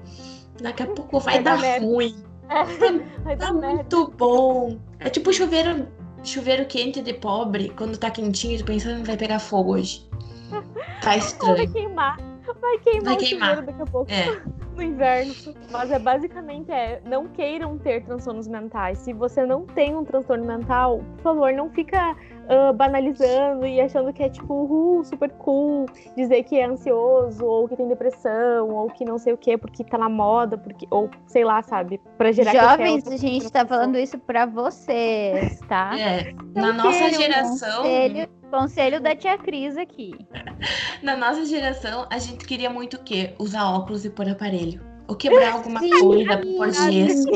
daqui 0.62 0.84
a 0.84 0.88
pouco 0.88 1.20
vai 1.20 1.36
Vai 1.36 1.44
dar 1.44 1.62
dar 1.62 1.82
ruim. 1.82 2.16
Vai 3.24 3.38
Tá 3.38 3.46
dar 3.46 3.54
merda. 3.54 3.76
muito 3.76 4.08
bom. 4.18 4.78
É 5.00 5.10
tipo 5.10 5.32
chuveiro, 5.32 5.88
chuveiro 6.24 6.66
quente 6.66 7.02
de 7.02 7.14
pobre, 7.14 7.70
quando 7.78 7.98
tá 7.98 8.12
quentinho, 8.12 8.58
tu 8.60 8.66
pensando, 8.66 9.04
vai 9.06 9.16
pegar 9.18 9.40
fogo 9.40 9.74
hoje. 9.76 10.06
Tá 11.02 11.10
Vai 11.10 11.18
estranho. 11.20 11.72
queimar. 11.72 12.18
Vai 12.64 12.78
queimar 12.80 13.04
Vai 13.04 13.14
o 13.16 13.18
queimar. 13.18 13.62
daqui 13.62 13.82
a 13.82 13.86
pouco. 13.86 14.10
É. 14.10 14.42
no 14.76 14.82
inverno. 14.82 15.34
Mas 15.70 15.92
é 15.92 16.00
basicamente 16.00 16.72
é, 16.72 17.02
não 17.06 17.28
queiram 17.28 17.78
ter 17.78 18.04
transtornos 18.06 18.48
mentais. 18.48 18.98
Se 19.00 19.14
você 19.14 19.46
não 19.46 19.66
tem 19.66 19.96
um 19.96 20.04
transtorno 20.04 20.46
mental, 20.46 21.04
por 21.18 21.24
favor, 21.24 21.54
não 21.54 21.70
fica 21.70 22.16
ah, 22.50 22.74
banalizando 22.74 23.66
e 23.66 23.80
achando 23.80 24.12
que 24.12 24.22
é 24.22 24.30
tipo, 24.30 24.54
uhul, 24.54 25.04
super 25.04 25.30
cool, 25.32 25.86
dizer 26.16 26.44
que 26.44 26.58
é 26.60 26.66
ansioso, 26.66 27.46
ou 27.46 27.68
que 27.68 27.76
tem 27.76 27.88
depressão, 27.88 28.70
ou 28.70 28.90
que 28.90 29.06
não 29.06 29.18
sei 29.18 29.34
o 29.34 29.38
que, 29.38 29.58
porque 29.58 29.84
tá 29.84 29.98
na 29.98 30.10
moda, 30.10 30.58
porque, 30.58 30.86
ou 30.90 31.10
sei 31.28 31.46
lá, 31.46 31.62
sabe? 31.64 32.02
Pra 32.18 32.32
gerar 32.32 32.54
Jovens, 32.54 33.08
a 33.08 33.18
gente 33.18 33.50
tá 33.52 33.66
falando 33.66 33.98
isso 33.98 34.18
pra 34.20 34.46
vocês, 34.46 35.60
tá? 35.70 35.98
É, 35.98 36.34
na 36.54 36.74
nossa 36.74 37.06
um 37.06 37.10
geração, 37.10 37.84
Conselho, 37.84 38.30
conselho 38.54 39.02
da 39.02 39.16
tia 39.16 39.36
Cris 39.38 39.76
aqui. 39.76 40.14
na 41.02 41.18
nossa 41.18 41.44
geração, 41.46 42.06
a 42.12 42.20
gente 42.20 42.46
queria 42.46 42.70
muito 42.70 42.98
o 42.98 43.04
quê? 43.04 43.34
Usar 43.40 43.68
óculos 43.72 44.06
e 44.06 44.10
pôr 44.12 44.30
aparelho. 44.30 44.80
Ou 45.08 45.16
quebrar 45.16 45.54
alguma 45.58 45.80
Sim, 45.80 46.00
coisa, 46.00 46.38
pôr 46.38 46.72
gesso. 46.72 47.28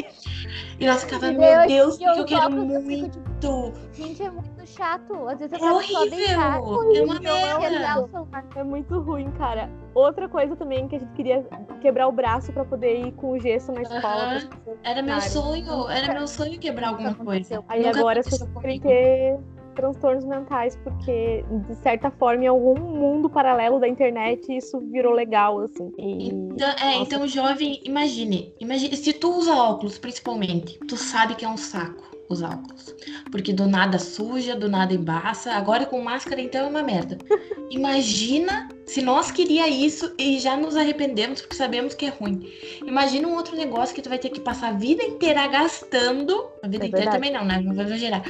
E 0.80 0.86
nós 0.86 1.04
ficava, 1.04 1.32
meu 1.32 1.68
Deus, 1.68 2.00
eu 2.00 2.12
eu 2.14 2.26
quero 2.26 2.44
eu 2.44 2.52
fico, 2.52 2.82
muito. 2.84 3.74
Gente, 3.94 4.22
é 4.24 4.30
muito 4.30 4.68
chato. 4.68 5.28
Às 5.28 5.40
vezes 5.40 5.52
eu 5.54 5.58
É 5.58 5.60
quero 5.60 5.88
só 5.88 6.02
horrível, 6.02 6.18
deitar. 6.18 6.34
é 6.34 6.38
uma 6.38 6.60
horrível, 6.60 7.08
merda. 7.08 8.30
É 8.56 8.64
muito 8.64 9.00
ruim, 9.00 9.32
cara. 9.32 9.70
Outra 9.96 10.30
coisa 10.30 10.56
também 10.56 10.88
que 10.88 10.98
a 10.98 11.00
gente 11.00 11.12
queria 11.14 11.44
quebrar 11.82 12.08
o 12.08 12.12
braço 12.12 12.54
pra 12.54 12.64
poder 12.64 13.08
ir 13.08 13.12
com 13.14 13.32
o 13.32 13.40
gesso 13.40 13.72
na 13.72 13.82
escola. 13.82 14.30
Pras 14.30 14.46
pessoas 14.46 14.78
Era 14.84 15.02
meu 15.02 15.22
sonho, 15.22 15.90
era 15.90 16.14
meu 16.14 16.28
sonho 16.28 16.60
quebrar 16.60 16.90
alguma 16.90 17.16
coisa. 17.16 17.64
Aí 17.68 17.84
Nunca 17.84 18.00
agora 18.00 18.24
pessoas 18.24 18.50
querem 18.62 18.80
ter 18.80 19.40
transtornos 19.78 20.26
mentais, 20.26 20.76
porque, 20.84 21.46
de 21.68 21.76
certa 21.76 22.12
forma, 22.12 22.44
em 22.44 22.48
algum 22.48 22.78
mundo 22.78 23.30
paralelo 23.30 23.80
da 23.80 23.88
internet, 23.88 24.52
isso 24.52 24.80
virou 24.92 25.14
legal, 25.14 25.60
assim. 25.62 25.94
E... 25.98 26.28
Então, 26.30 26.70
é, 26.82 26.96
então, 26.98 27.28
jovem, 27.28 27.80
imagine, 27.86 28.54
imagine, 28.60 28.98
se 28.98 29.14
tu 29.14 29.32
usa 29.38 29.56
óculos, 29.56 29.98
principalmente, 29.98 30.78
tu 30.88 30.98
sabe 30.98 31.36
que 31.36 31.46
é 31.46 31.50
um 31.50 31.58
saco 31.58 32.17
usar 32.30 32.56
óculos. 32.56 32.96
Porque 33.32 33.54
do 33.54 33.68
nada 33.68 34.00
suja, 34.00 34.56
do 34.56 34.70
nada 34.70 34.94
embaça. 34.94 35.52
Agora 35.54 35.86
com 35.86 36.02
máscara, 36.02 36.42
então, 36.42 36.66
é 36.66 36.70
uma 36.70 36.84
merda. 36.84 37.18
Imagina 37.70 38.70
se 38.86 39.02
nós 39.02 39.32
queria 39.32 39.68
isso 39.68 40.14
e 40.18 40.40
já 40.40 40.56
nos 40.56 40.78
arrependemos 40.78 41.42
porque 41.42 41.56
sabemos 41.56 41.94
que 41.94 42.06
é 42.06 42.10
ruim. 42.10 42.50
Imagina 42.86 43.28
um 43.28 43.36
outro 43.36 43.56
negócio 43.56 43.94
que 43.94 44.02
tu 44.02 44.08
vai 44.08 44.18
ter 44.18 44.30
que 44.30 44.40
passar 44.40 44.70
a 44.70 44.72
vida 44.72 45.04
inteira 45.04 45.46
gastando. 45.48 46.50
A 46.64 46.68
vida 46.68 46.86
É 46.86 46.88
inteira 46.88 47.12
também 47.12 47.32
não, 47.32 47.44
né? 47.44 47.60
Não 47.60 47.74
vou 47.74 47.84
exagerar. 47.84 48.24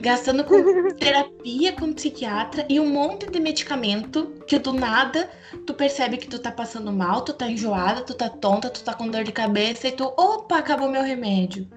Gastando 0.00 0.44
com 0.44 0.54
terapia 0.94 1.72
com 1.72 1.92
psiquiatra 1.92 2.64
e 2.68 2.78
um 2.78 2.88
monte 2.88 3.28
de 3.28 3.40
medicamento 3.40 4.32
que 4.46 4.58
do 4.58 4.72
nada 4.72 5.28
tu 5.66 5.74
percebe 5.74 6.16
que 6.16 6.28
tu 6.28 6.38
tá 6.38 6.52
passando 6.52 6.92
mal, 6.92 7.22
tu 7.22 7.32
tá 7.32 7.48
enjoada, 7.48 8.02
tu 8.02 8.14
tá 8.14 8.28
tonta, 8.28 8.70
tu 8.70 8.82
tá 8.82 8.94
com 8.94 9.08
dor 9.08 9.24
de 9.24 9.32
cabeça 9.32 9.88
e 9.88 9.92
tu, 9.92 10.04
opa, 10.16 10.58
acabou 10.58 10.88
meu 10.88 11.02
remédio. 11.02 11.68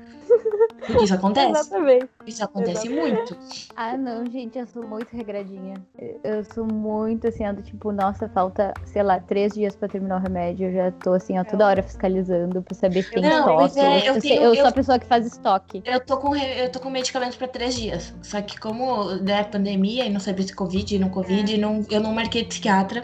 Porque 0.85 1.03
isso 1.03 1.13
acontece. 1.13 1.49
Exatamente. 1.51 2.09
Isso 2.25 2.43
acontece 2.43 2.87
Exatamente. 2.87 3.33
muito. 3.33 3.37
Ah, 3.75 3.97
não, 3.97 4.25
gente, 4.25 4.57
eu 4.57 4.67
sou 4.67 4.87
muito 4.87 5.15
regradinha. 5.15 5.75
Eu- 6.23 6.43
sou 6.45 6.65
muito 6.65 7.27
assim, 7.27 7.43
ando 7.45 7.61
tipo, 7.61 7.91
nossa, 7.91 8.27
falta, 8.29 8.73
sei 8.85 9.03
lá, 9.03 9.19
três 9.19 9.53
dias 9.53 9.75
pra 9.75 9.87
terminar 9.87 10.17
o 10.17 10.23
remédio. 10.23 10.67
Eu 10.69 10.73
já 10.73 10.91
tô 10.91 11.13
assim, 11.13 11.37
ó, 11.37 11.43
toda 11.43 11.65
hora 11.67 11.81
fiscalizando 11.83 12.61
pra 12.61 12.73
saber 12.75 13.03
se 13.03 13.11
tem 13.11 13.23
Não, 13.23 13.55
mas 13.55 13.75
estoque. 13.75 13.79
é, 13.87 14.09
eu 14.09 14.15
eu, 14.15 14.21
sei- 14.21 14.31
tenho- 14.31 14.43
eu 14.43 14.49
eu- 14.53 14.55
sou 14.55 14.67
a 14.67 14.71
pessoa 14.71 14.99
que 14.99 15.05
faz 15.05 15.25
estoque. 15.25 15.81
Eu 15.85 15.99
tô 15.99 16.17
com, 16.17 16.35
eu 16.35 16.71
tô 16.71 16.79
com 16.79 16.89
medicamento 16.89 17.37
pra 17.37 17.47
três 17.47 17.75
dias. 17.75 18.13
Só 18.21 18.41
que 18.41 18.57
como 18.59 19.11
é 19.27 19.43
pandemia 19.43 20.05
e 20.05 20.09
não 20.09 20.19
sabia 20.19 20.45
se 20.45 20.55
Covid 20.55 20.95
e 20.95 20.99
não 20.99 21.09
Covid, 21.09 21.57
não, 21.57 21.85
eu 21.89 21.99
não 21.99 22.13
marquei 22.13 22.43
psiquiatra. 22.45 23.03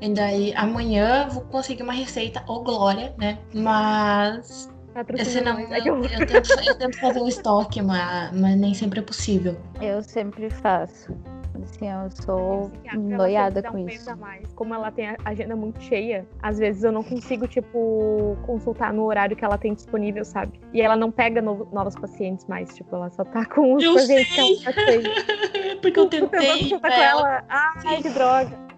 E 0.00 0.08
daí 0.14 0.54
amanhã 0.54 1.24
eu 1.26 1.30
vou 1.34 1.42
conseguir 1.42 1.82
uma 1.82 1.92
receita, 1.92 2.42
ô 2.48 2.60
glória, 2.62 3.12
né? 3.18 3.38
Mas 3.52 4.68
Patrocina 5.04 5.30
senão 5.54 5.68
nós. 5.68 5.86
eu, 5.86 5.96
eu, 6.04 6.26
tento, 6.26 6.50
eu 6.66 6.74
tento 6.78 6.98
fazer 7.00 7.20
um 7.20 7.28
estoque, 7.28 7.80
mas, 7.82 8.32
mas 8.32 8.56
nem 8.58 8.74
sempre 8.74 9.00
é 9.00 9.02
possível. 9.02 9.56
Eu 9.80 10.02
sempre 10.02 10.50
faço. 10.50 11.14
Assim, 11.62 11.90
eu 11.90 12.10
sou 12.22 12.72
noiada 12.94 13.62
com 13.62 13.76
um 13.82 13.88
isso. 13.88 14.08
a 14.10 14.16
mais. 14.16 14.50
Como 14.54 14.72
ela 14.74 14.90
tem 14.90 15.10
a 15.10 15.16
agenda 15.26 15.54
muito 15.54 15.82
cheia, 15.82 16.26
às 16.42 16.58
vezes 16.58 16.84
eu 16.84 16.90
não 16.92 17.02
consigo, 17.02 17.46
tipo, 17.46 18.34
consultar 18.46 18.94
no 18.94 19.04
horário 19.04 19.36
que 19.36 19.44
ela 19.44 19.58
tem 19.58 19.74
disponível, 19.74 20.24
sabe? 20.24 20.58
E 20.72 20.80
ela 20.80 20.96
não 20.96 21.10
pega 21.10 21.42
novo- 21.42 21.68
novos 21.70 21.94
pacientes 21.96 22.46
mais, 22.46 22.74
tipo, 22.74 22.94
ela 22.96 23.10
só 23.10 23.24
tá 23.24 23.44
com 23.44 23.74
os 23.74 23.82
Eu 23.84 23.92
pacientes 23.94 24.34
sei. 24.34 24.56
que 24.56 24.64
ela 24.64 24.74
tá 24.74 24.80
cheia. 24.84 25.10
Porque 25.82 26.00
eu 26.00 26.06
tentei. 26.08 26.78
pra 26.78 26.90
com 26.90 26.96
ela. 26.96 27.20
ela. 27.28 27.44
Ai, 27.48 28.02
que 28.02 28.08
droga. 28.08 28.69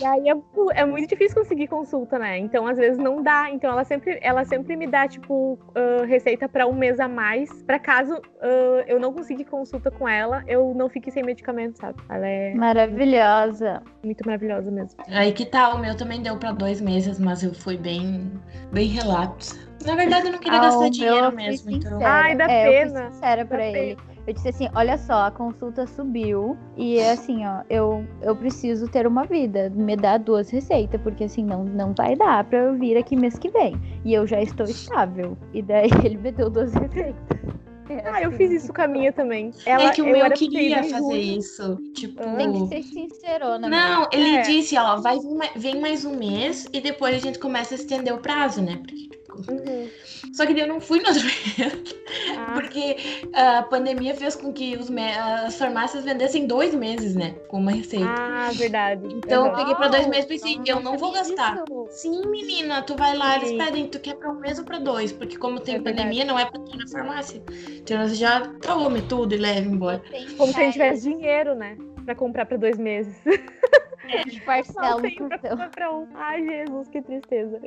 E 0.00 0.04
aí 0.04 0.28
é, 0.28 0.34
é 0.80 0.84
muito 0.84 1.08
difícil 1.08 1.34
conseguir 1.36 1.66
consulta, 1.66 2.18
né? 2.18 2.38
Então, 2.38 2.66
às 2.66 2.76
vezes, 2.78 2.98
não 2.98 3.22
dá. 3.22 3.50
Então, 3.50 3.70
ela 3.70 3.84
sempre, 3.84 4.18
ela 4.22 4.44
sempre 4.44 4.76
me 4.76 4.86
dá, 4.86 5.08
tipo, 5.08 5.58
ah, 5.74 6.04
receita 6.04 6.48
pra 6.48 6.66
um 6.66 6.72
mês 6.74 7.00
a 7.00 7.08
mais. 7.08 7.50
Pra 7.64 7.78
caso 7.78 8.20
ah, 8.40 8.84
eu 8.86 9.00
não 9.00 9.12
conseguir 9.12 9.44
consulta 9.44 9.90
com 9.90 10.08
ela, 10.08 10.42
eu 10.46 10.72
não 10.74 10.88
fique 10.88 11.10
sem 11.10 11.22
medicamento, 11.22 11.78
sabe? 11.78 12.00
Ela 12.08 12.26
é 12.26 12.54
Maravilhosa. 12.54 13.82
muito 14.04 14.24
maravilhosa 14.24 14.70
mesmo. 14.70 14.98
Aí 15.08 15.32
que 15.32 15.44
tal? 15.46 15.76
O 15.76 15.78
meu 15.78 15.96
também 15.96 16.22
deu 16.22 16.36
pra 16.36 16.52
dois 16.52 16.80
meses, 16.80 17.18
mas 17.18 17.42
eu 17.42 17.52
fui 17.54 17.76
bem, 17.76 18.30
bem 18.72 18.86
relapso. 18.88 19.58
Na 19.84 19.94
verdade, 19.96 20.26
eu 20.28 20.32
não 20.32 20.38
queria 20.38 20.58
Ah, 20.58 20.62
gastar 20.62 20.88
dinheiro 20.88 21.26
eu 21.26 21.32
mesmo. 21.32 21.70
Então... 21.70 21.98
Ai, 22.02 22.34
dá 22.36 22.50
é, 22.50 22.66
Eu 22.68 22.72
pena. 22.88 23.00
fui 23.02 23.10
sincera 23.12 23.44
pra 23.44 23.58
Dá 23.58 23.64
ele. 23.66 23.96
Eu 24.26 24.32
disse 24.32 24.48
assim, 24.48 24.68
olha 24.74 24.96
só, 24.96 25.26
a 25.26 25.30
consulta 25.30 25.86
subiu 25.86 26.56
e 26.76 26.98
é 26.98 27.12
assim, 27.12 27.44
ó, 27.44 27.62
eu, 27.68 28.06
eu 28.22 28.34
preciso 28.34 28.88
ter 28.88 29.06
uma 29.06 29.24
vida. 29.24 29.70
Me 29.74 29.96
dá 29.96 30.16
duas 30.16 30.48
receitas, 30.48 31.00
porque 31.02 31.24
assim, 31.24 31.44
não, 31.44 31.62
não 31.64 31.92
vai 31.92 32.16
dar 32.16 32.42
pra 32.44 32.58
eu 32.58 32.74
vir 32.74 32.96
aqui 32.96 33.16
mês 33.16 33.38
que 33.38 33.50
vem. 33.50 33.76
E 34.04 34.14
eu 34.14 34.26
já 34.26 34.40
estou 34.40 34.64
estável. 34.66 35.36
E 35.52 35.60
daí 35.60 35.90
ele 36.04 36.16
me 36.16 36.32
deu 36.32 36.48
duas 36.48 36.72
receitas. 36.72 37.54
É 37.88 38.08
Ah, 38.08 38.22
eu 38.22 38.28
assim, 38.28 38.38
fiz 38.38 38.62
isso 38.64 38.72
com 38.72 38.80
a 38.80 38.88
minha 38.88 39.12
também. 39.12 39.50
Ela, 39.66 39.90
é 39.90 39.90
que 39.90 40.00
o 40.00 40.08
eu 40.08 40.12
meu 40.12 40.30
queria 40.30 40.82
fazer 40.84 41.18
isso. 41.18 41.76
Tipo. 41.94 42.22
Tem 42.38 42.52
que 42.52 42.66
ser 42.68 42.82
sincerona. 42.82 43.68
Não, 43.68 44.08
ele 44.10 44.36
É. 44.36 44.40
disse, 44.42 44.76
ó, 44.78 44.96
vai 44.96 45.18
vem 45.54 45.80
mais 45.80 46.04
um 46.04 46.16
mês 46.16 46.66
e 46.72 46.80
depois 46.80 47.14
a 47.14 47.18
gente 47.18 47.38
começa 47.38 47.74
a 47.74 47.76
estender 47.76 48.14
o 48.14 48.18
prazo, 48.18 48.62
né? 48.62 48.76
Porque, 48.78 49.08
Uhum. 49.48 49.88
Só 50.32 50.46
que 50.46 50.58
eu 50.58 50.66
não 50.66 50.80
fui 50.80 51.00
no 51.00 51.08
outro 51.08 51.22
mês. 51.24 51.94
Ah, 52.36 52.52
Porque 52.54 52.96
a 53.32 53.62
pandemia 53.62 54.14
fez 54.14 54.34
com 54.34 54.52
que 54.52 54.76
os 54.76 54.90
as 54.90 55.56
farmácias 55.56 56.04
vendessem 56.04 56.46
dois 56.46 56.74
meses, 56.74 57.14
né? 57.14 57.30
Com 57.48 57.58
uma 57.58 57.70
receita. 57.72 58.06
ah, 58.08 58.50
verdade. 58.54 59.06
Então 59.06 59.46
eu 59.46 59.52
peguei 59.54 59.74
pra 59.74 59.88
dois 59.88 60.06
meses 60.06 60.24
e 60.24 60.28
Não, 60.34 60.38
pensei, 60.38 60.56
não 60.56 60.64
eu 60.66 60.80
não 60.84 60.98
vou 60.98 61.12
gastar. 61.12 61.62
disso. 61.64 61.86
Sim, 61.90 62.26
menina, 62.30 62.82
tu 62.82 62.96
vai 62.96 63.16
lá, 63.16 63.36
eles 63.36 63.52
pedem, 63.52 63.86
tu 63.88 64.00
quer 64.00 64.16
pra 64.16 64.30
um 64.30 64.40
mês 64.40 64.58
ou 64.58 64.64
pra 64.64 64.78
dois? 64.78 65.12
Porque 65.12 65.36
como 65.36 65.60
tem 65.60 65.76
É 65.76 65.78
verdade. 65.78 65.96
pandemia, 65.98 66.24
não 66.24 66.38
é 66.38 66.44
pra 66.46 66.58
tu 66.58 66.74
ir 66.74 66.78
na 66.78 66.88
farmácia. 66.88 67.42
Então 67.80 68.06
você 68.08 68.14
já 68.14 68.40
tome 68.60 69.02
tudo 69.02 69.34
e 69.34 69.38
leve 69.38 69.68
embora. 69.68 70.02
Como 70.36 70.52
se 70.52 70.58
a 70.60 70.64
gente 70.64 70.72
tivesse 70.72 71.02
dinheiro, 71.02 71.54
né? 71.54 71.76
Pra 72.04 72.14
comprar 72.14 72.46
pra 72.46 72.56
dois 72.56 72.78
meses. 72.78 73.14
de 74.26 74.38
Não 74.38 74.44
parcela 74.44 75.00
no 75.00 75.28
pra 75.28 75.38
comprar 75.38 75.70
pra 75.70 75.92
um. 75.92 76.06
Ai, 76.14 76.44
Jesus, 76.44 76.88
que 76.88 77.02
tristeza. 77.02 77.60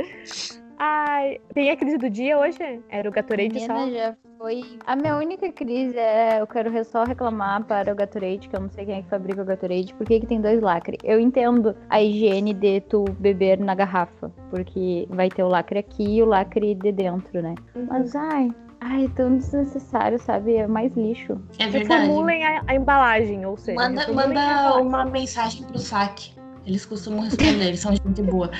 Ai, 0.79 1.39
tem 1.53 1.71
a 1.71 1.75
crise 1.75 1.97
do 1.97 2.09
dia 2.09 2.37
hoje? 2.37 2.79
Era 2.89 3.09
o 3.09 3.11
Gatorade 3.11 3.59
só? 3.65 3.73
Menina, 3.73 3.97
já 3.97 4.15
foi. 4.37 4.63
A 4.85 4.95
minha 4.95 5.17
única 5.17 5.51
crise 5.51 5.97
é 5.97 6.39
eu 6.39 6.45
quero 6.45 6.71
só 6.85 7.03
reclamar 7.03 7.63
para 7.63 7.91
o 7.91 7.95
Gatorade, 7.95 8.47
que 8.47 8.55
eu 8.55 8.59
não 8.59 8.69
sei 8.69 8.85
quem 8.85 8.95
é 8.95 9.01
que 9.01 9.09
fabrica 9.09 9.41
o 9.41 9.45
Gatorade, 9.45 9.93
por 9.95 10.05
que 10.05 10.19
que 10.19 10.27
tem 10.27 10.39
dois 10.39 10.61
lacres. 10.61 10.99
Eu 11.03 11.19
entendo 11.19 11.75
a 11.89 12.01
higiene 12.01 12.53
de 12.53 12.81
tu 12.81 13.05
beber 13.19 13.59
na 13.59 13.73
garrafa, 13.73 14.31
porque 14.51 15.07
vai 15.09 15.29
ter 15.29 15.43
o 15.43 15.47
lacre 15.47 15.79
aqui 15.79 16.17
e 16.17 16.21
o 16.21 16.25
lacre 16.25 16.75
de 16.75 16.91
dentro, 16.91 17.41
né? 17.41 17.55
Uhum. 17.75 17.87
Mas 17.89 18.15
ai, 18.15 18.51
ai, 18.79 19.05
é 19.05 19.09
tão 19.09 19.35
desnecessário, 19.35 20.19
sabe? 20.19 20.57
É 20.57 20.67
mais 20.67 20.95
lixo. 20.95 21.41
É 21.57 21.67
verdade. 21.67 22.01
Reformulem 22.01 22.45
a, 22.45 22.61
a 22.67 22.75
embalagem, 22.75 23.45
ou 23.47 23.57
seja, 23.57 23.79
Manda, 23.79 24.13
manda 24.13 24.79
uma 24.79 25.05
mensagem 25.05 25.63
pro 25.63 25.79
saque. 25.79 26.37
Eles 26.67 26.85
costumam 26.85 27.21
responder, 27.21 27.67
eles 27.67 27.79
são 27.79 27.93
gente 27.93 28.21
boa. 28.21 28.51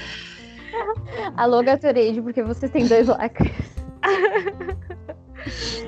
Alô, 1.38 1.64
Gatorade, 1.64 2.22
porque 2.22 2.42
vocês 2.44 2.72
têm 2.72 2.86
dois 2.88 3.08
lacres. 3.08 3.52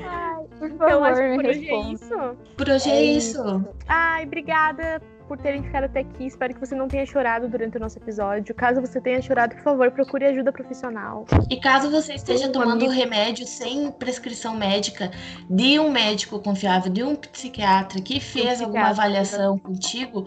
Ai, 0.05 0.45
por 0.57 0.69
favor, 0.71 0.85
Então, 0.87 1.03
acho 1.03 1.21
que 1.21 1.27
me 1.29 1.35
por 1.37 1.45
hoje 1.49 1.69
é 1.69 1.91
isso. 1.93 2.15
Por 2.57 2.69
hoje 2.69 2.89
é, 2.89 2.93
É 2.95 3.03
isso. 3.03 3.65
Ai, 3.87 4.25
obrigada 4.25 5.01
por 5.27 5.37
terem 5.37 5.61
ficado 5.63 5.83
até 5.83 5.99
aqui. 5.99 6.25
Espero 6.25 6.53
que 6.55 6.59
você 6.59 6.73
não 6.75 6.87
tenha 6.87 7.05
chorado 7.05 7.47
durante 7.47 7.77
o 7.77 7.79
nosso 7.79 7.99
episódio. 7.99 8.53
Caso 8.55 8.81
você 8.81 8.99
tenha 8.99 9.21
chorado, 9.21 9.55
por 9.55 9.63
favor, 9.63 9.91
procure 9.91 10.25
ajuda 10.25 10.51
profissional. 10.51 11.25
E 11.49 11.59
caso 11.59 11.91
você 11.91 12.13
esteja 12.15 12.47
Um 12.47 12.51
tomando 12.51 12.83
amigo. 12.85 12.91
remédio 12.91 13.45
sem 13.45 13.91
prescrição 13.91 14.55
médica 14.55 15.11
de 15.49 15.79
um 15.79 15.91
médico 15.91 16.39
confiável, 16.39 16.91
de 16.91 17.03
um 17.03 17.15
psiquiatra 17.15 18.01
que 18.01 18.19
fez 18.19 18.59
alguma 18.59 18.85
psiquiatra, 18.85 18.89
avaliação 18.89 19.59
contigo, 19.59 20.25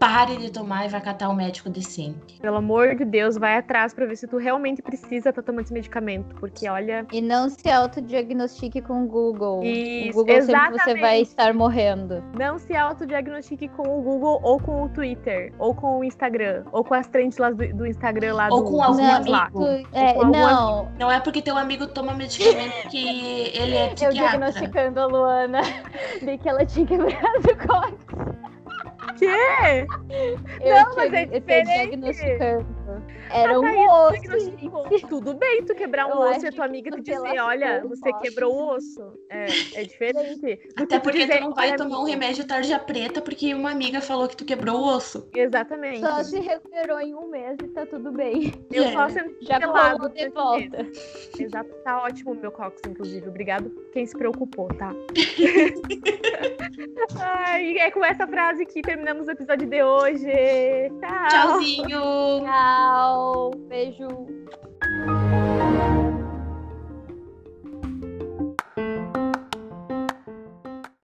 pare 0.00 0.36
de 0.38 0.50
tomar 0.50 0.86
e 0.86 0.88
vai 0.88 1.00
catar 1.00 1.28
um 1.28 1.34
médico 1.34 1.68
decente. 1.70 2.40
Pelo 2.40 2.56
amor 2.56 2.94
de 2.96 3.04
Deus, 3.04 3.36
vai 3.36 3.58
atrás 3.58 3.92
pra 3.94 4.06
ver 4.06 4.16
se 4.16 4.26
tu 4.26 4.38
realmente 4.38 4.80
precisa 4.80 5.28
estar 5.28 5.42
tomando 5.42 5.64
esse 5.64 5.72
medicamento. 5.74 6.34
Porque, 6.36 6.66
olha, 6.68 7.06
E 7.12 7.20
não 7.20 7.50
se 7.50 7.70
autodiagnostique 7.70 8.80
com 8.80 9.04
o 9.04 9.06
Google. 9.06 9.62
Isso, 9.62 10.10
o 10.18 10.24
Google 10.24 10.42
sempre 10.42 10.60
você 10.60 10.74
exatamente. 10.74 11.00
vai 11.00 11.20
estar 11.20 11.52
morrendo. 11.54 12.24
não 12.38 12.58
se 12.58 12.74
autodiagnostique 12.74 13.68
com 13.68 13.82
o 13.98 14.00
Google 14.02 14.40
ou 14.42 14.58
com 14.58 14.84
o 14.84 14.88
Twitter, 14.88 15.52
ou 15.58 15.74
com 15.74 15.98
o 16.00 16.04
Instagram, 16.04 16.64
ou 16.72 16.82
com 16.82 16.94
as 16.94 17.06
trends 17.06 17.36
lá 17.36 17.50
do, 17.50 17.56
do 17.74 17.86
Instagram 17.86 18.34
lá 18.34 18.48
Ou 18.50 18.64
do 18.64 18.70
com 18.70 18.82
algum 18.82 18.96
do 19.06 19.12
amigo. 19.12 19.30
lá. 19.30 19.50
tu- 19.50 19.66
é, 19.92 20.14
com 20.14 20.20
algum 20.20 20.32
não, 20.32 20.88
Não 20.98 21.10
é 21.12 21.20
porque 21.20 21.42
teu 21.42 21.58
amigo 21.58 21.86
toma 21.86 22.14
medicamento 22.14 22.88
que 22.88 23.06
ele 23.54 23.76
é 23.76 23.84
eu 23.86 23.94
psiquiatra. 23.94 24.12
diagnosticando 24.14 24.98
a 25.00 25.06
Luana 25.06 25.60
de 26.24 26.38
que 26.38 26.48
ela 26.48 26.64
tinha 26.64 26.86
quebrado 26.86 27.18
o 27.52 27.66
cóccix. 27.68 28.19
Quê? 29.18 29.86
Eu 30.60 30.74
Não, 30.74 30.96
mas 30.96 31.12
é 31.12 31.22
eu 31.24 31.40
diferente. 31.40 31.90
diagnosticando. 31.90 32.66
Era 33.30 33.54
Ah, 33.54 33.58
um 33.60 33.62
tá, 33.62 34.16
isso, 34.16 34.76
osso. 34.76 35.06
Tudo 35.08 35.34
bem 35.34 35.64
tu 35.64 35.74
quebrar 35.74 36.06
um 36.06 36.10
Eu 36.10 36.18
osso 36.30 36.44
e 36.44 36.48
a 36.48 36.52
tua 36.52 36.64
que 36.64 36.70
amiga 36.70 36.90
te 36.90 37.00
dizer, 37.02 37.38
olha, 37.40 37.82
você 37.86 38.12
quebrou 38.14 38.52
o 38.54 38.74
osso. 38.74 39.12
É, 39.30 39.46
é 39.74 39.84
diferente. 39.84 40.58
Até 40.76 40.96
que 40.98 41.02
porque 41.04 41.18
dizer, 41.20 41.38
tu 41.38 41.44
não 41.44 41.54
vai 41.54 41.68
"Olha, 41.68 41.76
tomar 41.76 41.98
um 41.98 42.02
amigo." 42.02 42.10
remédio 42.20 42.46
tarja 42.46 42.78
preta 42.78 43.22
porque 43.22 43.54
uma 43.54 43.70
amiga 43.70 44.00
falou 44.00 44.26
que 44.26 44.36
tu 44.36 44.44
quebrou 44.44 44.80
o 44.80 44.96
osso. 44.96 45.28
Exatamente. 45.34 46.00
Só 46.00 46.22
se 46.24 46.40
recuperou 46.40 47.00
em 47.00 47.14
um 47.14 47.28
mês 47.28 47.56
e 47.62 47.68
tá 47.68 47.86
tudo 47.86 48.10
bem. 48.12 48.52
Eu 48.72 48.84
É. 48.84 48.92
só 48.92 49.08
sendo 49.08 49.36
Já 49.42 49.60
pelado 49.60 50.08
de 50.08 50.28
volta. 50.30 50.86
Exato, 51.38 51.70
tá 51.84 52.02
ótimo 52.02 52.32
o 52.32 52.34
meu 52.34 52.50
cox, 52.50 52.80
inclusive. 52.88 53.28
Obrigado 53.28 53.70
quem 53.92 54.04
se 54.06 54.16
preocupou, 54.16 54.68
tá? 54.74 54.92
Ai, 57.20 57.78
é 57.78 57.90
com 57.90 58.04
essa 58.04 58.26
frase 58.26 58.64
que 58.66 58.80
terminamos 58.82 59.28
o 59.28 59.30
episódio 59.30 59.68
de 59.68 59.82
hoje. 59.82 60.26
Tchau. 61.00 61.28
Tchauzinho! 61.28 62.00
Tchau. 62.80 63.50
Beijo. 63.68 64.08